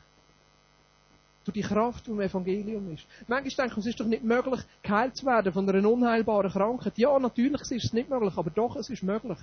Durch 1.45 1.55
die 1.55 1.63
Kraft, 1.63 2.07
die 2.07 2.11
im 2.11 2.21
Evangelium 2.21 2.93
ist. 2.93 3.07
Manchmal 3.27 3.69
denken 3.69 3.77
wir, 3.77 3.81
es 3.81 3.87
ist 3.87 4.01
doch 4.01 4.07
nicht 4.07 4.25
möglich, 4.25 4.61
geheilt 4.83 5.17
zu 5.17 5.27
werden 5.27 5.53
von 5.53 5.69
einer 5.69 5.89
unheilbaren 5.89 6.51
Krankheit. 6.51 6.99
Ja, 6.99 7.19
natürlich 7.19 7.61
ist 7.61 7.85
es 7.85 7.93
nicht 7.93 8.09
möglich, 8.09 8.37
aber 8.37 8.51
doch, 8.51 8.77
es 8.77 8.91
ist 8.91 9.03
möglich. 9.03 9.39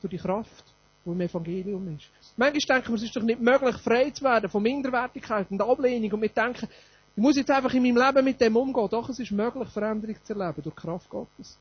Durch 0.00 0.10
die 0.10 0.18
Kraft, 0.18 0.64
die 1.04 1.10
im 1.10 1.20
Evangelium 1.20 1.96
ist. 1.96 2.10
Manchmal 2.36 2.78
denken 2.78 2.88
wir, 2.88 2.94
es 2.96 3.02
ist 3.02 3.16
doch 3.16 3.22
nicht 3.22 3.40
möglich, 3.40 3.76
frei 3.76 4.10
zu 4.10 4.24
werden 4.24 4.48
von 4.48 4.62
Minderwertigkeit 4.62 5.50
und 5.50 5.60
Ablehnung. 5.60 6.12
Und 6.12 6.22
wir 6.22 6.28
denken, 6.28 6.68
ich 7.16 7.22
muss 7.22 7.36
jetzt 7.36 7.50
einfach 7.50 7.72
in 7.74 7.82
meinem 7.82 7.96
Leben 7.96 8.24
mit 8.24 8.40
dem 8.40 8.56
umgehen. 8.56 8.88
Doch, 8.90 9.08
es 9.08 9.18
ist 9.18 9.30
möglich, 9.30 9.68
Veränderung 9.68 10.16
zu 10.24 10.32
erleben 10.32 10.62
durch 10.62 10.74
die 10.74 10.80
Kraft 10.80 11.08
Gottes. 11.08 11.58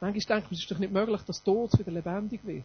Manchmal 0.00 0.38
denken 0.38 0.50
wir, 0.50 0.56
es 0.56 0.62
ist 0.62 0.70
doch 0.70 0.78
nicht 0.78 0.92
möglich, 0.92 1.20
dass 1.26 1.42
Tod 1.42 1.78
wieder 1.78 1.92
lebendig 1.92 2.44
wird. 2.44 2.64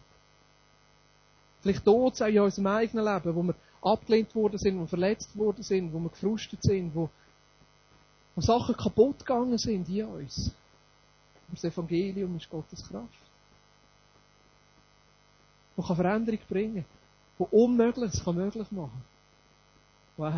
Vielleicht 1.60 1.84
Tod 1.84 2.20
auch 2.20 2.26
in 2.26 2.40
unserem 2.40 2.66
eigenen 2.68 3.04
Leben, 3.04 3.34
wo 3.34 3.42
wir 3.42 3.54
abgelehnt 3.82 4.34
worden 4.34 4.58
sind, 4.58 4.76
wo 4.76 4.80
wir 4.80 4.88
verletzt 4.88 5.36
worden 5.36 5.62
sind, 5.62 5.92
wo 5.92 5.98
wir 5.98 6.08
gefrustet 6.08 6.62
sind, 6.62 6.94
wo, 6.94 7.10
wo 8.34 8.40
Sachen 8.40 8.76
kaputt 8.76 9.18
gegangen 9.18 9.58
sind 9.58 9.88
in 9.88 10.06
uns. 10.06 10.54
das 11.50 11.64
Evangelium 11.64 12.36
ist 12.36 12.48
Gottes 12.48 12.82
Kraft. 12.88 13.25
Wo 15.76 15.82
kann 15.82 15.96
Veränderung 15.96 16.40
bringen. 16.48 16.84
Wo 17.38 17.44
Unmögliches 17.50 18.24
kann 18.24 18.36
möglich 18.36 18.70
machen. 18.70 19.04
Wow. 20.16 20.32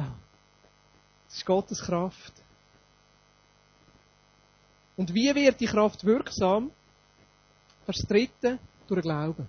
Das 1.27 1.37
ist 1.37 1.47
Gottes 1.47 1.81
Kraft. 1.81 2.33
Und 4.97 5.15
wie 5.15 5.33
wird 5.33 5.61
die 5.61 5.67
Kraft 5.67 6.05
wirksam? 6.05 6.73
Vers 7.85 8.05
dritte, 8.09 8.59
durch 8.89 9.03
Glauben. 9.03 9.49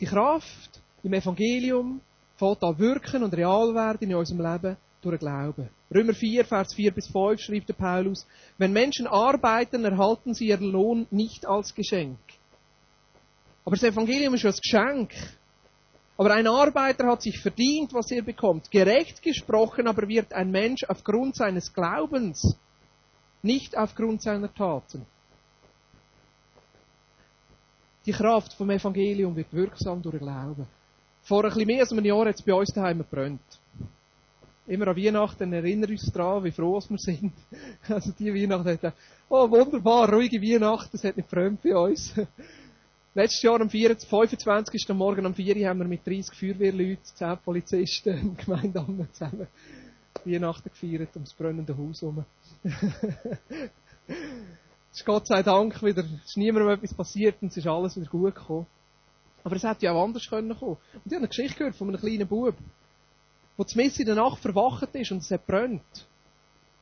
Die 0.00 0.06
Kraft 0.06 0.80
im 1.02 1.14
Evangelium 1.14 2.00
fällt 2.36 2.62
an 2.62 2.78
wirken 2.78 3.22
und 3.22 3.34
real 3.34 3.74
werden 3.74 4.10
in 4.10 4.14
unserem 4.14 4.40
Leben 4.40 4.76
durch 5.00 5.18
Glauben. 5.18 5.70
Römer 5.94 6.14
4, 6.14 6.44
Vers 6.44 6.74
4 6.74 6.92
bis 6.92 7.06
5 7.06 7.40
schreibt 7.40 7.68
der 7.68 7.74
Paulus, 7.74 8.26
wenn 8.58 8.72
Menschen 8.72 9.06
arbeiten, 9.06 9.84
erhalten 9.84 10.34
sie 10.34 10.48
ihren 10.48 10.70
Lohn 10.70 11.06
nicht 11.10 11.46
als 11.46 11.74
Geschenk. 11.74 12.18
Aber 13.64 13.76
das 13.76 13.84
Evangelium 13.84 14.34
ist 14.34 14.44
ein 14.44 14.52
Geschenk. 14.52 15.12
Aber 16.16 16.32
ein 16.32 16.46
Arbeiter 16.46 17.06
hat 17.06 17.22
sich 17.22 17.40
verdient, 17.40 17.92
was 17.92 18.10
er 18.10 18.22
bekommt. 18.22 18.70
Gerecht 18.70 19.22
gesprochen 19.22 19.88
aber 19.88 20.06
wird 20.06 20.32
ein 20.32 20.50
Mensch 20.50 20.84
aufgrund 20.84 21.36
seines 21.36 21.72
Glaubens, 21.72 22.56
nicht 23.42 23.76
aufgrund 23.76 24.22
seiner 24.22 24.52
Taten. 24.52 25.06
Die 28.06 28.12
Kraft 28.12 28.52
vom 28.52 28.70
Evangelium 28.70 29.34
wird 29.34 29.52
wirksam 29.52 30.02
durch 30.02 30.18
Glauben. 30.18 30.66
Vor 31.22 31.42
ein 31.42 31.50
bisschen 31.50 31.66
mehr 31.66 31.80
als 31.80 31.90
einem 31.90 32.04
Jahr 32.04 32.26
hat 32.26 32.34
es 32.34 32.42
bei 32.42 32.52
uns 32.52 32.72
daheim 32.72 32.98
gebrannt. 32.98 33.40
Immer 34.66 34.88
an 34.88 34.96
Weihnachten 34.96 35.52
erinnern 35.52 35.88
wir 35.88 35.96
uns 35.96 36.12
daran, 36.12 36.44
wie 36.44 36.50
froh 36.50 36.80
wir 36.88 36.98
sind. 36.98 37.32
Also 37.88 38.12
die 38.12 38.32
Weihnachten 38.32 38.68
hat 38.82 38.94
oh 39.28 39.50
wunderbar, 39.50 40.10
ruhige 40.12 40.40
Weihnachten, 40.40 40.90
das 40.92 41.04
hat 41.04 41.16
nicht 41.16 41.28
fremd 41.28 41.62
bei 41.62 41.74
uns. 41.74 42.14
Letztes 43.16 43.42
Jahr 43.42 43.60
am 43.60 43.70
25. 43.70 44.88
Morgen 44.88 45.24
um 45.24 45.34
4 45.36 45.56
Uhr 45.56 45.68
haben 45.68 45.78
wir 45.78 45.86
mit 45.86 46.04
30 46.04 46.36
Feuerwehrleuten, 46.36 47.04
10 47.04 47.38
Polizisten 47.44 48.18
im 48.20 48.36
Gemeindeamt 48.36 49.14
zusammen 49.14 49.46
Weihnachten 50.24 50.68
gefeiert, 50.68 51.14
ums 51.14 51.32
brennende 51.32 51.78
Haus 51.78 52.02
herum. 52.02 52.24
Es 54.08 55.00
ist 55.00 55.06
Gott 55.06 55.28
sei 55.28 55.42
Dank 55.44 55.80
wieder, 55.82 56.04
es 56.04 56.30
ist 56.30 56.36
niemandem 56.36 56.70
etwas 56.70 56.94
passiert 56.94 57.36
und 57.40 57.48
es 57.48 57.56
ist 57.56 57.66
alles 57.66 57.96
wieder 57.96 58.10
gut 58.10 58.34
gekommen. 58.34 58.66
Aber 59.44 59.56
es 59.56 59.64
hätte 59.64 59.86
ja 59.86 59.92
auch 59.92 60.04
anders 60.04 60.28
können 60.28 60.56
kommen. 60.56 60.76
Und 60.94 61.06
ich 61.06 61.12
habe 61.12 61.16
eine 61.18 61.28
Geschichte 61.28 61.58
gehört 61.58 61.76
von 61.76 61.88
einem 61.88 62.00
kleinen 62.00 62.26
Bub, 62.26 62.54
der 63.58 63.66
zumindest 63.66 64.00
in 64.00 64.06
der 64.06 64.14
Nacht 64.16 64.40
verwacht 64.40 64.92
ist 64.94 65.12
und 65.12 65.18
es 65.18 65.30
hat 65.30 65.46
brennt. 65.46 66.06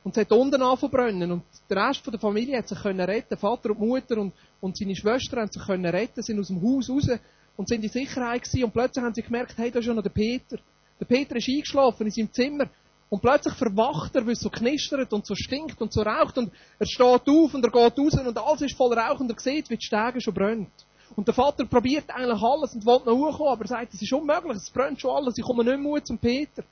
Und 0.03 0.17
es 0.17 0.21
hat 0.21 0.31
unten 0.33 0.61
angefangen 0.61 1.31
und 1.31 1.43
der 1.69 1.87
Rest 1.87 2.05
der 2.05 2.19
Familie 2.19 2.57
hat 2.57 2.67
sich 2.67 2.81
können 2.81 2.99
retten. 2.99 3.37
Vater 3.37 3.69
und 3.69 3.79
Mutter 3.79 4.17
und, 4.17 4.33
und 4.59 4.77
seine 4.77 4.95
Schwester 4.95 5.37
haben 5.37 5.51
sich 5.51 5.63
können 5.63 5.85
retten, 5.85 6.21
sind 6.21 6.39
aus 6.39 6.47
dem 6.47 6.61
Haus 6.61 6.89
raus 6.89 7.07
und 7.55 7.69
sind 7.69 7.83
in 7.83 7.89
Sicherheit 7.89 8.43
gewesen. 8.43 8.65
Und 8.65 8.73
plötzlich 8.73 9.03
haben 9.03 9.13
sie 9.13 9.21
gemerkt, 9.21 9.57
hey, 9.57 9.71
da 9.71 9.79
ist 9.79 9.85
ja 9.85 9.93
noch 9.93 10.03
der 10.03 10.09
Peter. 10.09 10.57
Der 10.99 11.05
Peter 11.05 11.37
ist 11.37 11.47
eingeschlafen 11.47 12.05
in 12.05 12.11
seinem 12.11 12.33
Zimmer. 12.33 12.69
Und 13.09 13.21
plötzlich 13.21 13.53
verwacht 13.53 14.15
er, 14.15 14.25
weil 14.25 14.33
es 14.33 14.39
so 14.39 14.49
knistert 14.49 15.13
und 15.13 15.25
so 15.25 15.35
stinkt 15.35 15.79
und 15.79 15.93
so 15.93 16.01
raucht. 16.01 16.37
Und 16.37 16.51
er 16.79 16.85
steht 16.87 17.29
auf 17.29 17.53
und 17.53 17.63
er 17.63 17.71
geht 17.71 17.99
raus 17.99 18.13
und 18.13 18.37
alles 18.37 18.61
ist 18.61 18.75
voll 18.75 18.93
Rauch 18.93 19.19
und 19.19 19.31
er 19.31 19.39
sieht, 19.39 19.69
wie 19.69 19.77
die 19.77 19.85
Stege 19.85 20.19
schon 20.19 20.33
brennt. 20.33 20.71
Und 21.15 21.27
der 21.27 21.33
Vater 21.33 21.63
probiert 21.65 22.09
eigentlich 22.09 22.41
alles 22.41 22.73
und 22.73 22.85
will 22.85 22.99
noch 23.05 23.13
hochkommen, 23.13 23.53
aber 23.53 23.65
er 23.65 23.67
sagt, 23.67 23.93
es 23.93 24.01
ist 24.01 24.11
unmöglich, 24.11 24.57
es 24.57 24.69
brennt 24.71 24.99
schon 24.99 25.11
alles, 25.11 25.37
ich 25.37 25.43
komme 25.43 25.63
nicht 25.63 25.79
mehr 25.79 26.03
zum 26.03 26.17
Peter. 26.17 26.63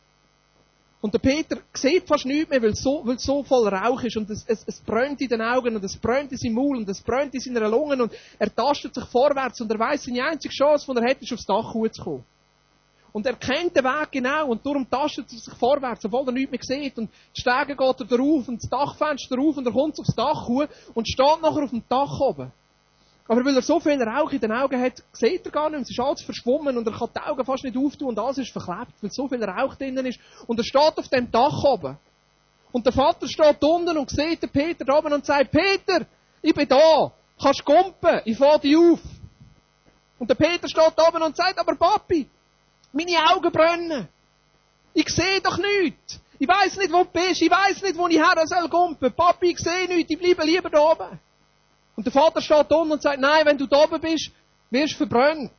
Und 1.02 1.16
der 1.16 1.20
Peter 1.20 1.58
sieht 1.74 2.08
fast 2.08 2.28
nichts 2.28 2.50
mehr, 2.52 2.62
weil 2.62 2.76
so, 2.76 3.02
weil 3.04 3.18
so 3.18 3.44
voll 3.44 3.68
Rauch 3.68 4.04
ist 4.04 4.18
und 4.18 4.30
es, 4.30 4.46
es, 4.48 4.64
es 4.68 4.80
brennt 4.82 5.20
in 5.20 5.30
den 5.30 5.42
Augen 5.42 5.76
und 5.76 5.84
es 5.84 5.98
brennt 5.98 6.32
in 6.32 6.38
seinem 6.38 6.54
Maul 6.54 6.78
und 6.78 6.88
es 6.88 7.02
brennt 7.02 7.34
in 7.34 7.42
seinen 7.42 7.72
Lungen 7.72 8.02
und 8.02 8.14
er 8.38 8.54
tastet 8.54 8.94
sich 8.94 9.06
vorwärts 9.06 9.60
und 9.62 9.72
er 9.72 9.80
weiß, 9.80 10.04
seine 10.04 10.24
einzige 10.24 10.54
Chance, 10.54 10.86
die 10.88 11.00
er 11.00 11.10
hat, 11.10 11.22
ist 11.22 11.34
aufs 11.34 11.46
Dach 11.46 11.74
hochzukommen. 11.74 12.24
Und 13.14 13.26
er 13.26 13.36
kennt 13.36 13.76
den 13.76 13.84
Weg 13.84 14.12
genau 14.12 14.50
und 14.50 14.64
darum 14.64 14.88
tastet 14.88 15.26
er 15.34 15.40
sich 15.40 15.54
vorwärts, 15.56 16.06
obwohl 16.06 16.28
er 16.28 16.34
nichts 16.34 16.70
mehr 16.70 16.80
sieht. 16.80 16.98
Und 16.98 17.10
die 17.36 17.42
Stege 17.42 17.76
geht 17.76 18.00
er 18.00 18.06
drauf 18.18 18.48
und 18.48 18.62
das 18.62 18.70
Dachfenster 18.70 19.36
rauf 19.36 19.58
und 19.58 19.66
er 19.66 19.74
kommt 19.74 20.00
aufs 20.00 20.16
Dach 20.16 20.48
hoch 20.48 20.68
und 20.94 21.08
steht 21.08 21.42
nachher 21.42 21.64
auf 21.64 21.72
dem 21.72 21.84
Dach 21.90 22.20
oben. 22.20 22.52
Aber 23.28 23.46
weil 23.46 23.56
er 23.56 23.62
so 23.62 23.80
viel 23.80 24.02
Rauch 24.02 24.32
in 24.32 24.40
den 24.40 24.52
Augen 24.52 24.82
hat, 24.82 25.04
sieht 25.14 25.46
er 25.46 25.52
gar 25.52 25.70
nicht, 25.70 25.84
es 25.84 25.92
ist 25.92 26.00
alles 26.00 26.22
verschwommen 26.22 26.78
und 26.78 26.88
er 26.88 26.94
kann 26.94 27.10
die 27.16 27.22
Augen 27.22 27.46
fast 27.46 27.64
nicht 27.64 27.78
auftun 27.78 28.10
und 28.10 28.20
alles 28.20 28.40
ist 28.40 28.52
verklebt, 28.52 28.92
weil 29.02 29.12
so 29.12 29.28
viel 29.28 29.44
Rauch 29.44 29.76
drinnen 29.76 30.06
ist. 30.06 30.20
Und 30.48 30.60
er 30.60 30.64
steht 30.64 30.98
auf 30.98 31.08
dem 31.08 31.32
Dach 31.32 31.64
oben. 31.64 31.98
Und 32.72 32.86
der 32.86 32.94
Vater 32.94 33.28
steht 33.28 33.64
unten 33.64 33.98
und 33.98 34.10
sieht 34.10 34.42
den 34.42 34.50
Peter 34.50 34.86
da 34.86 34.98
oben 34.98 35.14
und 35.14 35.26
sagt, 35.26 35.52
Peter, 35.52 36.06
ich 36.42 36.54
bin 36.54 36.68
da, 36.68 37.12
kannst 37.42 37.66
gumpen, 37.66 38.22
ich 38.26 38.38
fahre 38.38 38.60
dich 38.60 38.76
auf. 38.76 39.00
Und 40.20 40.30
der 40.30 40.36
Peter 40.36 40.68
steht 40.68 40.94
da 40.96 41.08
oben 41.08 41.22
und 41.22 41.36
sagt, 41.36 41.60
aber 41.60 41.76
Papi, 41.76 42.28
meine 42.92 43.18
Augen 43.34 43.52
brennen. 43.52 44.08
Ich 44.94 45.10
sehe 45.10 45.42
doch 45.42 45.58
nichts. 45.58 46.20
Ich 46.38 46.48
weiß 46.48 46.78
nicht, 46.78 46.92
wo 46.92 47.04
du 47.04 47.10
bist. 47.12 47.42
Ich 47.42 47.52
weiß 47.52 47.82
nicht, 47.82 47.98
wo 47.98 48.08
ich 48.08 48.18
her 48.18 48.36
soll 48.46 48.68
kumpen. 48.70 49.14
Papi, 49.14 49.52
ich 49.52 49.60
sehe 49.60 49.88
nichts. 49.88 50.12
Ich 50.12 50.20
bleibe 50.20 50.44
lieber 50.44 50.70
da 50.70 50.80
oben. 50.80 51.20
Und 51.96 52.06
der 52.06 52.14
Vater 52.14 52.42
steht 52.42 52.70
da 52.70 52.76
und 52.76 53.02
sagt, 53.02 53.20
nein, 53.20 53.46
wenn 53.46 53.58
du 53.58 53.68
da 53.68 53.84
oben 53.84 54.00
bist, 54.00 54.32
wirst 54.70 54.94
du 54.94 54.98
verbrannt. 54.98 55.52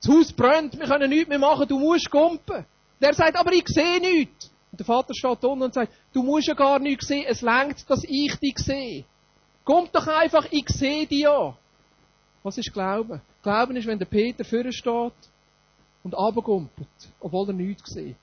Das 0.00 0.14
Haus 0.14 0.32
brennt, 0.32 0.78
wir 0.78 0.86
können 0.86 1.08
nichts 1.08 1.28
mehr 1.28 1.38
machen, 1.38 1.66
du 1.66 1.78
musst 1.78 2.10
kumpen. 2.10 2.64
Der 3.00 3.14
sagt, 3.14 3.36
aber 3.36 3.52
ich 3.52 3.66
sehe 3.66 4.00
nichts. 4.00 4.50
Und 4.70 4.78
der 4.78 4.86
Vater 4.86 5.14
steht 5.14 5.38
da 5.42 5.48
und 5.48 5.72
sagt, 5.72 5.92
du 6.12 6.22
musst 6.22 6.48
ja 6.48 6.54
gar 6.54 6.78
nichts 6.78 7.06
sehen, 7.06 7.24
es 7.26 7.40
längt, 7.40 7.88
dass 7.88 8.02
ich 8.04 8.34
dich 8.36 8.58
sehe. 8.58 9.04
Komm 9.64 9.88
doch 9.92 10.06
einfach, 10.06 10.46
ich 10.50 10.68
sehe 10.68 11.06
dich 11.06 11.20
ja. 11.20 11.56
Was 12.42 12.58
ist 12.58 12.72
Glauben? 12.72 13.22
Glauben 13.42 13.76
ist, 13.76 13.86
wenn 13.86 13.98
der 13.98 14.06
Peter 14.06 14.44
vorne 14.44 14.72
steht 14.72 15.12
und 16.02 16.14
runtergumpelt, 16.14 16.88
obwohl 17.20 17.48
er 17.48 17.54
nichts 17.54 17.94
sieht. 17.94 18.16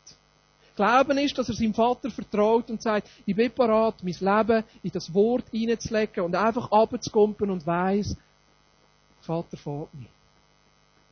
Glauben 0.75 1.17
ist, 1.17 1.37
dass 1.37 1.49
er 1.49 1.55
seinem 1.55 1.73
Vater 1.73 2.09
vertraut 2.09 2.69
und 2.69 2.81
sagt, 2.81 3.09
ich 3.25 3.35
bin 3.35 3.51
bereit, 3.53 3.95
mein 4.03 4.13
Leben 4.13 4.63
in 4.81 4.91
das 4.91 5.13
Wort 5.13 5.49
hineinzulegen 5.51 6.23
und 6.23 6.35
einfach 6.35 6.71
runterzukumpen 6.71 7.49
und 7.49 7.65
weiss, 7.65 8.15
der 8.15 9.23
Vater 9.23 9.57
fährt 9.57 9.93
mich. 9.93 10.09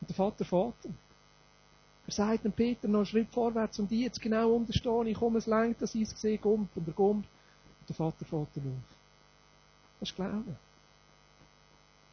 Und 0.01 0.09
der 0.09 0.15
Vater 0.15 0.45
fährt 0.45 0.85
ihn. 0.85 0.97
Er 2.07 2.13
sagt 2.13 2.45
dem 2.45 2.53
Peter 2.53 2.87
noch 2.87 2.99
einen 2.99 3.05
Schritt 3.05 3.29
vorwärts 3.31 3.77
und 3.79 3.91
ich 3.91 3.99
jetzt 4.01 4.21
genau 4.21 4.53
unterstehen, 4.53 5.07
ich 5.07 5.17
komme, 5.17 5.37
es 5.37 5.45
längt, 5.45 5.81
dass 5.81 5.93
ich 5.93 6.03
es 6.03 6.19
sehe, 6.19 6.37
kommt 6.37 6.75
und 6.75 6.87
er 6.87 6.93
kommt. 6.93 7.25
Und 7.25 7.89
der 7.89 7.95
Vater 7.95 8.25
fährt 8.25 8.55
ihn 8.55 8.71
auf. 8.71 8.95
Das 9.99 10.09
ist 10.09 10.15
Glauben. 10.15 10.57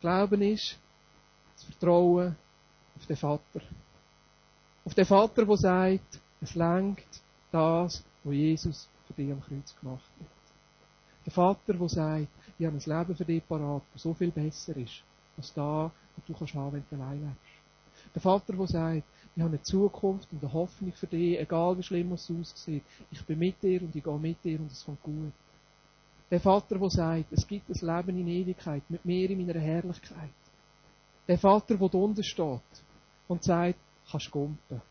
Glauben 0.01 0.43
ist 0.43 0.77
das 1.55 1.65
Vertrauen 1.65 2.37
auf 2.97 3.07
den 3.07 3.17
Vater. 3.17 3.61
Auf 4.85 4.95
den 4.95 5.07
Vater, 5.07 5.47
der 5.47 5.57
sagt, 5.57 6.21
es 6.41 6.55
lenkt 6.55 7.23
das, 7.57 8.05
was 8.25 8.35
Jesus 8.35 8.89
für 9.07 9.15
dich 9.15 9.33
am 9.33 9.41
Kreuz 9.41 9.75
gemacht 9.81 10.11
hat. 10.21 10.27
Der 11.25 11.33
Vater, 11.33 11.75
der 11.75 11.89
sagt, 11.89 12.29
ich 12.59 12.67
habe 12.67 12.77
ein 12.77 12.99
Leben 12.99 13.17
für 13.17 13.25
dich 13.25 13.49
parat, 13.49 13.83
das 13.93 14.03
so 14.03 14.15
viel 14.15 14.31
besser 14.31 14.77
ist, 14.77 15.03
als 15.37 15.53
da, 15.55 15.91
was 16.15 16.25
du 16.27 16.35
kannst 16.35 16.55
haben, 16.55 16.73
wenn 16.73 16.85
du 16.91 17.03
allein 17.03 17.21
lebst. 17.21 18.15
Der 18.15 18.23
Vater, 18.23 18.53
der 18.53 18.67
sagt, 18.67 19.03
ich 19.35 19.43
habe 19.43 19.55
eine 19.55 19.63
Zukunft 19.63 20.31
und 20.33 20.43
eine 20.43 20.53
Hoffnung 20.53 20.93
für 20.93 21.07
dich, 21.07 21.39
egal 21.39 21.77
wie 21.79 21.83
schlimm 21.83 22.13
es 22.13 22.31
aussieht. 22.31 22.85
Ich 23.11 23.25
bin 23.25 23.39
mit 23.39 23.63
dir 23.63 23.83
und 23.83 23.95
ich 23.97 24.05
gehe 24.05 24.19
mit 24.19 24.45
dir 24.45 24.61
und 24.61 24.71
es 24.71 24.85
kommt 24.85 25.03
gut. 25.03 25.33
Der 26.31 26.41
Vater, 26.41 26.79
der 26.79 26.91
sagt, 26.91 27.33
es 27.33 27.47
gibt 27.47 27.69
ein 27.69 27.97
Leben 27.97 28.19
in 28.19 28.29
Ewigkeit 28.29 28.83
mit 28.89 29.05
mir 29.05 29.31
in 29.31 29.47
meiner 29.47 29.61
Herrlichkeit. 29.61 30.31
Der 31.27 31.39
Vater, 31.39 31.77
der 31.77 31.95
unten 31.95 32.23
steht 32.23 32.85
und 33.29 33.43
sagt, 33.43 33.79
kannst 34.11 34.31
gumpen. 34.31 34.83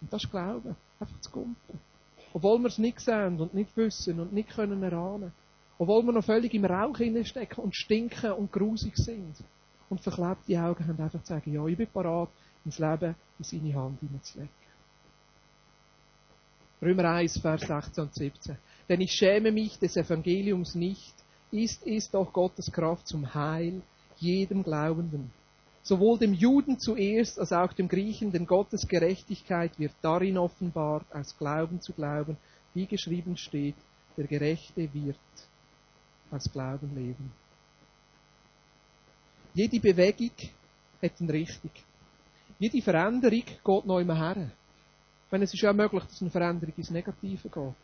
Und 0.00 0.12
das 0.12 0.24
ist 0.24 0.30
Glauben. 0.30 0.76
Einfach 0.98 1.20
zu 1.20 1.30
gumpen. 1.30 1.80
Obwohl 2.32 2.58
wir 2.60 2.68
es 2.68 2.78
nicht 2.78 3.00
sehen 3.00 3.40
und 3.40 3.54
nicht 3.54 3.76
wissen 3.76 4.20
und 4.20 4.32
nicht 4.32 4.50
können 4.50 4.82
erahnen. 4.82 5.32
Obwohl 5.78 6.04
wir 6.04 6.12
noch 6.12 6.24
völlig 6.24 6.52
im 6.54 6.64
Rauch 6.64 6.96
stecken 7.24 7.60
und 7.60 7.74
stinken 7.74 8.32
und 8.32 8.52
grusig 8.52 8.96
sind. 8.96 9.34
Und 9.88 10.00
verklebte 10.00 10.60
Augen 10.60 10.86
haben 10.86 11.00
einfach 11.00 11.22
zu 11.22 11.32
sagen, 11.34 11.52
ja, 11.52 11.66
ich 11.66 11.76
bin 11.76 11.88
parat, 11.88 12.28
ins 12.64 12.78
Leben 12.78 13.14
in 13.38 13.44
seine 13.44 13.74
Hand 13.74 13.98
hineinzulegen. 14.00 14.60
Römer 16.82 17.10
1, 17.10 17.38
Vers 17.38 17.62
16 17.62 18.04
und 18.04 18.14
17. 18.14 18.56
Denn 18.88 19.00
ich 19.00 19.12
schäme 19.12 19.52
mich 19.52 19.78
des 19.78 19.96
Evangeliums 19.96 20.74
nicht, 20.74 21.14
ist 21.50 21.86
es 21.86 22.10
doch 22.10 22.32
Gottes 22.32 22.70
Kraft 22.70 23.06
zum 23.06 23.34
Heil 23.34 23.82
jedem 24.16 24.62
Glaubenden. 24.62 25.32
Sowohl 25.82 26.18
dem 26.18 26.34
Juden 26.34 26.78
zuerst 26.78 27.38
als 27.38 27.52
auch 27.52 27.72
dem 27.72 27.88
Griechen, 27.88 28.32
denn 28.32 28.46
Gottes 28.46 28.86
Gerechtigkeit 28.86 29.78
wird 29.78 29.92
darin 30.02 30.36
offenbart, 30.36 31.06
aus 31.12 31.36
Glauben 31.38 31.80
zu 31.80 31.92
glauben, 31.92 32.36
wie 32.74 32.86
geschrieben 32.86 33.36
steht, 33.36 33.76
der 34.16 34.26
Gerechte 34.26 34.92
wird 34.92 35.16
aus 36.30 36.50
Glauben 36.52 36.94
leben. 36.94 37.32
Jede 39.54 39.80
Bewegung 39.80 40.30
hat 41.02 41.12
eine 41.20 41.32
Richtung. 41.32 41.70
Jede 42.58 42.82
Veränderung 42.82 43.42
geht 43.42 43.86
neu 43.86 44.04
her. 44.04 44.50
Meine, 45.30 45.44
es 45.44 45.54
ist 45.54 45.62
ja 45.62 45.72
möglich, 45.72 46.04
dass 46.04 46.20
eine 46.20 46.30
Veränderung 46.30 46.74
ins 46.76 46.90
Negative 46.90 47.48
geht. 47.48 47.74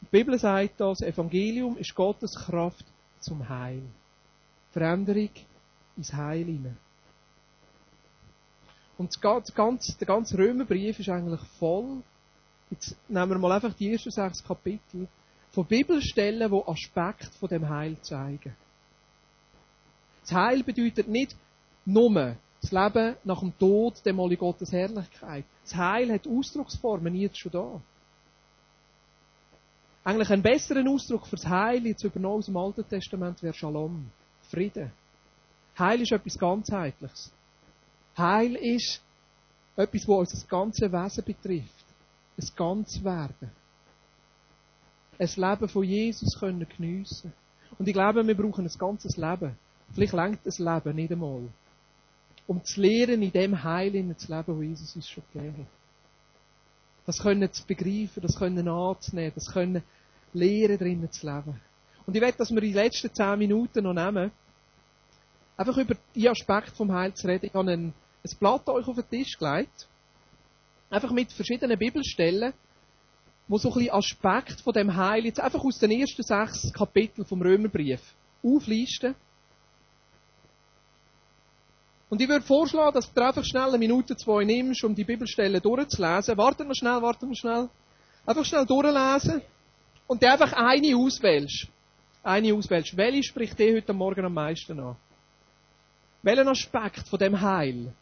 Die 0.00 0.06
Bibel 0.10 0.38
sagt 0.38 0.80
das 0.80 1.00
Evangelium 1.00 1.76
ist 1.76 1.94
Gottes 1.94 2.34
Kraft 2.34 2.84
zum 3.20 3.48
Heil. 3.48 3.82
Veränderung 4.72 5.30
ins 5.96 6.12
Heil 6.12 6.44
hinein. 6.44 6.76
Und 8.98 9.14
das 9.14 9.54
ganze, 9.54 9.98
der 9.98 10.06
ganze 10.06 10.38
Römerbrief 10.38 10.98
ist 10.98 11.08
eigentlich 11.08 11.40
voll. 11.58 12.02
Jetzt 12.70 12.96
nehmen 13.08 13.30
wir 13.30 13.38
mal 13.38 13.52
einfach 13.52 13.74
die 13.74 13.92
ersten 13.92 14.10
sechs 14.10 14.42
Kapitel 14.42 15.06
von 15.50 15.66
Bibelstellen, 15.66 16.50
die 16.50 16.68
Aspekte 16.68 17.30
von 17.38 17.48
dem 17.48 17.68
Heil 17.68 17.96
zeigen. 18.00 18.54
Das 20.22 20.32
Heil 20.32 20.62
bedeutet 20.62 21.08
nicht 21.08 21.36
nur 21.84 22.36
das 22.60 22.72
Leben 22.72 23.16
nach 23.24 23.40
dem 23.40 23.56
Tod, 23.58 24.04
dem 24.04 24.16
Mal 24.16 24.34
Gottes 24.36 24.72
Herrlichkeit. 24.72 25.44
Das 25.62 25.76
Heil 25.76 26.12
hat 26.12 26.26
Ausdrucksformen 26.26 27.14
jetzt 27.14 27.38
schon 27.38 27.52
da. 27.52 27.80
Eigentlich 30.02 30.30
ein 30.30 30.42
besseren 30.42 30.88
Ausdruck 30.88 31.26
fürs 31.26 31.46
Heil 31.46 31.86
jetzt 31.86 32.04
übernommen 32.04 32.38
aus 32.38 32.46
dem 32.46 32.56
Alten 32.56 32.88
Testament 32.88 33.42
wäre 33.42 33.54
Shalom. 33.54 34.10
Frieden. 34.50 34.90
Heil 35.78 36.00
ist 36.00 36.12
etwas 36.12 36.38
ganzheitliches. 36.38 37.32
Heil 38.16 38.56
ist 38.56 39.00
etwas, 39.76 40.08
was 40.08 40.32
unser 40.32 40.46
ganzes 40.46 40.92
Wesen 40.92 41.24
betrifft. 41.24 41.84
Ein 42.38 42.48
Ganzwerden. 42.56 43.50
Ein 45.18 45.30
Leben 45.34 45.68
von 45.68 45.84
Jesus 45.84 46.38
können 46.38 46.66
geniessen. 46.76 47.32
Und 47.78 47.88
ich 47.88 47.94
glaube, 47.94 48.26
wir 48.26 48.36
brauchen 48.36 48.66
ein 48.66 48.78
ganzes 48.78 49.16
Leben. 49.16 49.56
Vielleicht 49.92 50.12
längt 50.12 50.40
das 50.44 50.58
Leben 50.58 50.96
nicht 50.96 51.12
einmal. 51.12 51.48
Um 52.46 52.62
zu 52.64 52.80
lernen, 52.80 53.22
in 53.22 53.32
dem 53.32 53.62
Heil 53.62 53.92
zu 54.16 54.34
leben, 54.34 54.56
wo 54.56 54.62
Jesus 54.62 54.94
uns 54.94 55.08
schon 55.08 55.24
gegeben 55.32 55.58
hat. 55.58 55.66
Das 57.06 57.18
können 57.18 57.52
zu 57.52 57.66
begreifen, 57.66 58.20
das 58.22 58.36
können 58.36 58.68
anzunehmen, 58.68 59.32
das 59.34 59.52
können 59.52 59.82
lernen, 60.32 60.78
drinnen 60.78 61.12
zu 61.12 61.26
leben. 61.26 61.60
Und 62.06 62.14
ich 62.14 62.20
werde, 62.20 62.38
dass 62.38 62.50
wir 62.50 62.60
die 62.60 62.72
letzten 62.72 63.12
zehn 63.12 63.38
Minuten 63.38 63.84
noch 63.84 63.94
nehmen, 63.94 64.30
einfach 65.56 65.76
über 65.76 65.96
die 66.14 66.28
Aspekte 66.28 66.74
vom 66.74 66.92
Heil 66.92 67.14
zu 67.14 67.26
reden. 67.26 67.46
Ich 67.46 67.54
habe 67.54 67.70
ein, 67.72 67.94
Blatt 68.40 68.68
euch 68.68 68.86
auf 68.88 68.96
den 68.96 69.08
Tisch 69.08 69.38
gelegt. 69.38 69.86
Einfach 70.90 71.12
mit 71.12 71.32
verschiedenen 71.32 71.78
Bibelstellen, 71.78 72.52
wo 73.46 73.56
so 73.58 73.68
ein 73.68 73.74
bisschen 73.74 73.94
Aspekte 73.94 74.62
von 74.62 74.72
dem 74.72 74.96
Heil 74.96 75.24
jetzt 75.24 75.40
einfach 75.40 75.62
aus 75.62 75.78
den 75.78 75.92
ersten 75.92 76.22
sechs 76.22 76.72
Kapiteln 76.72 77.26
vom 77.26 77.40
Römerbrief 77.40 78.00
auflisten. 78.42 79.14
Und 82.08 82.20
ich 82.20 82.28
würde 82.28 82.44
vorschlagen, 82.44 82.94
dass 82.94 83.12
du 83.12 83.20
einfach 83.20 83.44
schnell 83.44 83.68
eine 83.68 83.78
Minute, 83.78 84.16
zwei 84.16 84.44
nimmst, 84.44 84.84
um 84.84 84.94
die 84.94 85.04
Bibelstellen 85.04 85.60
durchzulesen. 85.60 86.36
Warten 86.36 86.68
wir 86.68 86.74
schnell, 86.74 87.02
warten 87.02 87.28
wir 87.28 87.36
schnell. 87.36 87.68
Einfach 88.24 88.44
schnell 88.44 88.66
durchlesen. 88.66 89.42
Und 90.06 90.22
dir 90.22 90.32
einfach 90.32 90.52
eine 90.52 90.96
auswählst. 90.96 91.68
Eine 92.22 92.54
auswählst. 92.54 92.96
Welche 92.96 93.24
spricht 93.24 93.58
dir 93.58 93.76
heute 93.76 93.92
Morgen 93.92 94.24
am 94.24 94.34
meisten 94.34 94.78
an? 94.78 94.96
Welchen 96.26 96.48
Aspekt 96.48 97.06
von 97.08 97.20
dem 97.20 97.40
Heil, 97.40 97.92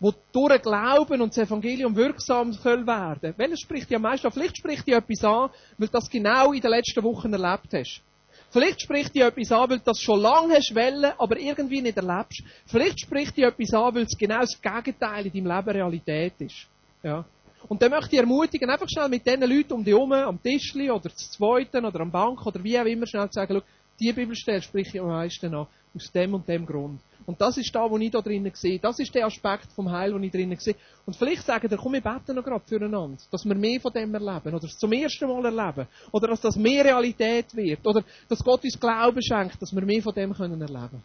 wo 0.00 0.12
durch 0.32 0.60
Glauben 0.60 1.20
und 1.20 1.30
das 1.36 1.46
Evangelium 1.46 1.94
wirksam 1.94 2.52
soll 2.52 2.84
werden, 2.84 3.32
welcher 3.36 3.56
spricht 3.56 3.88
dir 3.88 3.96
am 3.96 4.02
meisten 4.02 4.26
an? 4.26 4.32
Vielleicht 4.32 4.58
spricht 4.58 4.86
dir 4.88 4.96
etwas 4.96 5.24
an, 5.24 5.50
weil 5.78 5.86
du 5.86 5.92
das 5.92 6.10
genau 6.10 6.52
in 6.52 6.60
den 6.60 6.70
letzten 6.70 7.02
Wochen 7.04 7.32
erlebt 7.32 7.72
hast. 7.72 8.02
Vielleicht 8.50 8.82
spricht 8.82 9.14
dir 9.14 9.26
etwas 9.26 9.52
an, 9.52 9.70
weil 9.70 9.78
du 9.78 9.84
das 9.84 10.00
schon 10.00 10.20
lange 10.20 10.56
hast 10.56 10.74
wollen, 10.74 11.12
aber 11.16 11.38
irgendwie 11.38 11.80
nicht 11.80 11.96
erlebst. 11.96 12.42
Vielleicht 12.66 13.00
spricht 13.02 13.36
dir 13.36 13.46
etwas 13.46 13.72
an, 13.72 13.94
weil 13.94 14.02
es 14.02 14.18
genau 14.18 14.40
das 14.40 14.60
Gegenteil 14.60 15.26
in 15.26 15.32
deinem 15.32 15.56
Leben 15.56 15.70
Realität 15.70 16.40
ist. 16.40 16.66
Ja. 17.04 17.24
Und 17.68 17.80
dann 17.80 17.92
möchte 17.92 18.16
ich 18.16 18.20
ermutigen, 18.20 18.68
einfach 18.68 18.88
schnell 18.88 19.08
mit 19.08 19.24
diesen 19.24 19.42
Leuten 19.42 19.74
um 19.74 19.84
dich 19.84 19.94
herum, 19.94 20.12
am 20.12 20.42
Tischli 20.42 20.90
oder 20.90 21.14
zu 21.14 21.30
zweiten 21.30 21.84
oder 21.84 22.00
am 22.00 22.10
Bank 22.10 22.44
oder 22.44 22.64
wie 22.64 22.80
auch 22.80 22.84
immer, 22.84 23.06
schnell 23.06 23.28
zu 23.28 23.34
sagen, 23.34 23.54
schau, 23.54 23.66
die 24.00 24.12
Bibelstelle 24.12 24.62
spricht 24.62 24.94
ich 24.94 25.00
am 25.00 25.06
meisten 25.06 25.54
an, 25.54 25.68
aus 25.94 26.10
dem 26.10 26.34
und 26.34 26.48
dem 26.48 26.66
Grund. 26.66 27.00
Und 27.30 27.40
das 27.40 27.56
ist 27.58 27.72
da, 27.72 27.88
wo 27.88 27.96
ich 27.96 28.10
da 28.10 28.20
drinnen 28.20 28.50
sehe. 28.54 28.80
Das 28.80 28.98
ist 28.98 29.14
der 29.14 29.24
Aspekt 29.24 29.70
vom 29.76 29.88
Heil, 29.88 30.12
den 30.12 30.24
ich 30.24 30.32
drinnen 30.32 30.58
sehe. 30.58 30.74
Und 31.06 31.14
vielleicht 31.14 31.46
sagen 31.46 31.68
ihr, 31.70 31.76
komm, 31.76 31.92
wir 31.92 32.00
beten 32.00 32.34
noch 32.34 32.42
gerade 32.42 32.64
füreinander, 32.66 33.18
dass 33.30 33.44
wir 33.44 33.54
mehr 33.54 33.80
von 33.80 33.92
dem 33.92 34.12
erleben, 34.12 34.52
oder 34.52 34.64
es 34.64 34.76
zum 34.76 34.90
ersten 34.90 35.28
Mal 35.28 35.44
erleben, 35.44 35.86
oder 36.10 36.26
dass 36.26 36.40
das 36.40 36.56
mehr 36.56 36.84
Realität 36.84 37.54
wird, 37.54 37.86
oder 37.86 38.02
dass 38.28 38.42
Gott 38.42 38.64
uns 38.64 38.80
Glauben 38.80 39.22
schenkt, 39.22 39.62
dass 39.62 39.72
wir 39.72 39.84
mehr 39.84 40.02
von 40.02 40.12
dem 40.12 40.34
können 40.34 40.60
erleben. 40.60 41.04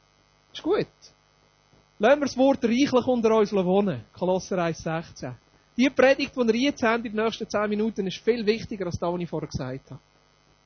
Ist 0.51 0.63
gut. 0.63 0.87
Lassen 1.99 2.19
wir 2.19 2.25
das 2.25 2.37
Wort 2.37 2.63
reichlich 2.63 3.05
unter 3.05 3.37
uns 3.37 3.53
wohnen. 3.53 4.01
Kolosser 4.11 4.57
1,16. 4.57 5.31
Die 5.77 5.91
Predigt, 5.91 6.35
die 6.35 6.41
ihr 6.41 6.69
jetzt 6.69 6.81
habt 6.81 7.05
in 7.05 7.15
den 7.15 7.23
nächsten 7.23 7.47
10 7.47 7.69
Minuten, 7.69 8.07
ist 8.07 8.17
viel 8.17 8.43
wichtiger 8.47 8.87
als 8.87 8.97
das, 8.97 9.13
was 9.13 9.21
ich 9.21 9.29
vorher 9.29 9.47
gesagt 9.47 9.91
habe. 9.91 10.01